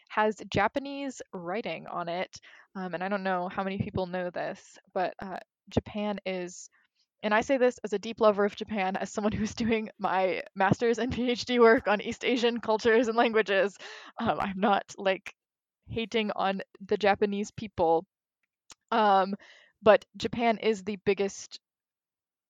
has 0.09 0.37
Japanese 0.51 1.21
writing 1.33 1.87
on 1.87 2.09
it. 2.09 2.37
Um, 2.75 2.95
and 2.95 3.03
I 3.03 3.09
don't 3.09 3.23
know 3.23 3.49
how 3.49 3.65
many 3.65 3.79
people 3.79 4.07
know 4.07 4.31
this, 4.31 4.61
but 4.95 5.15
uh, 5.21 5.39
Japan 5.71 6.19
is 6.27 6.69
and 7.23 7.35
I 7.35 7.41
say 7.41 7.57
this 7.57 7.79
as 7.83 7.93
a 7.93 7.99
deep 7.99 8.21
lover 8.21 8.45
of 8.45 8.55
Japan, 8.55 8.97
as 8.97 9.11
someone 9.11 9.33
who's 9.33 9.55
doing 9.55 9.91
my 9.99 10.43
master's 10.55 10.99
and 10.99 11.13
PhD 11.13 11.59
work 11.59 11.89
on 11.89 12.01
East 12.01 12.25
Asian 12.25 12.61
cultures 12.61 13.09
and 13.09 13.17
languages. 13.17 13.77
Um, 14.21 14.39
I'm 14.41 14.61
not 14.61 14.85
like 14.97 15.35
hating 15.89 16.31
on 16.37 16.61
the 16.87 16.97
Japanese 16.97 17.51
people, 17.51 18.07
um, 18.93 19.35
but 19.83 20.05
Japan 20.17 20.59
is 20.59 20.85
the 20.85 20.99
biggest 21.05 21.59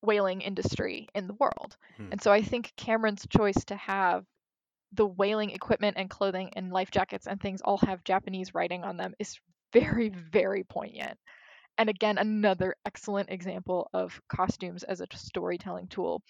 whaling 0.03 0.43
industry 0.43 1.09
in 1.15 1.27
the 1.27 1.35
world. 1.35 1.77
Hmm. 1.97 2.13
And 2.13 2.23
so 2.23 2.31
I 2.31 2.43
think 2.43 2.73
Cameron's 2.77 3.27
choice 3.29 3.65
to 3.67 3.77
have 3.77 4.25
the 4.93 5.07
whaling 5.07 5.51
equipment 5.51 5.97
and 5.99 6.09
clothing 6.09 6.51
and 6.57 6.73
life 6.73 6.91
jackets 6.91 7.27
and 7.27 7.41
things 7.41 7.61
all 7.61 7.79
have 7.79 8.05
Japanese 8.05 8.55
writing 8.55 8.85
on 8.85 8.97
them 8.97 9.15
is 9.19 9.39
very, 9.73 10.09
very 10.09 10.65
poignant. 10.65 11.19
And 11.77 11.89
again 11.89 12.19
another 12.19 12.75
excellent 12.85 13.31
example 13.31 13.89
of 13.93 14.21
costumes 14.29 14.83
as 14.83 15.01
a 15.01 15.07
storytelling 15.15 15.89
tool. 15.89 16.23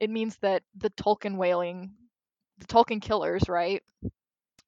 It 0.00 0.10
means 0.10 0.36
that 0.42 0.62
the 0.76 0.90
tulkun 0.90 1.36
whaling 1.36 1.92
the 2.58 2.66
tulkun 2.66 3.00
killers 3.00 3.48
right 3.48 3.82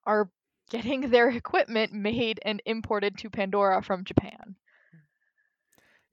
are 0.06 0.30
getting 0.70 1.00
their 1.10 1.28
equipment 1.28 1.92
made 1.92 2.40
and 2.42 2.62
imported 2.64 3.18
to 3.18 3.30
pandora 3.30 3.82
from 3.82 4.04
japan. 4.04 4.56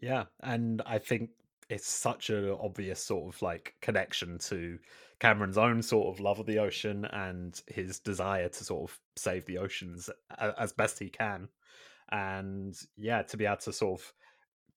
Yeah 0.01 0.25
and 0.41 0.81
i 0.85 0.97
think 0.97 1.29
it's 1.69 1.87
such 1.87 2.29
an 2.29 2.49
obvious 2.59 3.03
sort 3.03 3.33
of 3.33 3.41
like 3.41 3.75
connection 3.81 4.37
to 4.39 4.79
cameron's 5.19 5.57
own 5.57 5.81
sort 5.81 6.07
of 6.13 6.19
love 6.19 6.39
of 6.39 6.45
the 6.45 6.59
ocean 6.59 7.05
and 7.05 7.61
his 7.67 7.99
desire 7.99 8.49
to 8.49 8.63
sort 8.63 8.89
of 8.89 8.99
save 9.15 9.45
the 9.45 9.57
oceans 9.57 10.09
as 10.57 10.73
best 10.73 10.99
he 10.99 11.09
can 11.09 11.47
and 12.11 12.75
yeah 12.97 13.21
to 13.21 13.37
be 13.37 13.45
able 13.45 13.57
to 13.57 13.73
sort 13.73 13.99
of 13.99 14.13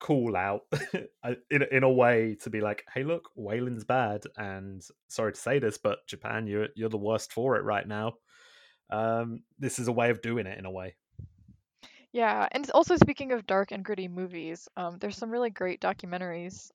call 0.01 0.37
out 0.37 0.63
in 1.51 1.63
in 1.71 1.83
a 1.85 1.91
way 1.93 2.35
to 2.35 2.51
be 2.51 2.61
like, 2.61 2.85
"Hey, 2.93 3.05
look, 3.05 3.31
whaling's 3.37 3.85
bad, 3.85 4.25
and 4.37 4.83
sorry 5.09 5.33
to 5.33 5.41
say 5.41 5.59
this, 5.61 5.79
but 5.79 6.07
Japan, 6.09 6.47
you're 6.47 6.69
you're 6.75 6.89
the 6.89 6.99
worst 6.99 7.33
for 7.33 7.57
it 7.57 7.63
right 7.63 7.87
now." 7.87 8.15
Um, 8.91 9.45
this 9.59 9.79
is 9.79 9.89
a 9.89 9.93
way 9.93 10.11
of 10.11 10.23
doing 10.23 10.47
it 10.47 10.59
in 10.59 10.67
a 10.67 10.71
way. 10.71 10.97
yeah 12.13 12.49
and 12.53 12.71
also 12.71 12.97
speaking 12.97 13.33
of 13.33 13.47
dark 13.47 13.71
and 13.73 13.85
gritty 13.85 14.09
movies 14.09 14.69
um, 14.77 14.99
there's 14.99 15.17
some 15.17 15.31
really 15.31 15.51
great 15.51 15.81
documentaries 15.81 16.71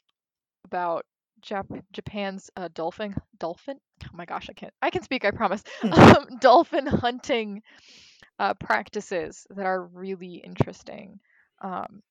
about 0.67 1.05
Jap- 1.41 1.83
Japan's 1.91 2.49
uh, 2.55 2.69
dolphin 2.73 3.15
dolphin 3.39 3.77
oh 4.05 4.09
my 4.13 4.25
gosh 4.25 4.49
I 4.49 4.53
can't 4.53 4.73
I 4.81 4.89
can 4.89 5.03
speak 5.03 5.23
I 5.23 5.31
promise 5.31 5.63
um, 5.83 6.25
dolphin 6.39 6.87
hunting 6.87 7.61
uh, 8.39 8.53
practices 8.53 9.45
that 9.51 9.65
are 9.65 9.83
really 9.83 10.35
interesting. 10.35 11.19
Um, 11.61 12.01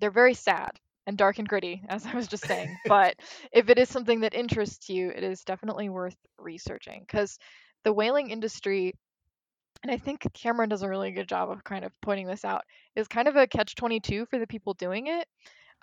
they're 0.00 0.10
very 0.10 0.34
sad 0.34 0.70
and 1.06 1.16
dark 1.16 1.38
and 1.38 1.48
gritty, 1.48 1.82
as 1.88 2.04
I 2.04 2.14
was 2.14 2.26
just 2.26 2.46
saying. 2.46 2.76
but 2.86 3.14
if 3.52 3.68
it 3.68 3.78
is 3.78 3.88
something 3.88 4.20
that 4.20 4.34
interests 4.34 4.88
you, 4.88 5.10
it 5.10 5.22
is 5.22 5.44
definitely 5.44 5.88
worth 5.88 6.16
researching 6.38 7.04
because 7.06 7.38
the 7.84 7.92
whaling 7.92 8.30
industry, 8.30 8.94
and 9.82 9.92
I 9.92 9.98
think 9.98 10.26
Cameron 10.34 10.68
does 10.68 10.82
a 10.82 10.88
really 10.88 11.12
good 11.12 11.28
job 11.28 11.50
of 11.50 11.62
kind 11.62 11.84
of 11.84 11.92
pointing 12.02 12.26
this 12.26 12.44
out, 12.44 12.64
is 12.96 13.06
kind 13.06 13.28
of 13.28 13.36
a 13.36 13.46
catch 13.46 13.76
22 13.76 14.26
for 14.26 14.38
the 14.38 14.46
people 14.46 14.74
doing 14.74 15.06
it, 15.06 15.26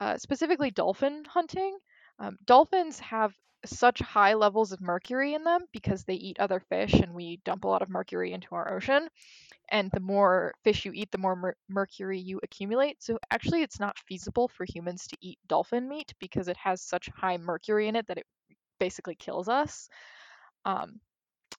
uh, 0.04 0.18
specifically 0.18 0.72
dolphin 0.72 1.26
hunting. 1.26 1.78
Um, 2.20 2.38
dolphins 2.46 3.00
have 3.00 3.34
such 3.66 4.00
high 4.00 4.34
levels 4.36 4.72
of 4.74 4.82
mercury 4.82 5.34
in 5.36 5.44
them 5.46 5.62
because 5.74 6.04
they 6.04 6.16
eat 6.16 6.40
other 6.40 6.60
fish 6.60 6.94
and 6.94 7.14
we 7.14 7.40
dump 7.46 7.64
a 7.64 7.68
lot 7.68 7.82
of 7.82 7.90
mercury 7.90 8.34
into 8.34 8.56
our 8.56 8.74
ocean 8.76 9.10
and 9.70 9.90
the 9.92 10.00
more 10.00 10.54
fish 10.64 10.86
you 10.86 10.92
eat, 10.94 11.12
the 11.12 11.18
more 11.18 11.36
mer- 11.36 11.58
mercury 11.70 12.20
you 12.20 12.40
accumulate. 12.44 13.02
So 13.04 13.18
actually, 13.32 13.64
it's 13.64 13.80
not 13.80 13.98
feasible 14.08 14.48
for 14.48 14.66
humans 14.66 15.08
to 15.08 15.18
eat 15.22 15.40
dolphin 15.48 15.88
meat 15.90 16.14
because 16.20 16.48
it 16.48 16.58
has 16.58 16.82
such 16.82 17.10
high 17.16 17.38
mercury 17.38 17.88
in 17.88 17.96
it 17.96 18.08
that 18.08 18.18
it 18.18 18.26
basically 18.80 19.16
kills 19.16 19.50
us. 19.50 19.90
Um, 20.66 21.00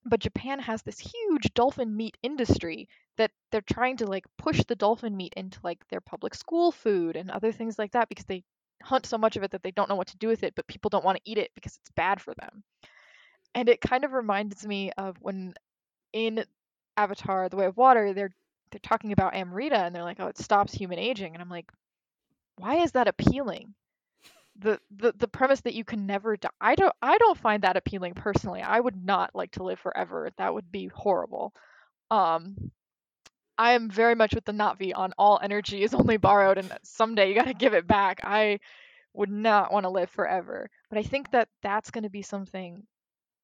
but 0.07 0.21
Japan 0.21 0.61
has 0.61 0.83
this 0.83 1.01
huge 1.01 1.55
dolphin 1.55 1.97
meat 1.97 2.19
industry 2.23 2.89
that 3.17 3.31
they're 3.51 3.61
trying 3.63 3.97
to 3.99 4.07
like 4.07 4.27
push 4.39 4.63
the 4.65 4.77
dolphin 4.77 5.17
meat 5.17 5.35
into 5.37 5.59
like 5.63 5.87
their 5.89 6.01
public 6.01 6.35
school 6.35 6.73
food 6.73 7.17
and 7.17 7.31
other 7.31 7.53
things 7.53 7.79
like 7.79 7.93
that 7.93 8.09
because 8.09 8.25
they 8.27 8.45
hunt 8.83 9.07
so 9.07 9.19
much 9.19 9.37
of 9.37 9.43
it 9.43 9.51
that 9.53 9.63
they 9.63 9.71
don't 9.71 9.89
know 9.89 9.97
what 9.97 10.09
to 10.09 10.17
do 10.19 10.29
with 10.29 10.43
it, 10.43 10.55
but 10.55 10.67
people 10.67 10.89
don't 10.91 11.05
want 11.05 11.17
to 11.17 11.31
eat 11.31 11.39
it 11.39 11.51
because 11.55 11.77
it's 11.77 11.91
bad 11.93 12.21
for 12.21 12.35
them. 12.35 12.63
And 13.55 13.69
it 13.69 13.81
kind 13.81 14.05
of 14.05 14.13
reminds 14.13 14.67
me 14.67 14.93
of 14.99 15.17
when 15.21 15.55
in 16.13 16.45
Avatar: 16.97 17.49
The 17.49 17.57
Way 17.57 17.67
of 17.67 17.77
Water, 17.77 18.13
they're 18.15 18.35
they're 18.71 18.81
talking 18.83 19.13
about 19.13 19.35
Amrita 19.35 19.77
and 19.79 19.95
they're 19.95 20.03
like, 20.05 20.21
"Oh, 20.21 20.29
it 20.29 20.39
stops 20.39 20.73
human 20.75 20.99
aging." 20.99 21.35
And 21.35 21.43
I'm 21.43 21.51
like, 21.51 21.71
"Why 22.57 22.77
is 22.77 22.93
that 22.93 23.09
appealing?" 23.09 23.75
The, 24.57 24.81
the 24.91 25.13
the 25.13 25.29
premise 25.29 25.61
that 25.63 25.75
you 25.75 25.85
can 25.85 26.07
never 26.07 26.37
die. 26.37 26.51
I 26.61 26.75
don't 26.77 26.95
I 27.03 27.19
don't 27.19 27.39
find 27.39 27.63
that 27.65 27.77
appealing 27.77 28.15
personally. 28.15 28.63
I 28.63 28.81
would 28.81 28.97
not 29.05 29.35
like 29.35 29.53
to 29.53 29.65
live 29.65 29.81
forever. 29.81 30.31
That 30.39 30.55
would 30.55 30.71
be 30.73 30.87
horrible. 30.89 31.55
Um 32.11 32.73
I 33.57 33.73
am 33.73 33.89
very 33.89 34.15
much 34.15 34.35
with 34.35 34.45
the 34.45 34.53
Na'vi 34.53 34.93
on 34.95 35.13
all 35.19 35.39
energy 35.43 35.83
is 35.83 35.95
only 35.95 36.17
borrowed 36.17 36.59
and 36.59 36.73
someday 36.83 37.29
you 37.29 37.35
got 37.35 37.47
to 37.47 37.55
give 37.55 37.75
it 37.75 37.87
back. 37.87 38.21
I 38.25 38.59
would 39.13 39.31
not 39.31 39.73
want 39.73 39.85
to 39.85 39.91
live 39.91 40.11
forever. 40.11 40.69
But 40.91 40.99
I 40.99 41.03
think 41.03 41.31
that 41.31 41.49
that's 41.63 41.91
going 41.91 42.05
to 42.05 42.11
be 42.11 42.23
something 42.23 42.85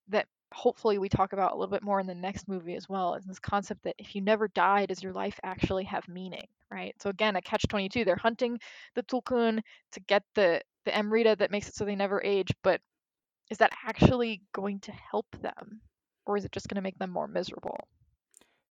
that 0.08 0.26
hopefully 0.52 0.98
we 0.98 1.08
talk 1.08 1.32
about 1.32 1.52
a 1.52 1.54
little 1.54 1.70
bit 1.70 1.82
more 1.82 2.00
in 2.00 2.06
the 2.06 2.14
next 2.14 2.48
movie 2.48 2.74
as 2.74 2.88
well 2.88 3.14
is 3.14 3.24
this 3.24 3.38
concept 3.38 3.84
that 3.84 3.94
if 3.98 4.14
you 4.14 4.20
never 4.20 4.48
die 4.48 4.84
does 4.84 5.02
your 5.02 5.12
life 5.12 5.38
actually 5.44 5.84
have 5.84 6.08
meaning 6.08 6.46
right 6.72 6.94
so 7.00 7.08
again 7.08 7.36
at 7.36 7.44
catch 7.44 7.62
22 7.68 8.04
they're 8.04 8.16
hunting 8.16 8.58
the 8.96 9.02
tulkun 9.04 9.60
to 9.92 10.00
get 10.00 10.24
the 10.34 10.60
the 10.84 10.96
Amrita 10.96 11.36
that 11.38 11.52
makes 11.52 11.68
it 11.68 11.74
so 11.76 11.84
they 11.84 11.94
never 11.94 12.20
age 12.24 12.52
but 12.64 12.80
is 13.50 13.58
that 13.58 13.72
actually 13.86 14.42
going 14.52 14.80
to 14.80 14.92
help 14.92 15.26
them 15.40 15.80
or 16.26 16.36
is 16.36 16.44
it 16.44 16.52
just 16.52 16.68
going 16.68 16.76
to 16.76 16.82
make 16.82 16.98
them 16.98 17.10
more 17.10 17.28
miserable 17.28 17.78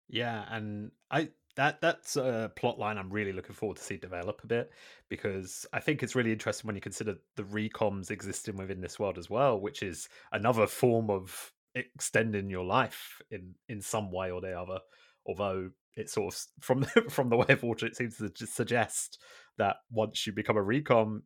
yeah 0.10 0.43
and 0.49 0.91
i 1.12 1.30
that 1.60 1.82
that's 1.82 2.16
a 2.16 2.49
plot 2.55 2.80
line 2.80 2.97
I'm 2.97 3.10
really 3.10 3.34
looking 3.34 3.53
forward 3.53 3.76
to 3.78 3.84
see 3.84 3.97
develop 3.97 4.39
a 4.45 4.47
bit 4.47 4.72
because 5.10 5.66
I 5.74 5.82
think 5.82 6.01
it's 6.01 6.16
really 6.16 6.32
interesting 6.32 6.68
when 6.68 6.76
you 6.76 6.82
consider 6.82 7.16
the 7.36 7.43
recoms 7.43 8.12
existing 8.12 8.55
within 8.55 8.80
this 8.80 8.97
world 8.97 9.18
as 9.18 9.30
well, 9.30 9.60
which 9.60 9.84
is 9.84 10.07
another 10.32 10.68
form 10.68 11.10
of 11.10 11.51
extending 11.76 12.49
your 12.49 12.64
life 12.64 13.22
in 13.30 13.55
in 13.68 13.82
some 13.82 14.10
way 14.10 14.32
or 14.32 14.39
the 14.39 14.57
other. 14.57 14.80
Although 15.26 15.72
it 15.97 16.10
sort 16.10 16.34
of 16.34 16.41
from 16.62 16.80
the, 16.80 16.88
from 17.10 17.30
the 17.30 17.36
way 17.36 17.47
of 17.49 17.62
water, 17.62 17.86
it 17.86 17.97
seems 17.97 18.16
to 18.18 18.47
suggest 18.47 19.22
that 19.57 19.78
once 19.91 20.26
you 20.26 20.32
become 20.32 20.55
a 20.55 20.64
recom, 20.64 21.24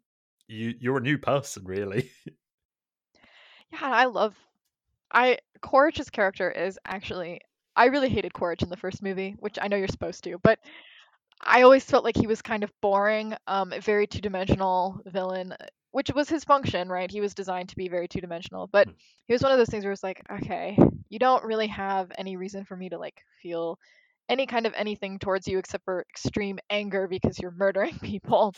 you 0.47 0.73
you're 0.79 0.97
a 0.97 1.01
new 1.01 1.19
person, 1.19 1.63
really. 1.65 2.09
yeah, 3.71 3.79
I 3.81 4.05
love. 4.05 4.35
I 5.11 5.37
Quaritch's 5.61 6.09
character 6.09 6.49
is 6.49 6.79
actually 6.85 7.39
I 7.75 7.85
really 7.85 8.09
hated 8.09 8.33
Quaritch 8.33 8.63
in 8.63 8.69
the 8.69 8.77
first 8.77 9.01
movie, 9.01 9.35
which 9.39 9.57
I 9.61 9.67
know 9.67 9.77
you're 9.77 9.87
supposed 9.87 10.23
to, 10.25 10.37
but 10.39 10.59
I 11.41 11.61
always 11.63 11.83
felt 11.85 12.03
like 12.03 12.17
he 12.17 12.27
was 12.27 12.41
kind 12.41 12.63
of 12.63 12.71
boring, 12.81 13.35
um, 13.47 13.73
very 13.81 14.07
two 14.07 14.21
dimensional 14.21 15.01
villain, 15.05 15.53
which 15.91 16.11
was 16.13 16.29
his 16.29 16.43
function, 16.43 16.89
right? 16.89 17.09
He 17.11 17.21
was 17.21 17.33
designed 17.33 17.69
to 17.69 17.75
be 17.75 17.89
very 17.89 18.07
two 18.07 18.21
dimensional, 18.21 18.67
but 18.67 18.87
Hmm. 18.87 18.93
he 19.25 19.33
was 19.33 19.43
one 19.43 19.51
of 19.51 19.57
those 19.57 19.69
things 19.69 19.83
where 19.83 19.93
it's 19.93 20.03
like, 20.03 20.21
okay, 20.31 20.77
you 21.09 21.19
don't 21.19 21.43
really 21.45 21.67
have 21.67 22.11
any 22.17 22.37
reason 22.37 22.65
for 22.65 22.75
me 22.75 22.89
to 22.89 22.97
like 22.99 23.21
feel 23.41 23.79
any 24.29 24.45
kind 24.47 24.65
of 24.65 24.73
anything 24.75 25.19
towards 25.19 25.47
you 25.47 25.57
except 25.59 25.83
for 25.85 26.05
extreme 26.09 26.59
anger 26.69 27.07
because 27.07 27.39
you're 27.39 27.51
murdering 27.57 27.97
people. 27.99 28.53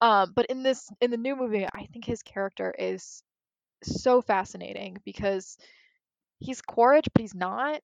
Um, 0.00 0.32
but 0.34 0.46
in 0.46 0.62
this, 0.62 0.88
in 1.00 1.10
the 1.10 1.16
new 1.16 1.36
movie, 1.36 1.66
I 1.66 1.86
think 1.92 2.04
his 2.04 2.22
character 2.22 2.74
is 2.78 3.22
so 3.82 4.20
fascinating 4.22 4.98
because 5.04 5.56
he's 6.38 6.60
Quaritch, 6.62 7.08
but 7.12 7.20
he's 7.20 7.34
not 7.34 7.80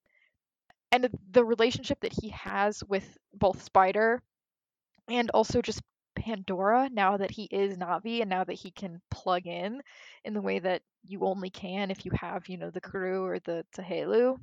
and 0.91 1.09
the 1.31 1.43
relationship 1.43 1.99
that 2.01 2.13
he 2.21 2.29
has 2.29 2.83
with 2.83 3.17
both 3.33 3.63
Spider 3.63 4.21
and 5.07 5.29
also 5.31 5.61
just 5.61 5.81
Pandora 6.15 6.89
now 6.91 7.17
that 7.17 7.31
he 7.31 7.43
is 7.45 7.77
Na'vi 7.77 8.21
and 8.21 8.29
now 8.29 8.43
that 8.43 8.53
he 8.53 8.71
can 8.71 9.01
plug 9.09 9.47
in 9.47 9.81
in 10.25 10.33
the 10.33 10.41
way 10.41 10.59
that 10.59 10.81
you 11.03 11.21
only 11.25 11.49
can 11.49 11.89
if 11.89 12.05
you 12.05 12.11
have, 12.13 12.47
you 12.49 12.57
know, 12.57 12.69
the 12.69 12.81
kuru 12.81 13.23
or 13.23 13.39
the 13.39 13.65
tsaheylu 13.75 14.37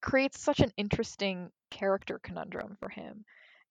creates 0.00 0.40
such 0.40 0.60
an 0.60 0.72
interesting 0.76 1.50
character 1.70 2.18
conundrum 2.22 2.76
for 2.80 2.88
him. 2.88 3.24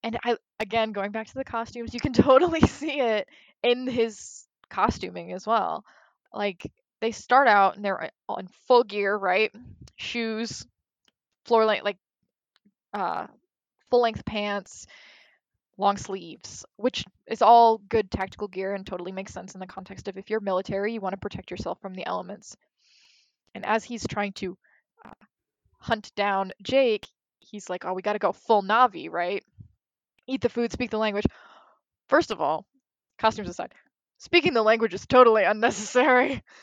And 0.03 0.17
I 0.23 0.37
again 0.59 0.93
going 0.93 1.11
back 1.11 1.27
to 1.27 1.33
the 1.35 1.43
costumes, 1.43 1.93
you 1.93 1.99
can 1.99 2.13
totally 2.13 2.61
see 2.61 2.99
it 2.99 3.27
in 3.61 3.87
his 3.87 4.47
costuming 4.69 5.33
as 5.33 5.45
well. 5.45 5.85
Like 6.33 6.71
they 7.01 7.11
start 7.11 7.47
out 7.47 7.75
and 7.75 7.83
they're 7.83 8.05
uh, 8.05 8.09
on 8.29 8.47
full 8.67 8.83
gear, 8.83 9.15
right? 9.15 9.51
Shoes, 9.97 10.65
floor 11.45 11.65
length 11.65 11.83
like 11.83 11.97
uh 12.93 13.27
full 13.89 14.01
length 14.01 14.25
pants, 14.25 14.87
long 15.77 15.97
sleeves, 15.97 16.65
which 16.77 17.03
is 17.27 17.41
all 17.41 17.77
good 17.77 18.09
tactical 18.11 18.47
gear 18.47 18.73
and 18.73 18.85
totally 18.87 19.11
makes 19.11 19.33
sense 19.33 19.53
in 19.53 19.59
the 19.59 19.67
context 19.67 20.07
of 20.07 20.17
if 20.17 20.29
you're 20.29 20.39
military, 20.39 20.93
you 20.93 21.01
want 21.01 21.13
to 21.13 21.17
protect 21.17 21.51
yourself 21.51 21.79
from 21.81 21.93
the 21.93 22.05
elements. 22.05 22.55
And 23.53 23.65
as 23.65 23.83
he's 23.83 24.07
trying 24.07 24.33
to 24.33 24.57
uh, 25.05 25.13
hunt 25.79 26.11
down 26.15 26.51
Jake, 26.63 27.07
he's 27.39 27.69
like, 27.69 27.85
"Oh, 27.85 27.93
we 27.93 28.01
got 28.01 28.13
to 28.13 28.19
go 28.19 28.31
full 28.31 28.63
Na'vi, 28.63 29.09
right? 29.11 29.43
Eat 30.27 30.41
the 30.41 30.49
food, 30.49 30.71
speak 30.71 30.91
the 30.91 30.97
language." 30.97 31.25
First 32.07 32.31
of 32.31 32.41
all, 32.41 32.65
costumes 33.19 33.49
aside, 33.49 33.73
speaking 34.17 34.53
the 34.53 34.63
language 34.63 34.93
is 34.93 35.05
totally 35.07 35.43
unnecessary. 35.43 36.43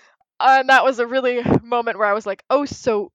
And 0.41 0.69
that 0.69 0.85
was 0.85 1.01
a 1.01 1.07
really 1.07 1.43
moment 1.63 1.99
where 1.99 2.07
I 2.07 2.13
was 2.13 2.25
like, 2.25 2.45
"Oh, 2.49 2.65
so 2.65 3.11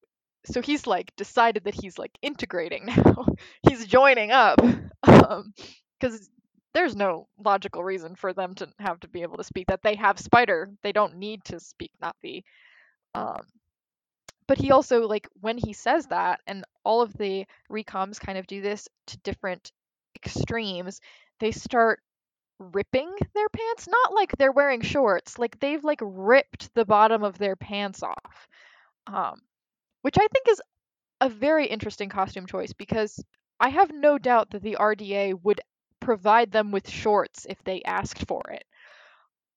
so 0.45 0.61
he's 0.61 0.85
like 0.85 1.15
decided 1.15 1.63
that 1.65 1.75
he's 1.75 1.97
like 1.97 2.17
integrating 2.21 2.85
now. 2.87 3.25
he's 3.67 3.85
joining 3.85 4.31
up 4.31 4.59
because 5.01 5.51
um, 6.03 6.19
there's 6.73 6.95
no 6.95 7.27
logical 7.37 7.83
reason 7.83 8.15
for 8.15 8.33
them 8.33 8.53
to 8.55 8.67
have 8.79 8.99
to 9.01 9.07
be 9.07 9.21
able 9.21 9.37
to 9.37 9.43
speak 9.43 9.67
that. 9.67 9.81
They 9.83 9.95
have 9.95 10.19
Spider. 10.19 10.71
They 10.81 10.91
don't 10.91 11.17
need 11.17 11.43
to 11.45 11.59
speak 11.59 11.91
Na'vi. 12.01 12.43
Um, 13.15 13.45
but 14.47 14.57
he 14.57 14.71
also 14.71 15.07
like 15.07 15.27
when 15.39 15.57
he 15.57 15.73
says 15.73 16.07
that, 16.07 16.41
and 16.47 16.65
all 16.83 17.01
of 17.01 17.13
the 17.17 17.45
recoms 17.71 18.19
kind 18.19 18.37
of 18.37 18.47
do 18.47 18.61
this 18.61 18.89
to 19.07 19.17
different 19.19 19.71
extremes. 20.15 20.99
They 21.39 21.51
start 21.51 21.99
ripping 22.59 23.11
their 23.33 23.49
pants 23.49 23.87
not 23.87 24.13
like 24.13 24.31
they're 24.37 24.51
wearing 24.51 24.79
shorts 24.81 25.37
like 25.37 25.59
they've 25.59 25.83
like 25.83 25.99
ripped 26.01 26.73
the 26.75 26.85
bottom 26.85 27.23
of 27.23 27.37
their 27.37 27.55
pants 27.55 28.03
off 28.03 28.47
um 29.07 29.41
which 30.03 30.17
I 30.17 30.27
think 30.27 30.47
is 30.49 30.61
a 31.21 31.29
very 31.29 31.67
interesting 31.67 32.09
costume 32.09 32.45
choice 32.45 32.73
because 32.73 33.23
I 33.59 33.69
have 33.69 33.91
no 33.93 34.17
doubt 34.17 34.51
that 34.51 34.61
the 34.61 34.77
RDA 34.79 35.41
would 35.43 35.61
provide 35.99 36.51
them 36.51 36.71
with 36.71 36.89
shorts 36.89 37.47
if 37.49 37.63
they 37.63 37.81
asked 37.83 38.27
for 38.27 38.41
it. 38.51 38.65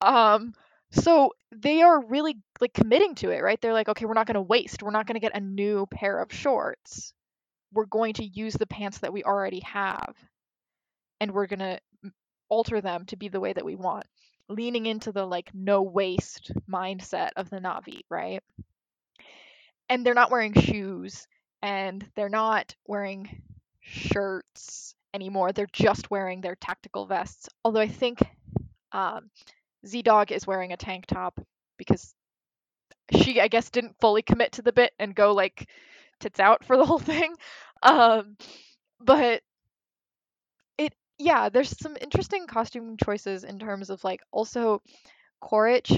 Um, 0.01 0.55
so 0.91 1.33
they 1.53 1.83
are 1.83 2.05
really 2.07 2.37
like 2.61 2.73
committing 2.73 3.15
to 3.17 3.31
it, 3.31 3.43
right? 3.43 3.61
They're 3.61 3.73
like, 3.73 3.89
okay, 3.89 4.07
we're 4.07 4.15
not 4.15 4.27
going 4.27 4.35
to 4.35 4.43
waste. 4.43 4.83
We're 4.83 4.91
not 4.91 5.07
going 5.07 5.15
to 5.15 5.21
get 5.21 5.37
a 5.37 5.41
new 5.41 5.87
pair 5.87 6.21
of 6.21 6.33
shorts. 6.33 7.13
We're 7.73 7.87
going 7.87 8.15
to 8.15 8.25
use 8.25 8.55
the 8.55 8.67
pants 8.67 8.99
that 8.99 9.13
we 9.13 9.25
already 9.25 9.61
have, 9.61 10.15
and 11.21 11.33
we're 11.33 11.47
going 11.47 11.59
to 11.59 11.81
alter 12.49 12.81
them 12.81 13.05
to 13.07 13.17
be 13.17 13.29
the 13.29 13.41
way 13.41 13.53
that 13.53 13.65
we 13.65 13.75
want, 13.75 14.07
leaning 14.49 14.87
into 14.87 15.13
the 15.13 15.27
like 15.27 15.51
no 15.53 15.83
waste 15.83 16.53
mindset 16.71 17.31
of 17.37 17.51
the 17.51 17.59
Na'vi, 17.59 18.03
right? 18.09 18.43
And 19.89 20.05
they're 20.05 20.15
not 20.15 20.31
wearing 20.31 20.55
shoes 20.55 21.27
and 21.63 22.07
they're 22.15 22.29
not 22.29 22.75
wearing 22.87 23.43
shirts 23.81 24.95
anymore. 25.15 25.53
They're 25.53 25.67
just 25.73 26.11
wearing 26.11 26.41
their 26.41 26.57
tactical 26.57 27.07
vests. 27.07 27.49
Although 27.65 27.81
I 27.81 27.89
think 27.89 28.19
um, 28.93 29.31
Z 29.87 30.03
Dog 30.03 30.33
is 30.33 30.47
wearing 30.47 30.73
a 30.73 30.77
tank 30.77 31.07
top 31.07 31.41
because 31.77 32.15
she, 33.13 33.41
I 33.41 33.49
guess, 33.49 33.71
didn't 33.71 33.97
fully 34.01 34.23
commit 34.23 34.53
to 34.53 34.63
the 34.63 34.73
bit 34.73 34.93
and 34.99 35.15
go 35.15 35.33
like 35.33 35.69
tits 36.21 36.41
out 36.41 36.65
for 36.65 36.77
the 36.77 36.85
whole 36.85 36.99
thing. 37.13 37.35
Um, 37.83 38.37
but 39.01 39.43
it, 40.79 40.93
yeah, 41.19 41.49
there's 41.49 41.79
some 41.79 41.97
interesting 42.01 42.47
costume 42.47 42.97
choices 43.03 43.45
in 43.45 43.59
terms 43.59 43.91
of 43.91 44.03
like 44.05 44.21
also 44.33 44.83
Quaritch 45.41 45.93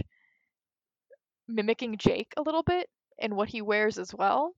mimicking 1.46 1.96
Jake 1.96 2.32
a 2.36 2.42
little 2.42 2.62
bit 2.62 2.88
and 3.18 3.36
what 3.36 3.48
he 3.48 3.62
wears 3.62 3.98
as 3.98 4.14
well. 4.14 4.54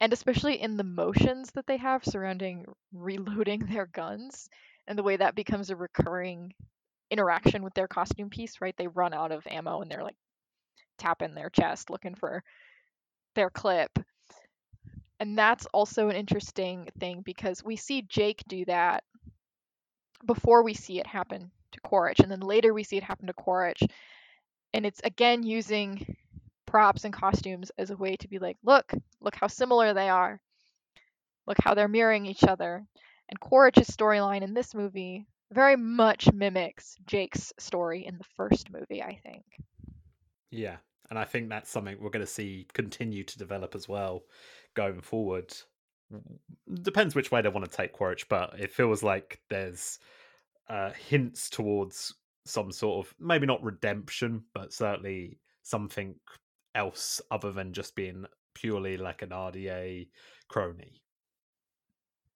And 0.00 0.12
especially 0.12 0.60
in 0.60 0.76
the 0.76 0.84
motions 0.84 1.50
that 1.52 1.66
they 1.66 1.76
have 1.76 2.04
surrounding 2.04 2.66
reloading 2.92 3.60
their 3.66 3.86
guns 3.86 4.48
and 4.86 4.98
the 4.98 5.02
way 5.02 5.16
that 5.16 5.34
becomes 5.34 5.70
a 5.70 5.76
recurring 5.76 6.54
interaction 7.10 7.62
with 7.62 7.74
their 7.74 7.88
costume 7.88 8.30
piece, 8.30 8.60
right? 8.60 8.76
They 8.76 8.86
run 8.86 9.12
out 9.12 9.32
of 9.32 9.46
ammo 9.46 9.80
and 9.80 9.90
they're 9.90 10.04
like 10.04 10.16
tapping 10.98 11.34
their 11.34 11.50
chest 11.50 11.90
looking 11.90 12.14
for 12.14 12.42
their 13.34 13.50
clip. 13.50 13.98
And 15.20 15.36
that's 15.36 15.66
also 15.66 16.08
an 16.08 16.16
interesting 16.16 16.88
thing 17.00 17.22
because 17.22 17.64
we 17.64 17.76
see 17.76 18.02
Jake 18.02 18.42
do 18.46 18.64
that 18.66 19.02
before 20.26 20.62
we 20.62 20.74
see 20.74 20.98
it 21.00 21.06
happen 21.06 21.50
to 21.72 21.80
Quaritch, 21.80 22.20
and 22.20 22.30
then 22.30 22.40
later 22.40 22.72
we 22.72 22.84
see 22.84 22.96
it 22.96 23.02
happen 23.02 23.26
to 23.26 23.32
Quaritch. 23.32 23.82
And 24.74 24.86
it's 24.86 25.00
again 25.02 25.42
using 25.42 26.16
props 26.68 27.04
and 27.04 27.14
costumes 27.14 27.72
as 27.78 27.90
a 27.90 27.96
way 27.96 28.16
to 28.16 28.28
be 28.28 28.38
like, 28.38 28.56
look, 28.62 28.92
look 29.20 29.34
how 29.34 29.46
similar 29.46 29.94
they 29.94 30.08
are. 30.08 30.40
Look 31.46 31.56
how 31.62 31.74
they're 31.74 31.88
mirroring 31.88 32.26
each 32.26 32.44
other. 32.44 32.84
And 33.28 33.40
Quaritch's 33.40 33.88
storyline 33.88 34.42
in 34.42 34.54
this 34.54 34.74
movie 34.74 35.26
very 35.50 35.76
much 35.76 36.30
mimics 36.32 36.96
Jake's 37.06 37.52
story 37.58 38.04
in 38.06 38.18
the 38.18 38.24
first 38.36 38.70
movie, 38.70 39.02
I 39.02 39.18
think. 39.22 39.44
Yeah, 40.50 40.76
and 41.08 41.18
I 41.18 41.24
think 41.24 41.48
that's 41.48 41.70
something 41.70 41.96
we're 41.98 42.10
going 42.10 42.24
to 42.24 42.30
see 42.30 42.66
continue 42.74 43.24
to 43.24 43.38
develop 43.38 43.74
as 43.74 43.88
well 43.88 44.24
going 44.74 45.00
forward. 45.00 45.54
Depends 46.82 47.14
which 47.14 47.30
way 47.30 47.40
they 47.40 47.48
want 47.48 47.70
to 47.70 47.76
take 47.76 47.92
Quaritch, 47.92 48.28
but 48.28 48.58
it 48.58 48.72
feels 48.72 49.02
like 49.02 49.40
there's 49.48 49.98
uh, 50.68 50.90
hints 50.90 51.48
towards 51.48 52.14
some 52.44 52.72
sort 52.72 53.06
of 53.06 53.14
maybe 53.18 53.46
not 53.46 53.62
redemption, 53.62 54.42
but 54.52 54.72
certainly 54.72 55.38
something 55.62 56.14
else 56.74 57.20
other 57.30 57.52
than 57.52 57.72
just 57.72 57.94
being 57.94 58.24
purely 58.54 58.96
like 58.96 59.22
an 59.22 59.30
RDA 59.30 60.08
crony. 60.48 61.02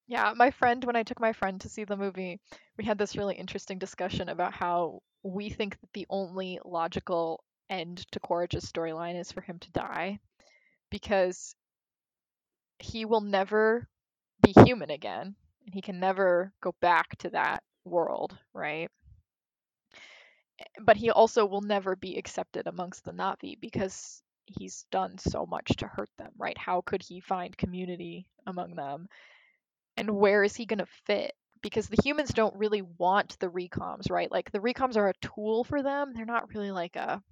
Yeah, 0.07 0.33
my 0.37 0.51
friend, 0.51 0.85
when 0.85 0.97
I 0.97 1.05
took 1.05 1.21
my 1.21 1.33
friend 1.33 1.61
to 1.61 1.69
see 1.69 1.85
the 1.85 1.97
movie, 1.97 2.41
we 2.77 2.85
had 2.85 2.99
this 2.99 3.17
really 3.17 3.35
interesting 3.35 3.79
discussion 3.79 4.29
about 4.29 4.53
how 4.53 5.03
we 5.23 5.49
think 5.49 5.81
that 5.81 5.93
the 5.95 6.07
only 6.11 6.59
logical 6.65 7.45
end 7.71 8.05
to 8.13 8.21
Quaritch's 8.21 8.71
storyline 8.71 9.19
is 9.19 9.33
for 9.33 9.41
him 9.41 9.59
to 9.61 9.71
die 9.71 10.19
because 10.91 11.55
he 12.79 13.05
will 13.05 13.21
never 13.21 13.89
be 14.43 14.53
human 14.65 14.91
again 14.91 15.35
and 15.65 15.75
he 15.75 15.81
can 15.81 16.01
never 16.01 16.53
go 16.61 16.75
back 16.81 17.17
to 17.19 17.31
that 17.31 17.63
world, 17.85 18.37
right? 18.53 18.91
But 20.81 20.97
he 20.97 21.11
also 21.11 21.47
will 21.47 21.63
never 21.63 21.97
be 21.97 22.17
accepted 22.17 22.67
amongst 22.67 23.05
the 23.05 23.13
Na'vi 23.13 23.59
because 23.61 24.23
he's 24.47 24.85
done 24.91 25.19
so 25.19 25.47
much 25.47 25.77
to 25.79 25.87
hurt 25.87 26.11
them, 26.19 26.33
right? 26.37 26.57
How 26.59 26.83
could 26.83 27.03
he 27.03 27.21
find 27.21 27.57
community 27.57 28.27
among 28.47 28.75
them? 28.77 29.09
And 29.97 30.11
where 30.11 30.43
is 30.43 30.57
he 30.57 30.67
going 30.67 30.79
to 30.79 30.87
fit? 31.07 31.33
Because 31.63 31.89
the 31.89 32.03
humans 32.03 32.31
don't 32.31 32.57
really 32.57 32.83
want 32.83 33.39
the 33.39 33.49
recoms, 33.49 34.11
right? 34.11 34.31
Like 34.31 34.51
the 34.51 34.59
recoms 34.59 34.97
are 34.97 35.09
a 35.09 35.15
tool 35.21 35.65
for 35.65 35.83
them. 35.83 36.13
They're 36.15 36.25
not 36.25 36.53
really 36.55 36.71
like 36.71 36.97
a 36.97 37.23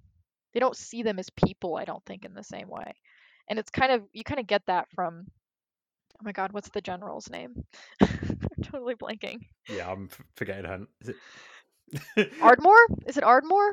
they 0.53 0.59
don't 0.59 0.75
see 0.75 1.03
them 1.03 1.17
as 1.17 1.29
people, 1.29 1.77
I 1.77 1.85
don't 1.85 2.05
think 2.05 2.25
in 2.25 2.33
the 2.33 2.43
same 2.43 2.67
way. 2.69 2.93
And 3.49 3.57
it's 3.59 3.69
kind 3.69 3.91
of 3.91 4.03
you 4.13 4.23
kind 4.23 4.39
of 4.39 4.47
get 4.47 4.65
that 4.67 4.87
from 4.95 5.25
oh 5.27 6.23
my 6.23 6.31
god, 6.31 6.53
what's 6.53 6.69
the 6.69 6.81
general's 6.81 7.29
name? 7.29 7.65
totally 8.63 8.95
blanking. 8.95 9.39
Yeah, 9.69 9.91
I'm 9.91 10.09
forgetting 10.35 10.65
her. 10.65 10.87
Is 11.01 11.09
it? 11.09 11.15
Ardmore? 12.41 12.87
Is 13.05 13.17
it 13.17 13.23
Ardmore? 13.23 13.71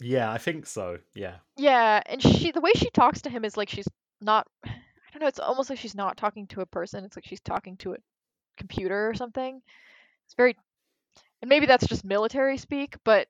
yeah, 0.00 0.30
I 0.32 0.38
think 0.38 0.66
so. 0.66 0.98
Yeah. 1.14 1.36
Yeah, 1.56 2.02
and 2.06 2.22
she 2.22 2.50
the 2.50 2.60
way 2.60 2.72
she 2.74 2.90
talks 2.90 3.22
to 3.22 3.30
him 3.30 3.44
is 3.44 3.56
like 3.56 3.68
she's 3.68 3.88
not 4.20 4.46
I 4.64 4.70
don't 5.12 5.22
know, 5.22 5.28
it's 5.28 5.40
almost 5.40 5.70
like 5.70 5.78
she's 5.78 5.94
not 5.94 6.16
talking 6.16 6.46
to 6.48 6.60
a 6.60 6.66
person. 6.66 7.04
It's 7.04 7.16
like 7.16 7.26
she's 7.26 7.40
talking 7.40 7.76
to 7.78 7.94
a 7.94 7.96
computer 8.56 9.08
or 9.08 9.14
something. 9.14 9.60
It's 10.26 10.34
very 10.34 10.56
and 11.42 11.48
maybe 11.48 11.66
that's 11.66 11.86
just 11.86 12.04
military 12.04 12.58
speak, 12.58 12.96
but 13.04 13.26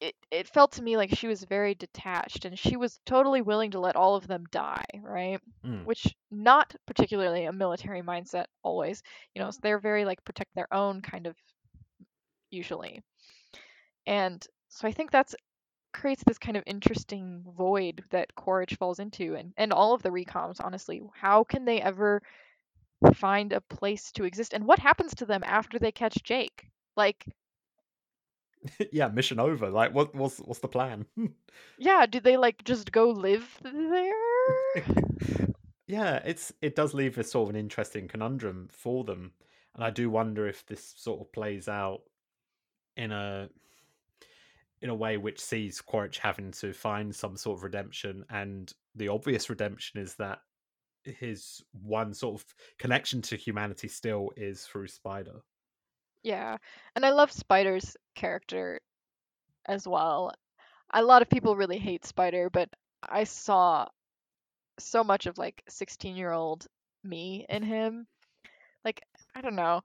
it, 0.00 0.14
it 0.30 0.48
felt 0.48 0.72
to 0.72 0.82
me 0.82 0.96
like 0.96 1.14
she 1.14 1.28
was 1.28 1.44
very 1.44 1.74
detached 1.74 2.46
and 2.46 2.58
she 2.58 2.76
was 2.76 2.98
totally 3.04 3.42
willing 3.42 3.72
to 3.72 3.80
let 3.80 3.96
all 3.96 4.16
of 4.16 4.26
them 4.26 4.44
die, 4.50 4.84
right? 5.02 5.40
Mm. 5.64 5.84
Which 5.84 6.14
not 6.30 6.74
particularly 6.86 7.44
a 7.44 7.52
military 7.52 8.00
mindset 8.00 8.46
always. 8.62 9.02
You 9.34 9.42
know, 9.42 9.50
so 9.50 9.58
they're 9.62 9.78
very 9.78 10.06
like 10.06 10.24
protect 10.24 10.54
their 10.54 10.72
own 10.72 11.02
kind 11.02 11.26
of 11.26 11.36
usually. 12.50 13.02
And 14.10 14.44
so 14.68 14.88
I 14.88 14.92
think 14.92 15.12
that's 15.12 15.36
creates 15.92 16.22
this 16.26 16.38
kind 16.38 16.56
of 16.56 16.64
interesting 16.66 17.44
void 17.56 18.04
that 18.10 18.34
Quaritch 18.34 18.74
falls 18.74 18.98
into 18.98 19.34
and, 19.34 19.52
and 19.56 19.72
all 19.72 19.94
of 19.94 20.02
the 20.02 20.10
recoms, 20.10 20.60
honestly. 20.62 21.00
How 21.14 21.44
can 21.44 21.64
they 21.64 21.80
ever 21.80 22.20
find 23.14 23.52
a 23.52 23.60
place 23.60 24.10
to 24.12 24.24
exist? 24.24 24.52
And 24.52 24.66
what 24.66 24.80
happens 24.80 25.14
to 25.16 25.26
them 25.26 25.42
after 25.44 25.78
they 25.78 25.92
catch 25.92 26.22
Jake? 26.24 26.66
Like 26.96 27.24
yeah, 28.92 29.06
mission 29.08 29.38
over. 29.38 29.70
Like, 29.70 29.94
what 29.94 30.12
what's 30.12 30.38
what's 30.38 30.60
the 30.60 30.66
plan? 30.66 31.06
yeah, 31.78 32.06
do 32.06 32.18
they 32.18 32.36
like 32.36 32.64
just 32.64 32.90
go 32.90 33.10
live 33.10 33.60
there? 33.62 34.12
yeah, 35.86 36.16
it's 36.24 36.52
it 36.60 36.74
does 36.74 36.94
leave 36.94 37.16
a 37.16 37.22
sort 37.22 37.48
of 37.48 37.54
an 37.54 37.60
interesting 37.60 38.08
conundrum 38.08 38.68
for 38.72 39.04
them, 39.04 39.32
and 39.76 39.84
I 39.84 39.90
do 39.90 40.10
wonder 40.10 40.48
if 40.48 40.66
this 40.66 40.94
sort 40.96 41.20
of 41.20 41.32
plays 41.32 41.68
out 41.68 42.02
in 42.96 43.12
a 43.12 43.48
in 44.82 44.90
a 44.90 44.94
way 44.94 45.16
which 45.16 45.40
sees 45.40 45.80
Quaritch 45.80 46.18
having 46.18 46.52
to 46.52 46.72
find 46.72 47.14
some 47.14 47.36
sort 47.36 47.58
of 47.58 47.64
redemption, 47.64 48.24
and 48.30 48.72
the 48.94 49.08
obvious 49.08 49.50
redemption 49.50 50.00
is 50.00 50.14
that 50.16 50.38
his 51.04 51.62
one 51.72 52.12
sort 52.14 52.40
of 52.40 52.46
connection 52.78 53.22
to 53.22 53.36
humanity 53.36 53.88
still 53.88 54.30
is 54.36 54.64
through 54.64 54.88
Spider. 54.88 55.40
Yeah, 56.22 56.58
and 56.94 57.04
I 57.04 57.10
love 57.10 57.32
Spider's 57.32 57.96
character 58.14 58.80
as 59.66 59.86
well. 59.86 60.34
A 60.92 61.02
lot 61.02 61.22
of 61.22 61.30
people 61.30 61.56
really 61.56 61.78
hate 61.78 62.04
Spider, 62.04 62.50
but 62.50 62.68
I 63.02 63.24
saw 63.24 63.86
so 64.78 65.04
much 65.04 65.26
of 65.26 65.38
like 65.38 65.62
16 65.68 66.16
year 66.16 66.32
old 66.32 66.66
me 67.04 67.46
in 67.48 67.62
him. 67.62 68.06
Like, 68.84 69.02
I 69.34 69.40
don't 69.40 69.56
know. 69.56 69.82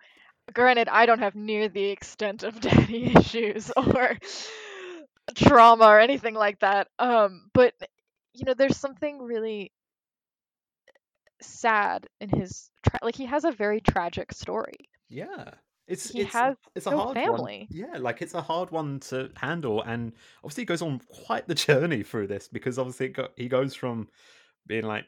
Granted, 0.53 0.89
I 0.89 1.05
don't 1.05 1.19
have 1.19 1.35
near 1.35 1.69
the 1.69 1.85
extent 1.85 2.43
of 2.43 2.59
daddy 2.61 3.13
issues 3.15 3.71
or 3.75 4.17
trauma 5.34 5.86
or 5.86 5.99
anything 5.99 6.34
like 6.36 6.59
that. 6.59 6.89
Um, 6.99 7.49
but 7.53 7.73
you 8.34 8.45
know, 8.45 8.53
there's 8.53 8.78
something 8.78 9.21
really 9.21 9.71
sad 11.41 12.07
in 12.19 12.30
his 12.30 12.69
tra- 12.84 12.99
like 13.03 13.15
he 13.15 13.26
has 13.26 13.43
a 13.45 13.51
very 13.51 13.80
tragic 13.82 14.32
story. 14.34 14.89
Yeah. 15.09 15.51
It's 15.88 16.09
He 16.09 16.19
it's 16.19 16.34
has 16.34 16.55
it's 16.73 16.88
a 16.88 16.91
no 16.91 16.97
hard 16.97 17.21
one. 17.23 17.47
family. 17.47 17.69
Yeah, 17.69 17.97
like 17.99 18.21
it's 18.21 18.34
a 18.34 18.41
hard 18.41 18.71
one 18.71 18.99
to 19.01 19.30
handle, 19.36 19.82
and 19.84 20.13
obviously 20.43 20.61
he 20.61 20.65
goes 20.65 20.82
on 20.82 20.99
quite 21.26 21.47
the 21.47 21.55
journey 21.55 22.01
through 22.03 22.28
this 22.28 22.47
because 22.47 22.80
obviously 22.80 23.07
it 23.07 23.13
go, 23.13 23.28
he 23.36 23.47
goes 23.47 23.76
from 23.76 24.07
being 24.67 24.86
like, 24.86 25.05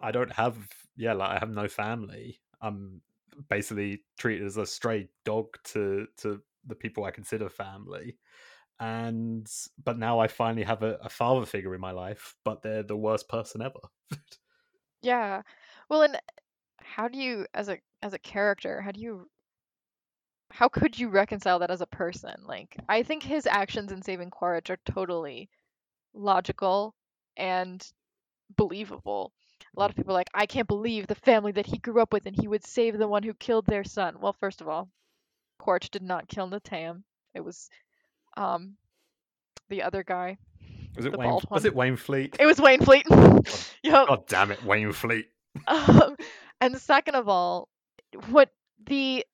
I 0.00 0.12
don't 0.12 0.32
have, 0.32 0.56
yeah, 0.96 1.12
like 1.14 1.30
I 1.30 1.38
have 1.38 1.50
no 1.50 1.68
family. 1.68 2.40
I'm 2.60 3.00
basically 3.48 4.04
treated 4.18 4.46
as 4.46 4.56
a 4.58 4.66
stray 4.66 5.08
dog 5.24 5.56
to 5.64 6.06
to 6.18 6.40
the 6.66 6.74
people 6.76 7.04
I 7.04 7.10
consider 7.10 7.48
family, 7.48 8.16
and 8.82 9.48
but 9.84 9.96
now 9.96 10.18
I 10.18 10.26
finally 10.26 10.64
have 10.64 10.82
a, 10.82 10.98
a 11.02 11.08
father 11.08 11.46
figure 11.46 11.72
in 11.72 11.80
my 11.80 11.92
life, 11.92 12.34
but 12.44 12.62
they're 12.62 12.82
the 12.82 12.96
worst 12.96 13.28
person 13.28 13.62
ever. 13.62 13.80
Yeah. 15.04 15.42
Well, 15.88 16.02
and 16.02 16.16
how 16.78 17.08
do 17.08 17.18
you 17.18 17.44
as 17.54 17.68
a 17.68 17.78
as 18.02 18.12
a 18.12 18.20
character, 18.20 18.80
how 18.80 18.92
do 18.92 19.00
you 19.00 19.28
how 20.52 20.68
could 20.68 20.96
you 20.96 21.08
reconcile 21.08 21.58
that 21.58 21.72
as 21.72 21.80
a 21.80 21.86
person? 21.86 22.34
Like 22.46 22.76
I 22.88 23.02
think 23.02 23.24
his 23.24 23.48
actions 23.48 23.90
in 23.90 24.00
saving 24.00 24.30
Quaritch 24.30 24.70
are 24.70 24.78
totally 24.86 25.50
logical 26.14 26.94
and 27.36 27.84
believable. 28.56 29.32
A 29.76 29.80
lot 29.80 29.88
mm. 29.88 29.90
of 29.90 29.96
people 29.96 30.12
are 30.12 30.20
like, 30.20 30.30
I 30.34 30.46
can't 30.46 30.68
believe 30.68 31.08
the 31.08 31.16
family 31.16 31.50
that 31.50 31.66
he 31.66 31.78
grew 31.78 32.00
up 32.00 32.12
with 32.12 32.26
and 32.26 32.36
he 32.40 32.46
would 32.46 32.64
save 32.64 32.96
the 32.96 33.08
one 33.08 33.24
who 33.24 33.34
killed 33.34 33.66
their 33.66 33.82
son. 33.82 34.20
Well, 34.20 34.36
first 34.38 34.60
of 34.60 34.68
all, 34.68 34.88
Quaritch 35.58 35.90
did 35.90 36.02
not 36.02 36.28
kill 36.28 36.48
Neteyam. 36.48 37.02
It 37.34 37.40
was 37.40 37.68
um 38.36 38.76
the 39.68 39.82
other 39.82 40.02
guy. 40.04 40.38
was 40.96 41.06
it 41.06 41.16
Wayne? 41.16 41.30
Was 41.30 41.44
one. 41.48 41.66
it 41.66 41.74
Wainfleet? 41.74 42.36
It 42.38 42.46
was 42.46 42.58
Wainfleet. 42.58 43.04
yep. 43.82 44.08
God 44.08 44.26
damn 44.26 44.50
it, 44.50 44.60
Wainfleet. 44.60 45.24
Um, 45.66 46.16
and 46.62 46.78
second 46.78 47.14
of 47.14 47.28
all, 47.28 47.68
what 48.30 48.48
the 48.86 49.24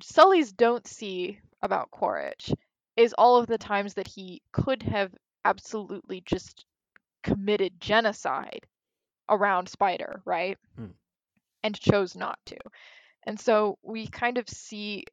Sullys 0.00 0.56
don't 0.56 0.86
see 0.86 1.40
about 1.62 1.90
Quaritch 1.90 2.52
is 2.96 3.12
all 3.18 3.38
of 3.38 3.48
the 3.48 3.58
times 3.58 3.94
that 3.94 4.06
he 4.06 4.40
could 4.52 4.84
have 4.84 5.12
absolutely 5.44 6.22
just 6.24 6.64
committed 7.24 7.80
genocide 7.80 8.66
around 9.28 9.68
Spider, 9.68 10.22
right? 10.24 10.58
Hmm. 10.76 10.92
And 11.64 11.78
chose 11.78 12.14
not 12.14 12.38
to. 12.46 12.56
And 13.26 13.40
so 13.40 13.78
we 13.82 14.06
kind 14.06 14.38
of 14.38 14.48
see 14.48 15.04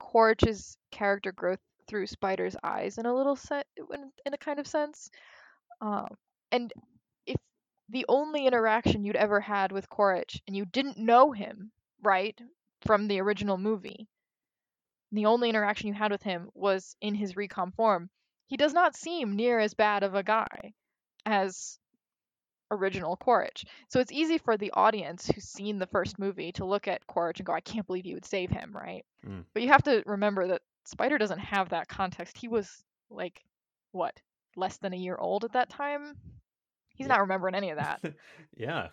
Quaritch's 0.00 0.76
character 0.90 1.32
growth 1.32 1.60
through 1.88 2.06
Spider's 2.06 2.56
eyes 2.62 2.98
in 2.98 3.06
a 3.06 3.14
little 3.14 3.36
set 3.36 3.66
in, 3.76 4.12
in 4.24 4.34
a 4.34 4.38
kind 4.38 4.58
of 4.58 4.66
sense. 4.66 5.10
Um, 5.80 6.08
and 6.52 6.72
if 7.26 7.36
the 7.88 8.04
only 8.08 8.46
interaction 8.46 9.04
you'd 9.04 9.16
ever 9.16 9.40
had 9.40 9.72
with 9.72 9.88
Quaritch 9.88 10.40
and 10.46 10.56
you 10.56 10.64
didn't 10.64 10.98
know 10.98 11.32
him, 11.32 11.72
right, 12.02 12.38
from 12.82 13.08
the 13.08 13.20
original 13.20 13.58
movie, 13.58 14.06
the 15.12 15.26
only 15.26 15.48
interaction 15.48 15.88
you 15.88 15.94
had 15.94 16.10
with 16.10 16.22
him 16.22 16.50
was 16.54 16.94
in 17.00 17.14
his 17.14 17.34
recom 17.34 17.74
form, 17.74 18.10
he 18.46 18.56
does 18.56 18.74
not 18.74 18.96
seem 18.96 19.36
near 19.36 19.58
as 19.58 19.74
bad 19.74 20.02
of 20.02 20.14
a 20.14 20.22
guy 20.22 20.74
as 21.24 21.78
original 22.70 23.16
Quaritch. 23.16 23.64
So 23.88 24.00
it's 24.00 24.12
easy 24.12 24.38
for 24.38 24.56
the 24.56 24.72
audience 24.72 25.26
who's 25.26 25.44
seen 25.44 25.78
the 25.78 25.86
first 25.86 26.18
movie 26.18 26.52
to 26.52 26.66
look 26.66 26.88
at 26.88 27.06
Quaritch 27.06 27.40
and 27.40 27.46
go, 27.46 27.52
I 27.52 27.60
can't 27.60 27.86
believe 27.86 28.06
you 28.06 28.14
would 28.14 28.24
save 28.24 28.50
him, 28.50 28.72
right? 28.74 29.04
Mm. 29.26 29.44
But 29.54 29.62
you 29.62 29.68
have 29.68 29.82
to 29.84 30.02
remember 30.06 30.48
that 30.48 30.62
Spider 30.88 31.18
doesn't 31.18 31.38
have 31.38 31.68
that 31.68 31.86
context. 31.88 32.38
He 32.38 32.48
was 32.48 32.82
like, 33.10 33.44
what, 33.92 34.20
less 34.56 34.78
than 34.78 34.94
a 34.94 34.96
year 34.96 35.16
old 35.16 35.44
at 35.44 35.52
that 35.52 35.68
time? 35.68 36.16
He's 36.94 37.06
Yeah. 37.06 37.14
not 37.14 37.20
remembering 37.20 37.54
any 37.54 37.70
of 37.70 37.76
that. 37.76 38.00
yeah. 38.56 38.88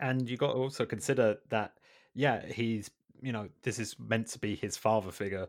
And 0.00 0.26
you 0.28 0.36
got 0.38 0.52
to 0.54 0.58
also 0.58 0.86
consider 0.86 1.36
that, 1.50 1.74
yeah, 2.14 2.44
he's, 2.46 2.90
you 3.20 3.32
know, 3.32 3.48
this 3.62 3.78
is 3.78 3.94
meant 3.98 4.28
to 4.28 4.38
be 4.38 4.56
his 4.56 4.76
father 4.76 5.12
figure. 5.12 5.48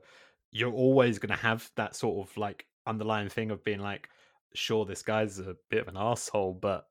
You're 0.52 0.74
always 0.74 1.18
going 1.18 1.36
to 1.36 1.42
have 1.42 1.72
that 1.76 1.96
sort 1.96 2.28
of 2.28 2.36
like 2.38 2.66
underlying 2.86 3.30
thing 3.30 3.52
of 3.52 3.64
being 3.64 3.80
like, 3.80 4.10
sure, 4.54 4.86
this 4.86 5.02
guy's 5.02 5.40
a 5.40 5.56
bit 5.70 5.82
of 5.82 5.88
an 5.88 5.98
asshole, 5.98 6.56
but 6.56 6.88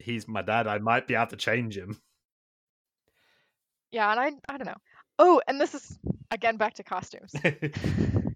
he's 0.00 0.26
my 0.26 0.42
dad. 0.42 0.66
I 0.66 0.78
might 0.78 1.06
be 1.06 1.14
able 1.14 1.28
to 1.28 1.36
change 1.36 1.78
him. 1.78 2.00
yeah, 3.92 4.10
and 4.10 4.20
I, 4.20 4.52
I 4.52 4.58
don't 4.58 4.66
know. 4.66 4.74
Oh, 5.18 5.40
and 5.46 5.60
this 5.60 5.74
is 5.74 5.98
again 6.30 6.56
back 6.56 6.74
to 6.74 6.82
costumes. 6.82 7.32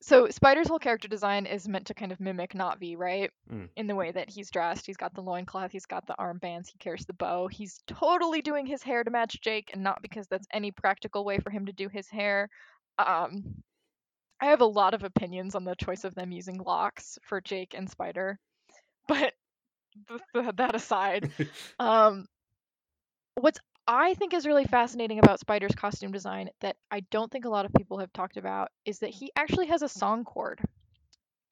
so 0.00 0.28
Spider's 0.28 0.68
whole 0.68 0.78
character 0.78 1.08
design 1.08 1.46
is 1.46 1.68
meant 1.68 1.86
to 1.86 1.94
kind 1.94 2.12
of 2.12 2.20
mimic 2.20 2.54
not 2.54 2.80
Na'vi, 2.80 2.96
right? 2.96 3.30
Mm. 3.52 3.68
In 3.76 3.86
the 3.86 3.94
way 3.94 4.12
that 4.12 4.30
he's 4.30 4.50
dressed. 4.50 4.86
He's 4.86 4.96
got 4.96 5.14
the 5.14 5.22
loincloth, 5.22 5.72
he's 5.72 5.86
got 5.86 6.06
the 6.06 6.16
armbands, 6.18 6.68
he 6.68 6.78
carries 6.78 7.06
the 7.06 7.12
bow. 7.14 7.48
He's 7.48 7.80
totally 7.86 8.42
doing 8.42 8.66
his 8.66 8.82
hair 8.82 9.02
to 9.04 9.10
match 9.10 9.40
Jake, 9.40 9.70
and 9.72 9.82
not 9.82 10.02
because 10.02 10.26
that's 10.28 10.46
any 10.52 10.70
practical 10.70 11.24
way 11.24 11.38
for 11.38 11.50
him 11.50 11.66
to 11.66 11.72
do 11.72 11.88
his 11.88 12.08
hair. 12.08 12.48
Um, 12.98 13.62
I 14.40 14.46
have 14.46 14.60
a 14.60 14.66
lot 14.66 14.94
of 14.94 15.02
opinions 15.02 15.54
on 15.54 15.64
the 15.64 15.74
choice 15.74 16.04
of 16.04 16.14
them 16.14 16.30
using 16.30 16.58
locks 16.58 17.18
for 17.22 17.40
Jake 17.40 17.74
and 17.76 17.90
Spider, 17.90 18.38
but 19.08 19.32
th- 20.08 20.20
th- 20.34 20.56
that 20.56 20.74
aside, 20.74 21.32
um, 21.78 22.26
what's 23.34 23.58
I 23.88 24.12
think 24.14 24.34
is 24.34 24.46
really 24.46 24.66
fascinating 24.66 25.18
about 25.18 25.40
Spider's 25.40 25.74
costume 25.74 26.12
design 26.12 26.50
that 26.60 26.76
I 26.90 27.00
don't 27.10 27.32
think 27.32 27.46
a 27.46 27.50
lot 27.50 27.64
of 27.64 27.72
people 27.72 27.98
have 27.98 28.12
talked 28.12 28.36
about 28.36 28.68
is 28.84 28.98
that 28.98 29.08
he 29.08 29.32
actually 29.34 29.68
has 29.68 29.80
a 29.80 29.88
song 29.88 30.24
cord 30.24 30.60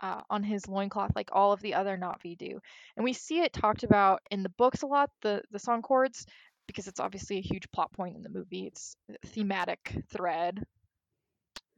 uh, 0.02 0.20
on 0.28 0.42
his 0.42 0.68
loincloth 0.68 1.12
like 1.16 1.30
all 1.32 1.52
of 1.52 1.62
the 1.62 1.72
other 1.72 1.96
Na'vi 1.96 2.36
do. 2.36 2.60
And 2.94 3.04
we 3.04 3.14
see 3.14 3.40
it 3.40 3.54
talked 3.54 3.84
about 3.84 4.20
in 4.30 4.42
the 4.42 4.50
books 4.50 4.82
a 4.82 4.86
lot, 4.86 5.10
the, 5.22 5.40
the 5.50 5.58
song 5.58 5.80
chords, 5.80 6.26
because 6.66 6.86
it's 6.86 7.00
obviously 7.00 7.38
a 7.38 7.42
huge 7.42 7.70
plot 7.72 7.90
point 7.94 8.16
in 8.16 8.22
the 8.22 8.28
movie. 8.28 8.66
It's 8.66 8.96
thematic 9.28 9.96
thread, 10.10 10.62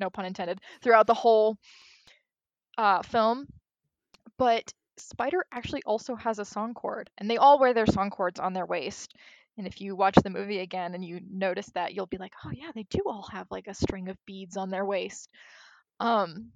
no 0.01 0.11
pun 0.11 0.25
intended, 0.25 0.61
throughout 0.83 1.07
the 1.07 1.15
whole 1.15 1.57
uh, 2.77 3.03
film. 3.03 3.47
But 4.39 4.73
Spider 4.97 5.45
actually 5.53 5.83
also 5.87 6.17
has 6.17 6.41
a 6.41 6.45
song 6.45 6.75
cord, 6.75 7.11
and 7.19 7.31
they 7.31 7.37
all 7.37 7.61
wear 7.61 7.75
their 7.75 7.87
song 7.87 8.11
cords 8.11 8.41
on 8.41 8.55
their 8.55 8.67
waist. 8.67 9.15
And 9.59 9.67
if 9.67 9.81
you 9.81 9.97
watch 9.97 10.17
the 10.17 10.31
movie 10.31 10.61
again 10.61 10.95
and 10.95 11.05
you 11.05 11.21
notice 11.31 11.67
that, 11.75 11.95
you'll 11.95 12.07
be 12.07 12.19
like, 12.19 12.35
oh 12.45 12.51
yeah, 12.53 12.71
they 12.75 12.85
do 12.85 13.01
all 13.07 13.29
have 13.33 13.51
like 13.51 13.69
a 13.69 13.75
string 13.75 14.09
of 14.09 14.25
beads 14.27 14.57
on 14.57 14.71
their 14.71 14.87
waist. 14.87 15.29
Um, 16.01 16.53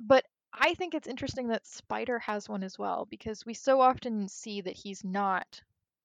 but 0.00 0.24
I 0.52 0.74
think 0.74 0.94
it's 0.94 1.08
interesting 1.08 1.48
that 1.48 1.66
Spider 1.66 2.18
has 2.20 2.48
one 2.48 2.62
as 2.64 2.78
well 2.78 3.06
because 3.10 3.44
we 3.46 3.54
so 3.54 3.80
often 3.80 4.28
see 4.28 4.60
that 4.62 4.76
he's 4.76 5.04
not 5.04 5.62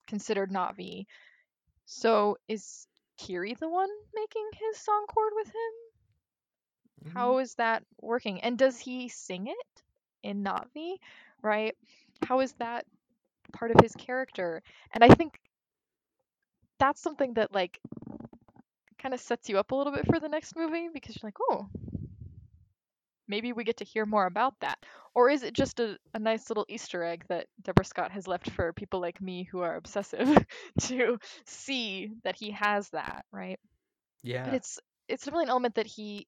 considered 0.08 0.52
Na'vi. 0.52 1.06
So 1.86 2.38
is 2.48 2.88
Kiri 3.18 3.54
the 3.56 3.70
one 3.70 3.90
making 4.14 4.50
his 4.54 4.80
song 4.80 5.06
cord 5.08 5.34
with 5.36 5.48
him? 5.48 5.74
How 7.14 7.38
Mm, 7.38 7.40
is 7.40 7.56
that 7.56 7.84
working? 8.02 8.42
And 8.42 8.58
does 8.58 8.80
he 8.80 9.10
sing 9.10 9.48
it 9.48 9.84
in 10.24 10.44
Na'vi? 10.44 10.98
Right? 11.42 11.76
How 12.24 12.40
is 12.42 12.54
that 12.54 12.86
part 13.54 13.72
of 13.72 13.80
his 13.82 13.96
character? 13.96 14.64
And 14.94 15.04
I 15.04 15.10
think 15.10 15.40
that's 16.80 17.02
something 17.02 17.34
that 17.36 17.54
like 17.54 17.80
kind 19.00 19.14
of 19.14 19.20
sets 19.20 19.50
you 19.50 19.58
up 19.60 19.72
a 19.72 19.76
little 19.76 19.94
bit 19.94 20.06
for 20.06 20.20
the 20.20 20.30
next 20.30 20.56
movie 20.56 20.90
because 20.94 21.16
you're 21.16 21.28
like, 21.28 21.38
oh, 21.52 21.68
maybe 23.28 23.54
we 23.54 23.64
get 23.64 23.78
to 23.78 23.86
hear 23.86 24.06
more 24.06 24.26
about 24.26 24.54
that. 24.62 24.78
Or 25.14 25.30
is 25.30 25.44
it 25.44 25.54
just 25.54 25.80
a, 25.80 25.98
a 26.14 26.20
nice 26.20 26.50
little 26.50 26.66
Easter 26.70 27.04
egg 27.04 27.26
that 27.30 27.48
Deborah 27.64 27.86
Scott 27.86 28.12
has 28.12 28.28
left 28.28 28.50
for 28.52 28.74
people 28.74 29.00
like 29.00 29.22
me 29.22 29.44
who 29.44 29.60
are 29.62 29.76
obsessive 29.76 30.28
to 30.82 31.18
see 31.46 32.12
that 32.24 32.36
he 32.36 32.52
has 32.52 32.90
that, 32.90 33.26
right? 33.32 33.60
But 34.44 34.54
Yeah. 34.54 34.56
it's 34.56 34.80
it's 35.08 35.26
definitely 35.26 35.46
an 35.46 35.50
element 35.50 35.76
that 35.76 35.88
he 35.88 36.28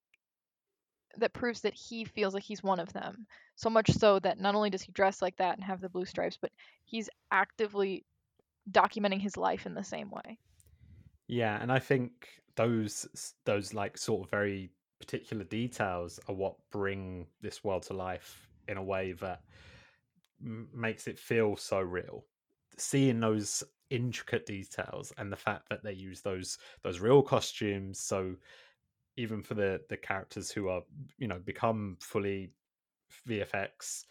that 1.18 1.32
proves 1.32 1.62
that 1.62 1.74
he 1.74 2.04
feels 2.04 2.34
like 2.34 2.42
he's 2.42 2.62
one 2.62 2.80
of 2.80 2.92
them. 2.92 3.26
So 3.56 3.70
much 3.70 3.90
so 3.90 4.18
that 4.20 4.38
not 4.38 4.54
only 4.54 4.70
does 4.70 4.82
he 4.82 4.92
dress 4.92 5.20
like 5.22 5.36
that 5.36 5.54
and 5.56 5.64
have 5.64 5.80
the 5.80 5.88
blue 5.88 6.04
stripes, 6.06 6.38
but 6.40 6.52
he's 6.84 7.08
actively 7.30 8.04
documenting 8.70 9.20
his 9.20 9.36
life 9.36 9.66
in 9.66 9.74
the 9.74 9.84
same 9.84 10.10
way. 10.10 10.38
Yeah, 11.28 11.58
and 11.60 11.72
I 11.72 11.78
think 11.78 12.42
those 12.56 13.34
those 13.44 13.72
like 13.72 13.96
sort 13.96 14.24
of 14.24 14.30
very 14.30 14.70
particular 14.98 15.44
details 15.44 16.20
are 16.28 16.34
what 16.34 16.56
bring 16.70 17.26
this 17.40 17.64
world 17.64 17.82
to 17.84 17.94
life 17.94 18.48
in 18.68 18.76
a 18.76 18.82
way 18.82 19.12
that 19.12 19.42
makes 20.40 21.06
it 21.08 21.18
feel 21.18 21.56
so 21.56 21.80
real. 21.80 22.26
Seeing 22.78 23.20
those 23.20 23.62
intricate 23.90 24.46
details 24.46 25.12
and 25.18 25.30
the 25.30 25.36
fact 25.36 25.68
that 25.68 25.82
they 25.82 25.92
use 25.92 26.22
those 26.22 26.58
those 26.82 27.00
real 27.00 27.22
costumes, 27.22 27.98
so 28.00 28.36
even 29.16 29.42
for 29.42 29.54
the 29.54 29.84
the 29.88 29.96
characters 29.96 30.50
who 30.50 30.68
are 30.68 30.82
you 31.18 31.28
know 31.28 31.38
become 31.38 31.96
fully 32.00 32.52
VFX 33.26 34.06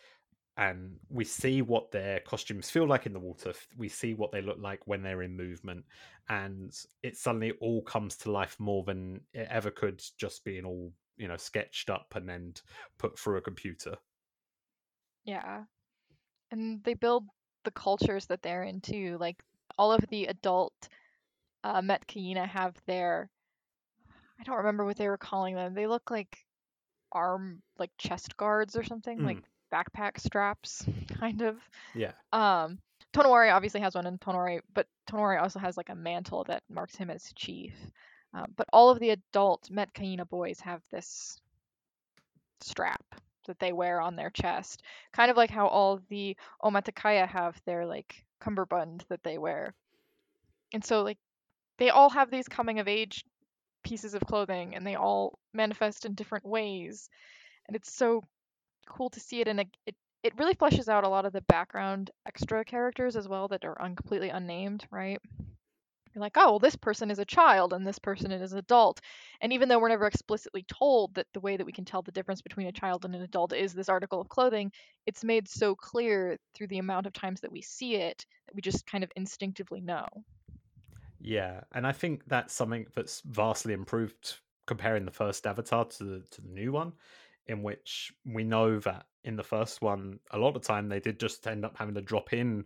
and 0.57 0.99
we 1.09 1.23
see 1.23 1.61
what 1.61 1.91
their 1.91 2.19
costumes 2.21 2.69
feel 2.69 2.87
like 2.87 3.05
in 3.05 3.13
the 3.13 3.19
water. 3.19 3.53
We 3.77 3.89
see 3.89 4.13
what 4.13 4.31
they 4.31 4.41
look 4.41 4.57
like 4.59 4.85
when 4.85 5.01
they're 5.01 5.23
in 5.23 5.35
movement, 5.35 5.85
and 6.29 6.73
it 7.03 7.17
suddenly 7.17 7.51
all 7.61 7.81
comes 7.83 8.17
to 8.17 8.31
life 8.31 8.59
more 8.59 8.83
than 8.83 9.21
it 9.33 9.47
ever 9.49 9.71
could 9.71 10.01
just 10.17 10.43
being 10.43 10.65
all 10.65 10.93
you 11.17 11.27
know 11.27 11.37
sketched 11.37 11.89
up 11.89 12.13
and 12.15 12.27
then 12.27 12.53
put 12.97 13.17
through 13.17 13.37
a 13.37 13.41
computer. 13.41 13.95
Yeah. 15.23 15.63
And 16.51 16.83
they 16.83 16.93
build 16.93 17.25
the 17.63 17.71
cultures 17.71 18.25
that 18.27 18.41
they're 18.41 18.63
in 18.63 18.81
too. 18.81 19.17
Like 19.19 19.43
all 19.77 19.91
of 19.91 20.05
the 20.09 20.25
adult 20.25 20.73
uh, 21.63 21.81
Metkayina 21.81 22.47
have 22.47 22.75
their 22.87 23.29
I 24.39 24.43
don't 24.43 24.57
remember 24.57 24.85
what 24.85 24.97
they 24.97 25.07
were 25.07 25.17
calling 25.17 25.55
them. 25.55 25.73
They 25.73 25.87
look 25.87 26.09
like 26.11 26.45
arm 27.11 27.61
like 27.77 27.91
chest 27.97 28.37
guards 28.37 28.75
or 28.75 28.83
something, 28.83 29.21
like 29.23 29.37
Mm, 29.37 29.43
backpack 29.72 30.19
straps, 30.19 30.86
kind 31.19 31.41
of. 31.41 31.57
yeah, 31.93 32.11
Um, 32.32 32.80
Tonowari 33.13 33.53
obviously 33.53 33.82
has 33.82 33.95
one 33.95 34.07
in 34.07 34.17
Tonowari, 34.17 34.61
but 34.74 34.88
Tonowari 35.09 35.41
also 35.41 35.59
has 35.59 35.78
like 35.78 35.89
a 35.89 35.95
mantle 35.95 36.43
that 36.45 36.63
marks 36.69 36.95
him 36.95 37.09
as 37.09 37.34
chief. 37.36 37.74
Um, 38.34 38.53
but 38.55 38.67
all 38.72 38.89
of 38.89 38.99
the 38.99 39.09
adult 39.09 39.69
Metkayina 39.72 40.28
boys 40.30 40.59
have 40.61 40.82
this 40.91 41.39
strap 42.61 43.03
that 43.47 43.59
they 43.59 43.74
wear 43.74 43.99
on 43.99 44.15
their 44.15 44.30
chest, 44.30 44.84
kind 45.11 45.30
of 45.30 45.38
like 45.38 45.49
how 45.49 45.67
all 45.67 45.99
the 46.09 46.38
Omaticaya 46.63 47.28
have 47.28 47.59
their 47.65 47.86
like 47.86 48.24
cummerbund 48.39 49.03
that 49.09 49.24
they 49.24 49.38
wear. 49.38 49.74
And 50.74 50.84
so 50.84 51.01
like 51.01 51.17
they 51.78 51.89
all 51.89 52.09
have 52.09 52.32
these 52.32 52.47
coming 52.47 52.80
of 52.80 52.88
age 52.88 53.26
pieces 53.84 54.13
of 54.13 54.22
clothing 54.22 54.76
and 54.76 54.86
they 54.86 54.95
all 54.95 55.39
manifest 55.53 56.05
in 56.05 56.13
different 56.13 56.45
ways. 56.45 57.09
And 57.67 57.76
it's 57.76 57.93
so 57.93 58.24
cool 58.88 59.09
to 59.09 59.19
see 59.19 59.41
it 59.41 59.47
and 59.47 59.59
it, 59.59 59.95
it 60.23 60.38
really 60.38 60.55
fleshes 60.55 60.88
out 60.88 61.03
a 61.03 61.09
lot 61.09 61.25
of 61.25 61.34
the 61.34 61.41
background 61.41 62.11
extra 62.27 62.63
characters 62.63 63.15
as 63.15 63.27
well 63.27 63.47
that 63.47 63.65
are 63.65 63.82
un- 63.82 63.95
completely 63.95 64.29
unnamed, 64.29 64.86
right? 64.91 65.19
You're 66.13 66.21
like, 66.21 66.36
oh, 66.38 66.51
well, 66.51 66.59
this 66.59 66.75
person 66.75 67.09
is 67.09 67.19
a 67.19 67.25
child 67.25 67.73
and 67.73 67.88
this 67.88 67.99
person 67.99 68.32
is 68.32 68.51
an 68.51 68.59
adult. 68.59 68.99
And 69.39 69.53
even 69.53 69.69
though 69.69 69.79
we're 69.79 69.88
never 69.89 70.07
explicitly 70.07 70.63
told 70.63 71.15
that 71.15 71.27
the 71.34 71.39
way 71.39 71.55
that 71.55 71.65
we 71.65 71.71
can 71.71 71.86
tell 71.86 72.01
the 72.01 72.11
difference 72.11 72.41
between 72.41 72.67
a 72.67 72.71
child 72.73 73.05
and 73.05 73.15
an 73.15 73.21
adult 73.21 73.53
is 73.53 73.73
this 73.73 73.89
article 73.89 74.19
of 74.19 74.27
clothing, 74.27 74.71
it's 75.05 75.23
made 75.23 75.47
so 75.47 75.73
clear 75.73 76.38
through 76.53 76.67
the 76.67 76.79
amount 76.79 77.07
of 77.07 77.13
times 77.13 77.41
that 77.41 77.51
we 77.51 77.61
see 77.61 77.95
it 77.95 78.25
that 78.47 78.55
we 78.55 78.61
just 78.61 78.86
kind 78.86 79.03
of 79.05 79.11
instinctively 79.15 79.79
know. 79.79 80.05
yeah, 81.19 81.61
and 81.73 81.86
I 81.86 81.91
think 81.91 82.23
that's 82.27 82.53
something 82.53 82.88
that's 82.95 83.21
vastly 83.21 83.73
improved 83.73 84.39
comparing 84.65 85.05
the 85.05 85.11
first 85.11 85.45
Avatar 85.45 85.86
to 85.86 86.03
the 86.03 86.19
to 86.32 86.41
the 86.41 86.49
new 86.49 86.71
one, 86.71 86.93
in 87.47 87.63
which 87.63 88.11
we 88.25 88.43
know 88.43 88.79
that 88.79 89.05
in 89.23 89.35
the 89.35 89.43
first 89.43 89.81
one, 89.81 90.19
a 90.31 90.37
lot 90.37 90.55
of 90.55 90.63
time 90.63 90.89
they 90.89 90.99
did 90.99 91.19
just 91.19 91.45
end 91.47 91.65
up 91.65 91.75
having 91.77 91.95
to 91.95 92.01
drop 92.01 92.33
in 92.33 92.65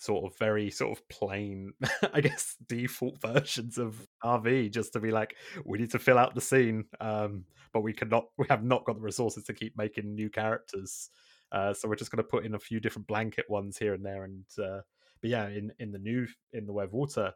sort 0.00 0.24
of 0.24 0.36
very 0.38 0.70
sort 0.70 0.96
of 0.96 1.08
plain, 1.08 1.72
I 2.12 2.20
guess, 2.20 2.56
default 2.66 3.20
versions 3.22 3.78
of 3.78 4.06
RV 4.24 4.72
just 4.72 4.92
to 4.94 5.00
be 5.00 5.10
like, 5.10 5.36
we 5.64 5.78
need 5.78 5.92
to 5.92 5.98
fill 5.98 6.18
out 6.18 6.34
the 6.34 6.40
scene, 6.40 6.84
um, 7.00 7.44
but 7.72 7.82
we 7.82 7.92
cannot, 7.92 8.26
we 8.36 8.46
have 8.48 8.64
not 8.64 8.84
got 8.84 8.96
the 8.96 9.02
resources 9.02 9.44
to 9.44 9.54
keep 9.54 9.76
making 9.76 10.14
new 10.14 10.30
characters, 10.30 11.10
uh, 11.52 11.72
so 11.72 11.88
we're 11.88 11.94
just 11.94 12.10
going 12.10 12.22
to 12.22 12.28
put 12.28 12.44
in 12.44 12.54
a 12.54 12.58
few 12.58 12.80
different 12.80 13.06
blanket 13.06 13.44
ones 13.48 13.78
here 13.78 13.94
and 13.94 14.04
there, 14.04 14.24
and 14.24 14.44
uh, 14.58 14.80
but 15.20 15.30
yeah, 15.30 15.46
in 15.48 15.72
in 15.78 15.92
the 15.92 15.98
new 15.98 16.26
in 16.52 16.66
the 16.66 16.72
of 16.72 16.92
Water, 16.92 17.32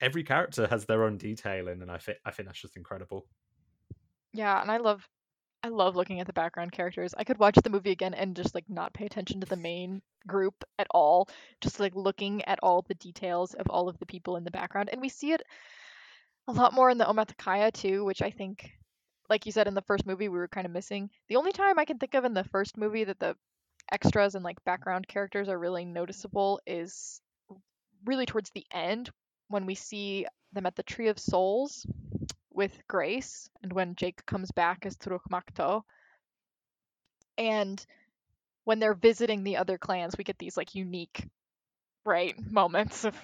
every 0.00 0.22
character 0.22 0.66
has 0.66 0.84
their 0.84 1.04
own 1.04 1.16
detailing, 1.16 1.80
and 1.80 1.90
I 1.90 1.96
think 1.96 2.18
I 2.26 2.30
think 2.30 2.48
that's 2.48 2.60
just 2.60 2.76
incredible. 2.76 3.26
Yeah, 4.34 4.60
and 4.60 4.70
I 4.70 4.76
love 4.76 5.08
I 5.64 5.68
love 5.68 5.94
looking 5.94 6.20
at 6.20 6.26
the 6.26 6.32
background 6.32 6.72
characters. 6.72 7.14
I 7.16 7.24
could 7.24 7.38
watch 7.38 7.54
the 7.54 7.70
movie 7.70 7.92
again 7.92 8.14
and 8.14 8.34
just 8.34 8.54
like 8.54 8.68
not 8.68 8.92
pay 8.92 9.06
attention 9.06 9.40
to 9.40 9.46
the 9.46 9.56
main 9.56 10.02
group 10.26 10.64
at 10.78 10.88
all. 10.90 11.28
Just 11.60 11.78
like 11.78 11.94
looking 11.94 12.44
at 12.46 12.58
all 12.62 12.82
the 12.82 12.94
details 12.94 13.54
of 13.54 13.68
all 13.70 13.88
of 13.88 13.98
the 13.98 14.06
people 14.06 14.36
in 14.36 14.44
the 14.44 14.50
background. 14.50 14.88
And 14.90 15.00
we 15.00 15.08
see 15.08 15.32
it 15.32 15.42
a 16.48 16.52
lot 16.52 16.74
more 16.74 16.90
in 16.90 16.98
the 16.98 17.04
Omaticaya 17.04 17.72
too, 17.72 18.04
which 18.04 18.22
I 18.22 18.30
think 18.30 18.72
like 19.30 19.46
you 19.46 19.52
said 19.52 19.68
in 19.68 19.74
the 19.74 19.82
first 19.82 20.04
movie 20.04 20.28
we 20.28 20.36
were 20.36 20.48
kind 20.48 20.66
of 20.66 20.72
missing. 20.72 21.10
The 21.28 21.36
only 21.36 21.52
time 21.52 21.78
I 21.78 21.84
can 21.84 21.98
think 21.98 22.14
of 22.14 22.24
in 22.24 22.34
the 22.34 22.44
first 22.44 22.76
movie 22.76 23.04
that 23.04 23.20
the 23.20 23.36
extras 23.90 24.34
and 24.34 24.44
like 24.44 24.64
background 24.64 25.06
characters 25.06 25.48
are 25.48 25.58
really 25.58 25.84
noticeable 25.84 26.60
is 26.66 27.20
really 28.04 28.26
towards 28.26 28.50
the 28.50 28.66
end 28.72 29.10
when 29.48 29.64
we 29.64 29.74
see 29.74 30.26
them 30.52 30.66
at 30.66 30.74
the 30.74 30.82
Tree 30.82 31.08
of 31.08 31.18
Souls 31.18 31.86
with 32.54 32.86
Grace 32.88 33.48
and 33.62 33.72
when 33.72 33.94
Jake 33.96 34.24
comes 34.26 34.50
back 34.52 34.86
as 34.86 34.96
Toruk 34.96 35.28
Makto. 35.30 35.82
And 37.38 37.84
when 38.64 38.78
they're 38.80 38.94
visiting 38.94 39.44
the 39.44 39.58
other 39.58 39.78
clans, 39.78 40.16
we 40.18 40.24
get 40.24 40.38
these 40.38 40.56
like 40.56 40.74
unique, 40.74 41.28
right, 42.04 42.34
moments 42.50 43.04
of 43.04 43.16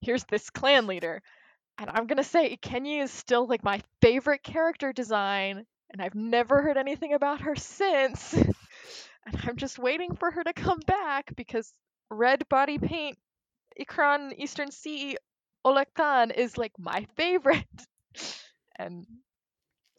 here's 0.00 0.24
this 0.24 0.50
clan 0.50 0.86
leader. 0.86 1.22
And 1.78 1.90
I'm 1.90 2.06
gonna 2.06 2.24
say 2.24 2.56
Kenyi 2.58 3.02
is 3.02 3.12
still 3.12 3.46
like 3.46 3.64
my 3.64 3.82
favorite 4.02 4.42
character 4.42 4.92
design, 4.92 5.66
and 5.92 6.02
I've 6.02 6.14
never 6.16 6.62
heard 6.62 6.76
anything 6.78 7.14
about 7.14 7.42
her 7.42 7.56
since. 7.56 8.34
and 8.34 8.54
I'm 9.44 9.56
just 9.56 9.78
waiting 9.78 10.16
for 10.16 10.30
her 10.30 10.44
to 10.44 10.52
come 10.52 10.80
back 10.86 11.34
because 11.36 11.72
red 12.10 12.48
body 12.48 12.78
paint 12.78 13.18
Ikran 13.80 14.34
Eastern 14.38 14.70
Sea 14.70 15.18
Olo'eyktan 15.64 16.32
is 16.36 16.58
like 16.58 16.72
my 16.78 17.06
favorite. 17.16 17.66
and 18.78 19.06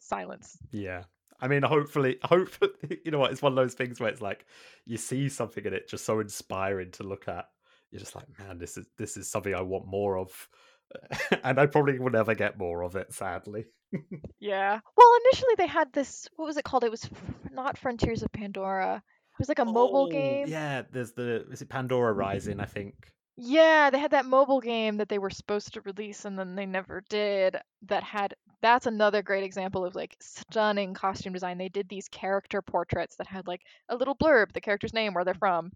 silence. 0.00 0.56
Yeah, 0.70 1.04
I 1.40 1.48
mean, 1.48 1.62
hopefully, 1.62 2.18
hopefully, 2.22 2.70
you 3.04 3.10
know 3.10 3.18
what? 3.18 3.32
It's 3.32 3.42
one 3.42 3.52
of 3.52 3.56
those 3.56 3.74
things 3.74 4.00
where 4.00 4.10
it's 4.10 4.22
like 4.22 4.46
you 4.84 4.96
see 4.96 5.28
something 5.28 5.64
in 5.64 5.74
it 5.74 5.88
just 5.88 6.04
so 6.04 6.20
inspiring 6.20 6.90
to 6.92 7.02
look 7.02 7.28
at. 7.28 7.46
You're 7.90 8.00
just 8.00 8.14
like, 8.16 8.26
man, 8.38 8.58
this 8.58 8.76
is 8.76 8.86
this 8.98 9.16
is 9.16 9.28
something 9.30 9.54
I 9.54 9.62
want 9.62 9.86
more 9.86 10.18
of, 10.18 10.48
and 11.44 11.58
I 11.58 11.66
probably 11.66 11.98
will 11.98 12.10
never 12.10 12.34
get 12.34 12.58
more 12.58 12.82
of 12.82 12.96
it, 12.96 13.12
sadly. 13.12 13.66
Yeah. 14.40 14.80
Well, 14.96 15.18
initially 15.24 15.54
they 15.56 15.66
had 15.66 15.92
this. 15.92 16.28
What 16.36 16.46
was 16.46 16.56
it 16.56 16.64
called? 16.64 16.84
It 16.84 16.90
was 16.90 17.08
not 17.52 17.78
Frontiers 17.78 18.22
of 18.22 18.32
Pandora. 18.32 18.96
It 18.96 19.38
was 19.38 19.48
like 19.48 19.58
a 19.58 19.64
mobile 19.64 20.04
Oh, 20.04 20.08
game. 20.08 20.48
Yeah, 20.48 20.82
there's 20.90 21.12
the 21.12 21.46
is 21.50 21.62
it 21.62 21.68
Pandora 21.68 22.12
Rising? 22.12 22.60
I 22.60 22.66
think. 22.66 22.94
Yeah, 23.36 23.90
they 23.90 23.98
had 23.98 24.12
that 24.12 24.26
mobile 24.26 24.60
game 24.60 24.96
that 24.96 25.08
they 25.08 25.18
were 25.18 25.30
supposed 25.30 25.74
to 25.74 25.80
release 25.82 26.24
and 26.24 26.38
then 26.38 26.54
they 26.54 26.66
never 26.66 27.02
did. 27.08 27.56
That 27.82 28.02
had 28.02 28.34
that's 28.62 28.86
another 28.86 29.22
great 29.22 29.44
example 29.44 29.84
of 29.84 29.94
like 29.94 30.16
stunning 30.20 30.94
costume 30.94 31.32
design. 31.32 31.58
They 31.58 31.68
did 31.68 31.88
these 31.88 32.08
character 32.08 32.62
portraits 32.62 33.16
that 33.16 33.26
had 33.26 33.46
like 33.46 33.62
a 33.88 33.96
little 33.96 34.16
blurb, 34.16 34.52
the 34.52 34.60
character's 34.60 34.94
name, 34.94 35.14
where 35.14 35.24
they're 35.24 35.34
from, 35.34 35.70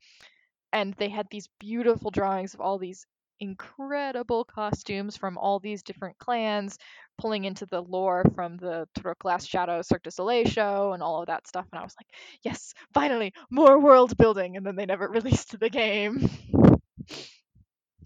and 0.72 0.94
they 0.94 1.08
had 1.08 1.26
these 1.30 1.48
beautiful 1.58 2.10
drawings 2.10 2.54
of 2.54 2.60
all 2.60 2.78
these 2.78 3.06
incredible 3.40 4.44
costumes 4.44 5.16
from 5.16 5.38
all 5.38 5.58
these 5.58 5.82
different 5.82 6.18
clans, 6.18 6.78
pulling 7.18 7.44
into 7.44 7.66
the 7.66 7.80
lore 7.82 8.24
from 8.34 8.56
the 8.58 8.86
Toruk 8.98 9.18
Glass 9.18 9.46
Shadow 9.46 9.82
Cirque 9.82 10.02
du 10.02 10.10
Soleil 10.10 10.44
show 10.46 10.92
and 10.92 11.02
all 11.02 11.20
of 11.20 11.26
that 11.26 11.46
stuff. 11.46 11.66
And 11.72 11.80
I 11.80 11.82
was 11.82 11.94
like, 11.98 12.08
yes, 12.42 12.74
finally, 12.94 13.32
more 13.50 13.78
world 13.78 14.16
building. 14.16 14.56
And 14.56 14.64
then 14.64 14.76
they 14.76 14.86
never 14.86 15.08
released 15.10 15.58
the 15.58 15.70
game. 15.70 16.28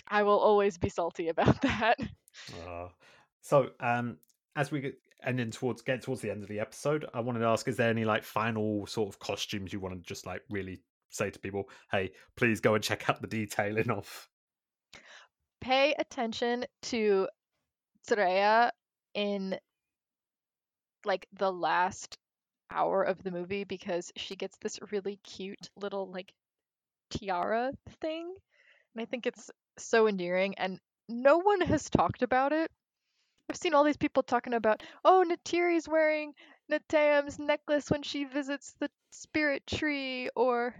I 0.09 0.23
will 0.23 0.39
always 0.39 0.79
be 0.79 0.89
salty 0.89 1.29
about 1.29 1.61
that. 1.63 1.99
Uh, 2.67 2.89
so, 3.41 3.71
um, 3.81 4.19
as 4.57 4.71
we 4.71 4.81
get 4.81 4.99
ending 5.23 5.51
towards 5.51 5.83
get 5.83 6.03
towards 6.03 6.21
the 6.21 6.31
end 6.31 6.43
of 6.43 6.49
the 6.49 6.61
episode, 6.61 7.07
I 7.15 7.21
wanted 7.21 7.41
to 7.41 7.47
ask: 7.47 7.67
Is 7.69 7.77
there 7.77 7.91
any 7.91 8.05
like 8.05 8.23
final 8.23 8.87
sort 8.87 9.09
of 9.09 9.19
costumes 9.19 9.73
you 9.73 9.81
want 9.81 9.95
to 9.95 10.01
just 10.03 10.27
like 10.27 10.43
really 10.51 10.81
say 11.11 11.31
to 11.31 11.39
people? 11.39 11.69
Hey, 11.91 12.13
please 12.37 12.61
go 12.61 12.75
and 12.75 12.85
check 12.85 13.09
out 13.09 13.21
the 13.21 13.27
detailing 13.27 13.91
of. 13.91 14.29
Pay 15.61 15.95
attention 15.99 16.67
to 16.83 17.29
Tsireya 18.07 18.71
in 19.15 19.59
like 21.05 21.27
the 21.33 21.53
last 21.53 22.17
hour 22.71 23.03
of 23.03 23.23
the 23.23 23.31
movie 23.31 23.65
because 23.65 24.13
she 24.17 24.37
gets 24.37 24.57
this 24.61 24.79
really 24.91 25.19
cute 25.25 25.71
little 25.77 26.11
like 26.11 26.33
tiara 27.11 27.73
thing. 28.01 28.35
And 28.95 29.03
I 29.03 29.05
think 29.05 29.27
it's 29.27 29.51
so 29.79 30.07
endearing 30.07 30.55
and 30.59 30.79
no 31.09 31.39
one 31.39 31.61
has 31.63 31.91
talked 31.91 32.23
about 32.23 32.53
it. 32.53 32.71
I've 33.51 33.57
seen 33.57 33.75
all 33.75 33.85
these 33.85 33.97
people 33.97 34.23
talking 34.23 34.55
about, 34.55 34.83
oh, 35.05 35.25
Neytiri's 35.29 35.89
wearing 35.89 36.33
Neteyam's 36.71 37.39
necklace 37.39 37.91
when 37.91 38.03
she 38.03 38.25
visits 38.25 38.75
the 38.81 38.89
spirit 39.11 39.67
tree 39.67 40.31
or 40.35 40.75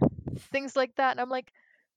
things 0.51 0.75
like 0.75 0.95
that. 0.95 1.11
And 1.11 1.21
I'm 1.21 1.29
like, 1.29 1.51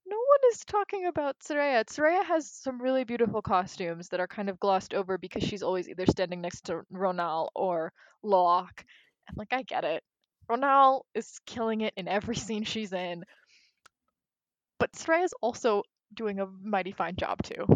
no 0.07 0.16
one 0.16 0.53
is 0.53 0.64
talking 0.64 1.07
about 1.07 1.39
Tsireya. 1.41 1.85
Tsireya 1.85 2.25
has 2.25 2.51
some 2.51 2.81
really 2.81 3.05
beautiful 3.05 3.43
costumes 3.43 4.09
that 4.09 4.21
are 4.21 4.27
kind 4.27 4.49
of 4.49 4.61
glossed 4.61 4.95
over 4.95 5.19
because 5.19 5.43
she's 5.43 5.62
always 5.62 5.89
either 5.89 6.07
standing 6.07 6.41
next 6.41 6.64
to 6.66 6.83
Ronal 6.93 7.49
or 7.55 7.93
Lo'ak. 8.25 8.85
I'm 9.29 9.35
like, 9.37 9.53
I 9.53 9.62
get 9.62 9.85
it. 9.85 10.03
Ronal 10.51 11.03
is 11.14 11.39
killing 11.47 11.83
it 11.83 11.93
in 11.97 12.09
every 12.09 12.37
scene 12.37 12.64
she's 12.64 12.93
in. 12.93 13.25
But 14.79 14.93
Tsireya's 14.93 15.35
also 15.41 15.83
doing 16.14 16.41
a 16.41 16.47
mighty 16.47 16.93
fine 16.93 17.16
job 17.16 17.43
too. 17.43 17.66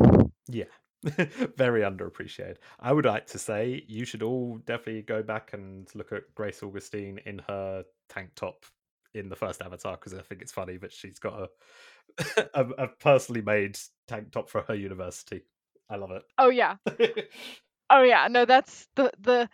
Yeah. 0.48 0.64
Very 1.56 1.82
underappreciated. 1.82 2.56
I 2.78 2.92
would 2.92 3.04
like 3.04 3.26
to 3.28 3.38
say 3.38 3.84
you 3.88 4.04
should 4.04 4.22
all 4.22 4.58
definitely 4.58 5.02
go 5.02 5.22
back 5.22 5.52
and 5.52 5.88
look 5.94 6.12
at 6.12 6.32
Grace 6.34 6.62
Augustine 6.62 7.18
in 7.26 7.40
her 7.48 7.84
tank 8.08 8.30
top 8.36 8.64
in 9.14 9.28
the 9.28 9.36
first 9.36 9.60
Avatar 9.62 9.96
because 9.96 10.14
I 10.14 10.22
think 10.22 10.42
it's 10.42 10.52
funny 10.52 10.76
that 10.78 10.92
she's 10.92 11.18
got 11.18 11.48
a, 12.18 12.50
a 12.54 12.68
a 12.84 12.88
personally 12.88 13.42
made 13.42 13.78
tank 14.06 14.30
top 14.30 14.48
for 14.48 14.62
her 14.62 14.74
university. 14.74 15.42
I 15.90 15.96
love 15.96 16.12
it. 16.12 16.22
Oh 16.38 16.50
yeah. 16.50 16.76
Oh 17.90 18.02
yeah. 18.02 18.26
No, 18.30 18.46
that's 18.46 18.88
the 18.96 19.12
the 19.20 19.50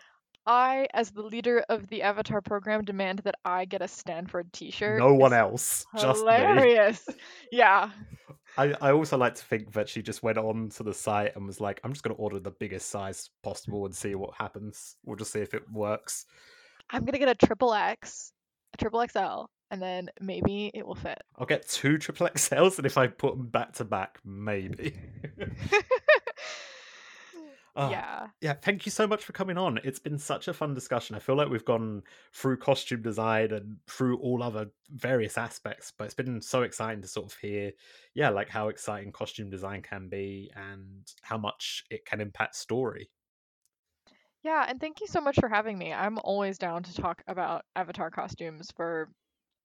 I 0.49 0.89
as 0.95 1.11
the 1.11 1.23
leader 1.23 1.65
of 1.69 1.87
the 1.89 2.03
Avatar 2.03 2.41
program 2.41 2.85
demand 2.85 3.21
that 3.21 3.37
I 3.45 3.67
get 3.67 3.83
a 3.83 3.89
Stanford 3.89 4.53
t-shirt. 4.53 4.99
no 4.99 5.15
one 5.15 5.33
else, 5.33 5.85
just 5.97 6.25
me. 6.25 6.33
Hilarious. 6.33 7.07
yeah. 7.53 7.91
I, 8.57 8.75
I 8.81 8.93
also 8.93 9.17
like 9.17 9.35
to 9.37 9.45
think 9.45 9.73
that 9.75 9.89
she 9.89 10.03
just 10.03 10.23
went 10.23 10.39
on 10.39 10.71
to 10.71 10.83
the 10.83 10.95
site 10.95 11.37
and 11.37 11.47
was 11.47 11.61
like, 11.61 11.81
I'm 11.85 11.93
just 11.93 12.03
going 12.03 12.17
to 12.17 12.21
order 12.21 12.41
the 12.41 12.51
biggest 12.51 12.89
size 12.89 13.31
possible 13.45 13.85
and 13.85 13.95
see 13.95 14.15
what 14.17 14.35
happens. 14.35 14.97
We'll 15.05 15.17
just 15.17 15.33
see 15.33 15.41
if 15.41 15.55
it 15.55 15.71
works. 15.71 16.25
I'm 16.91 17.05
gonna 17.05 17.19
get 17.19 17.29
a 17.29 17.35
triple 17.35 17.75
X, 17.75 18.33
a 18.73 18.77
triple 18.79 19.07
XL, 19.07 19.45
and 19.71 19.83
then 19.83 20.09
maybe 20.21 20.71
it 20.73 20.87
will 20.87 20.95
fit. 20.95 21.23
I'll 21.37 21.47
get 21.47 21.69
two 21.69 21.99
triple 21.99 22.29
XLs, 22.29 22.79
and 22.79 22.87
if 22.87 22.97
I 22.97 23.07
put 23.09 23.37
them 23.37 23.47
back 23.47 23.75
to 23.75 23.85
back, 23.85 24.19
maybe. 24.25 24.95
Ah, 27.79 28.03
yeah. 28.03 28.31
yeah, 28.41 28.55
thank 28.55 28.87
you 28.87 28.93
so 28.93 29.07
much 29.07 29.25
for 29.25 29.33
coming 29.33 29.57
on. 29.57 29.79
It's 29.85 29.99
been 29.99 30.19
such 30.19 30.49
a 30.49 30.55
fun 30.55 30.75
discussion. 30.75 31.17
I 31.17 31.21
feel 31.21 31.37
like 31.37 31.49
we've 31.49 31.65
gone 31.65 32.03
through 32.33 32.59
costume 32.59 33.03
design 33.03 33.53
and 33.53 33.79
through 33.89 34.19
all 34.19 34.43
other 34.43 34.71
various 34.91 35.39
aspects, 35.39 35.93
but 35.97 36.05
it's 36.05 36.15
been 36.15 36.41
so 36.41 36.63
exciting 36.63 37.03
to 37.03 37.09
sort 37.09 37.33
of 37.33 37.39
hear, 37.39 37.73
yeah, 38.15 38.31
like 38.31 38.49
how 38.49 38.69
exciting 38.69 39.13
costume 39.13 39.51
design 39.51 39.83
can 39.83 40.09
be 40.09 40.51
and 40.55 41.13
how 41.23 41.39
much 41.39 41.85
it 41.91 42.05
can 42.05 42.21
impact 42.21 42.57
story. 42.57 43.11
Yeah, 44.43 44.65
and 44.69 44.81
thank 44.81 45.01
you 45.01 45.07
so 45.07 45.21
much 45.21 45.37
for 45.37 45.49
having 45.49 45.79
me. 45.79 45.93
I'm 45.93 46.19
always 46.19 46.59
down 46.59 46.83
to 46.85 46.95
talk 46.95 47.23
about 47.27 47.65
Avatar 47.77 48.11
costumes 48.11 48.71
for 48.77 49.13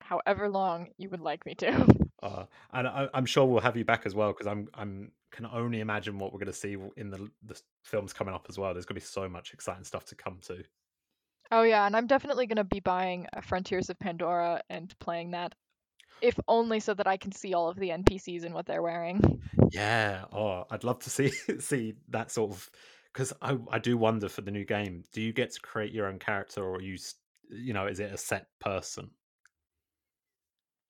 however 0.02 0.50
long 0.50 0.94
you 0.98 1.10
would 1.10 1.22
like 1.22 1.46
me 1.46 1.56
to. 1.56 1.88
Uh, 2.24 2.46
and 2.72 2.88
I, 2.88 3.10
I'm 3.14 3.26
sure 3.26 3.46
we'll 3.46 3.62
have 3.62 3.76
you 3.76 3.84
back 3.84 4.06
as 4.06 4.16
well 4.16 4.32
because 4.32 4.48
I'm 4.48 4.70
I'm 4.74 5.12
can 5.32 5.46
only 5.46 5.82
imagine 5.82 6.20
what 6.20 6.32
we're 6.32 6.40
going 6.40 6.48
to 6.48 6.54
see 6.54 6.78
in 6.96 7.10
the 7.10 7.30
the 7.46 7.60
films 7.84 8.14
coming 8.14 8.34
up 8.34 8.46
as 8.50 8.58
well. 8.58 8.74
There's 8.74 8.86
going 8.86 8.96
to 8.96 9.02
be 9.02 9.06
so 9.06 9.28
much 9.28 9.54
exciting 9.54 9.84
stuff 9.84 10.06
to 10.06 10.16
come 10.16 10.38
to. 10.48 10.64
Oh 11.52 11.64
yeah, 11.64 11.86
and 11.86 11.96
I'm 11.96 12.08
definitely 12.08 12.48
gonna 12.48 12.64
be 12.64 12.80
buying 12.80 13.28
uh, 13.34 13.42
Frontiers 13.42 13.90
of 13.90 14.00
Pandora 14.00 14.62
and 14.70 14.98
playing 15.00 15.32
that, 15.32 15.54
if 16.22 16.40
only 16.48 16.80
so 16.80 16.94
that 16.94 17.06
I 17.06 17.18
can 17.18 17.32
see 17.32 17.54
all 17.54 17.70
of 17.70 17.78
the 17.78 17.90
NPCs 17.90 18.44
and 18.44 18.56
what 18.56 18.66
they're 18.66 18.82
wearing. 18.82 19.42
Yeah. 19.72 20.26
Oh, 20.32 20.66
I'd 20.72 20.84
love 20.84 21.00
to 21.00 21.10
see 21.10 21.30
see 21.60 21.94
that 22.10 22.32
sort 22.32 22.52
of 22.52 22.70
because 23.14 23.34
I 23.42 23.58
I 23.70 23.80
do 23.80 23.98
wonder 23.98 24.30
for 24.30 24.42
the 24.42 24.52
new 24.52 24.66
game. 24.66 25.04
Do 25.12 25.22
you 25.22 25.34
get 25.34 25.52
to 25.52 25.60
create 25.60 25.92
your 25.92 26.08
own 26.08 26.18
character, 26.18 26.64
or 26.64 26.78
are 26.78 26.82
you 26.82 26.98
you 27.50 27.74
know 27.74 27.86
is 27.86 28.00
it 28.00 28.14
a 28.14 28.18
set 28.18 28.48
person? 28.60 29.12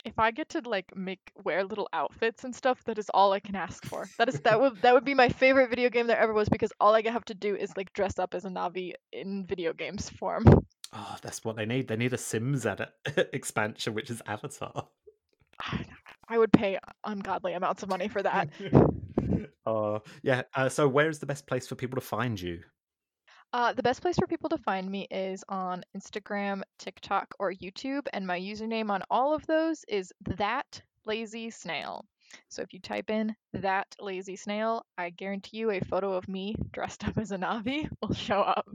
If 0.05 0.19
I 0.19 0.31
get 0.31 0.49
to 0.49 0.61
like 0.65 0.95
make 0.95 1.31
wear 1.43 1.63
little 1.63 1.87
outfits 1.93 2.43
and 2.43 2.53
stuff, 2.53 2.83
that 2.85 2.97
is 2.97 3.09
all 3.13 3.31
I 3.31 3.39
can 3.39 3.55
ask 3.55 3.85
for. 3.85 4.07
That 4.17 4.27
is 4.27 4.39
that 4.41 4.59
would 4.59 4.81
that 4.81 4.93
would 4.93 5.05
be 5.05 5.13
my 5.13 5.29
favorite 5.29 5.69
video 5.69 5.89
game 5.89 6.07
there 6.07 6.19
ever 6.19 6.33
was 6.33 6.49
because 6.49 6.71
all 6.79 6.93
I 6.93 7.01
have 7.09 7.25
to 7.25 7.33
do 7.33 7.55
is 7.55 7.75
like 7.77 7.93
dress 7.93 8.19
up 8.19 8.33
as 8.33 8.43
a 8.43 8.49
Na'vi 8.49 8.93
in 9.13 9.45
video 9.45 9.71
games 9.71 10.09
form. 10.09 10.45
Oh, 10.91 11.15
that's 11.21 11.43
what 11.43 11.55
they 11.55 11.65
need. 11.65 11.87
They 11.87 11.95
need 11.95 12.13
a 12.13 12.17
Sims 12.17 12.65
edit 12.65 12.89
expansion, 13.33 13.93
which 13.93 14.09
is 14.09 14.21
Avatar. 14.27 14.87
I 16.29 16.37
would 16.37 16.51
pay 16.51 16.79
ungodly 17.05 17.53
amounts 17.53 17.83
of 17.83 17.89
money 17.89 18.07
for 18.07 18.21
that. 18.23 18.49
uh, 19.65 19.99
yeah. 20.21 20.43
Uh, 20.55 20.69
so, 20.69 20.87
where 20.87 21.09
is 21.09 21.19
the 21.19 21.25
best 21.25 21.47
place 21.47 21.67
for 21.67 21.75
people 21.75 21.95
to 21.99 22.05
find 22.05 22.39
you? 22.39 22.61
Uh, 23.53 23.71
the 23.71 23.83
best 23.83 24.01
place 24.01 24.15
for 24.15 24.25
people 24.25 24.49
to 24.49 24.57
find 24.57 24.89
me 24.89 25.07
is 25.11 25.43
on 25.47 25.83
Instagram, 25.95 26.63
TikTok, 26.79 27.35
or 27.37 27.53
YouTube, 27.53 28.07
and 28.11 28.25
my 28.25 28.39
username 28.39 28.89
on 28.89 29.03
all 29.11 29.31
of 29.35 29.45
those 29.45 29.85
is 29.87 30.11
that 30.25 30.81
lazy 31.05 31.51
snail. 31.51 32.03
So 32.49 32.63
if 32.63 32.73
you 32.73 32.79
type 32.79 33.11
in 33.11 33.35
that 33.53 33.95
lazy 33.99 34.35
snail, 34.35 34.83
I 34.97 35.11
guarantee 35.11 35.57
you 35.57 35.69
a 35.69 35.81
photo 35.81 36.13
of 36.13 36.27
me 36.27 36.55
dressed 36.71 37.07
up 37.07 37.15
as 37.19 37.31
a 37.31 37.37
Na'vi 37.37 37.87
will 38.01 38.15
show 38.15 38.41
up. 38.41 38.67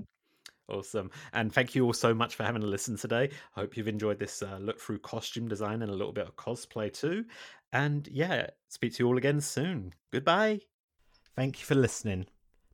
Awesome. 0.68 1.10
And 1.32 1.52
thank 1.52 1.74
you 1.74 1.84
all 1.84 1.92
so 1.92 2.14
much 2.14 2.36
for 2.36 2.44
having 2.44 2.62
a 2.62 2.66
listen 2.66 2.96
today. 2.96 3.30
I 3.56 3.60
hope 3.60 3.76
you've 3.76 3.88
enjoyed 3.88 4.20
this 4.20 4.42
uh, 4.42 4.58
look 4.60 4.78
through 4.78 4.98
costume 4.98 5.48
design 5.48 5.82
and 5.82 5.90
a 5.90 5.94
little 5.94 6.12
bit 6.12 6.28
of 6.28 6.36
cosplay 6.36 6.92
too. 6.92 7.24
And 7.72 8.06
yeah, 8.12 8.48
speak 8.68 8.94
to 8.94 9.02
you 9.02 9.08
all 9.08 9.18
again 9.18 9.40
soon. 9.40 9.92
Goodbye. 10.12 10.60
Thank 11.34 11.58
you 11.58 11.64
for 11.64 11.74
listening. 11.74 12.26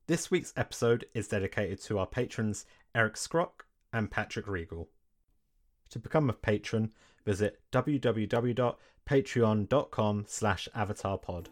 This 0.07 0.31
week's 0.31 0.53
episode 0.55 1.07
is 1.15 1.29
dedicated 1.29 1.81
to 1.85 1.99
our 1.99 2.07
patrons 2.07 2.67
Eric 2.95 3.15
Scrock 3.15 3.65
and 3.91 4.11
Patrick 4.11 4.47
Regal. 4.47 4.91
To 5.89 5.99
become 5.99 6.29
a 6.29 6.35
patron, 6.35 6.91
visit 7.25 7.63
www.patreon.com 7.73 10.25
slash 10.29 10.69
avatarpod. 10.77 11.47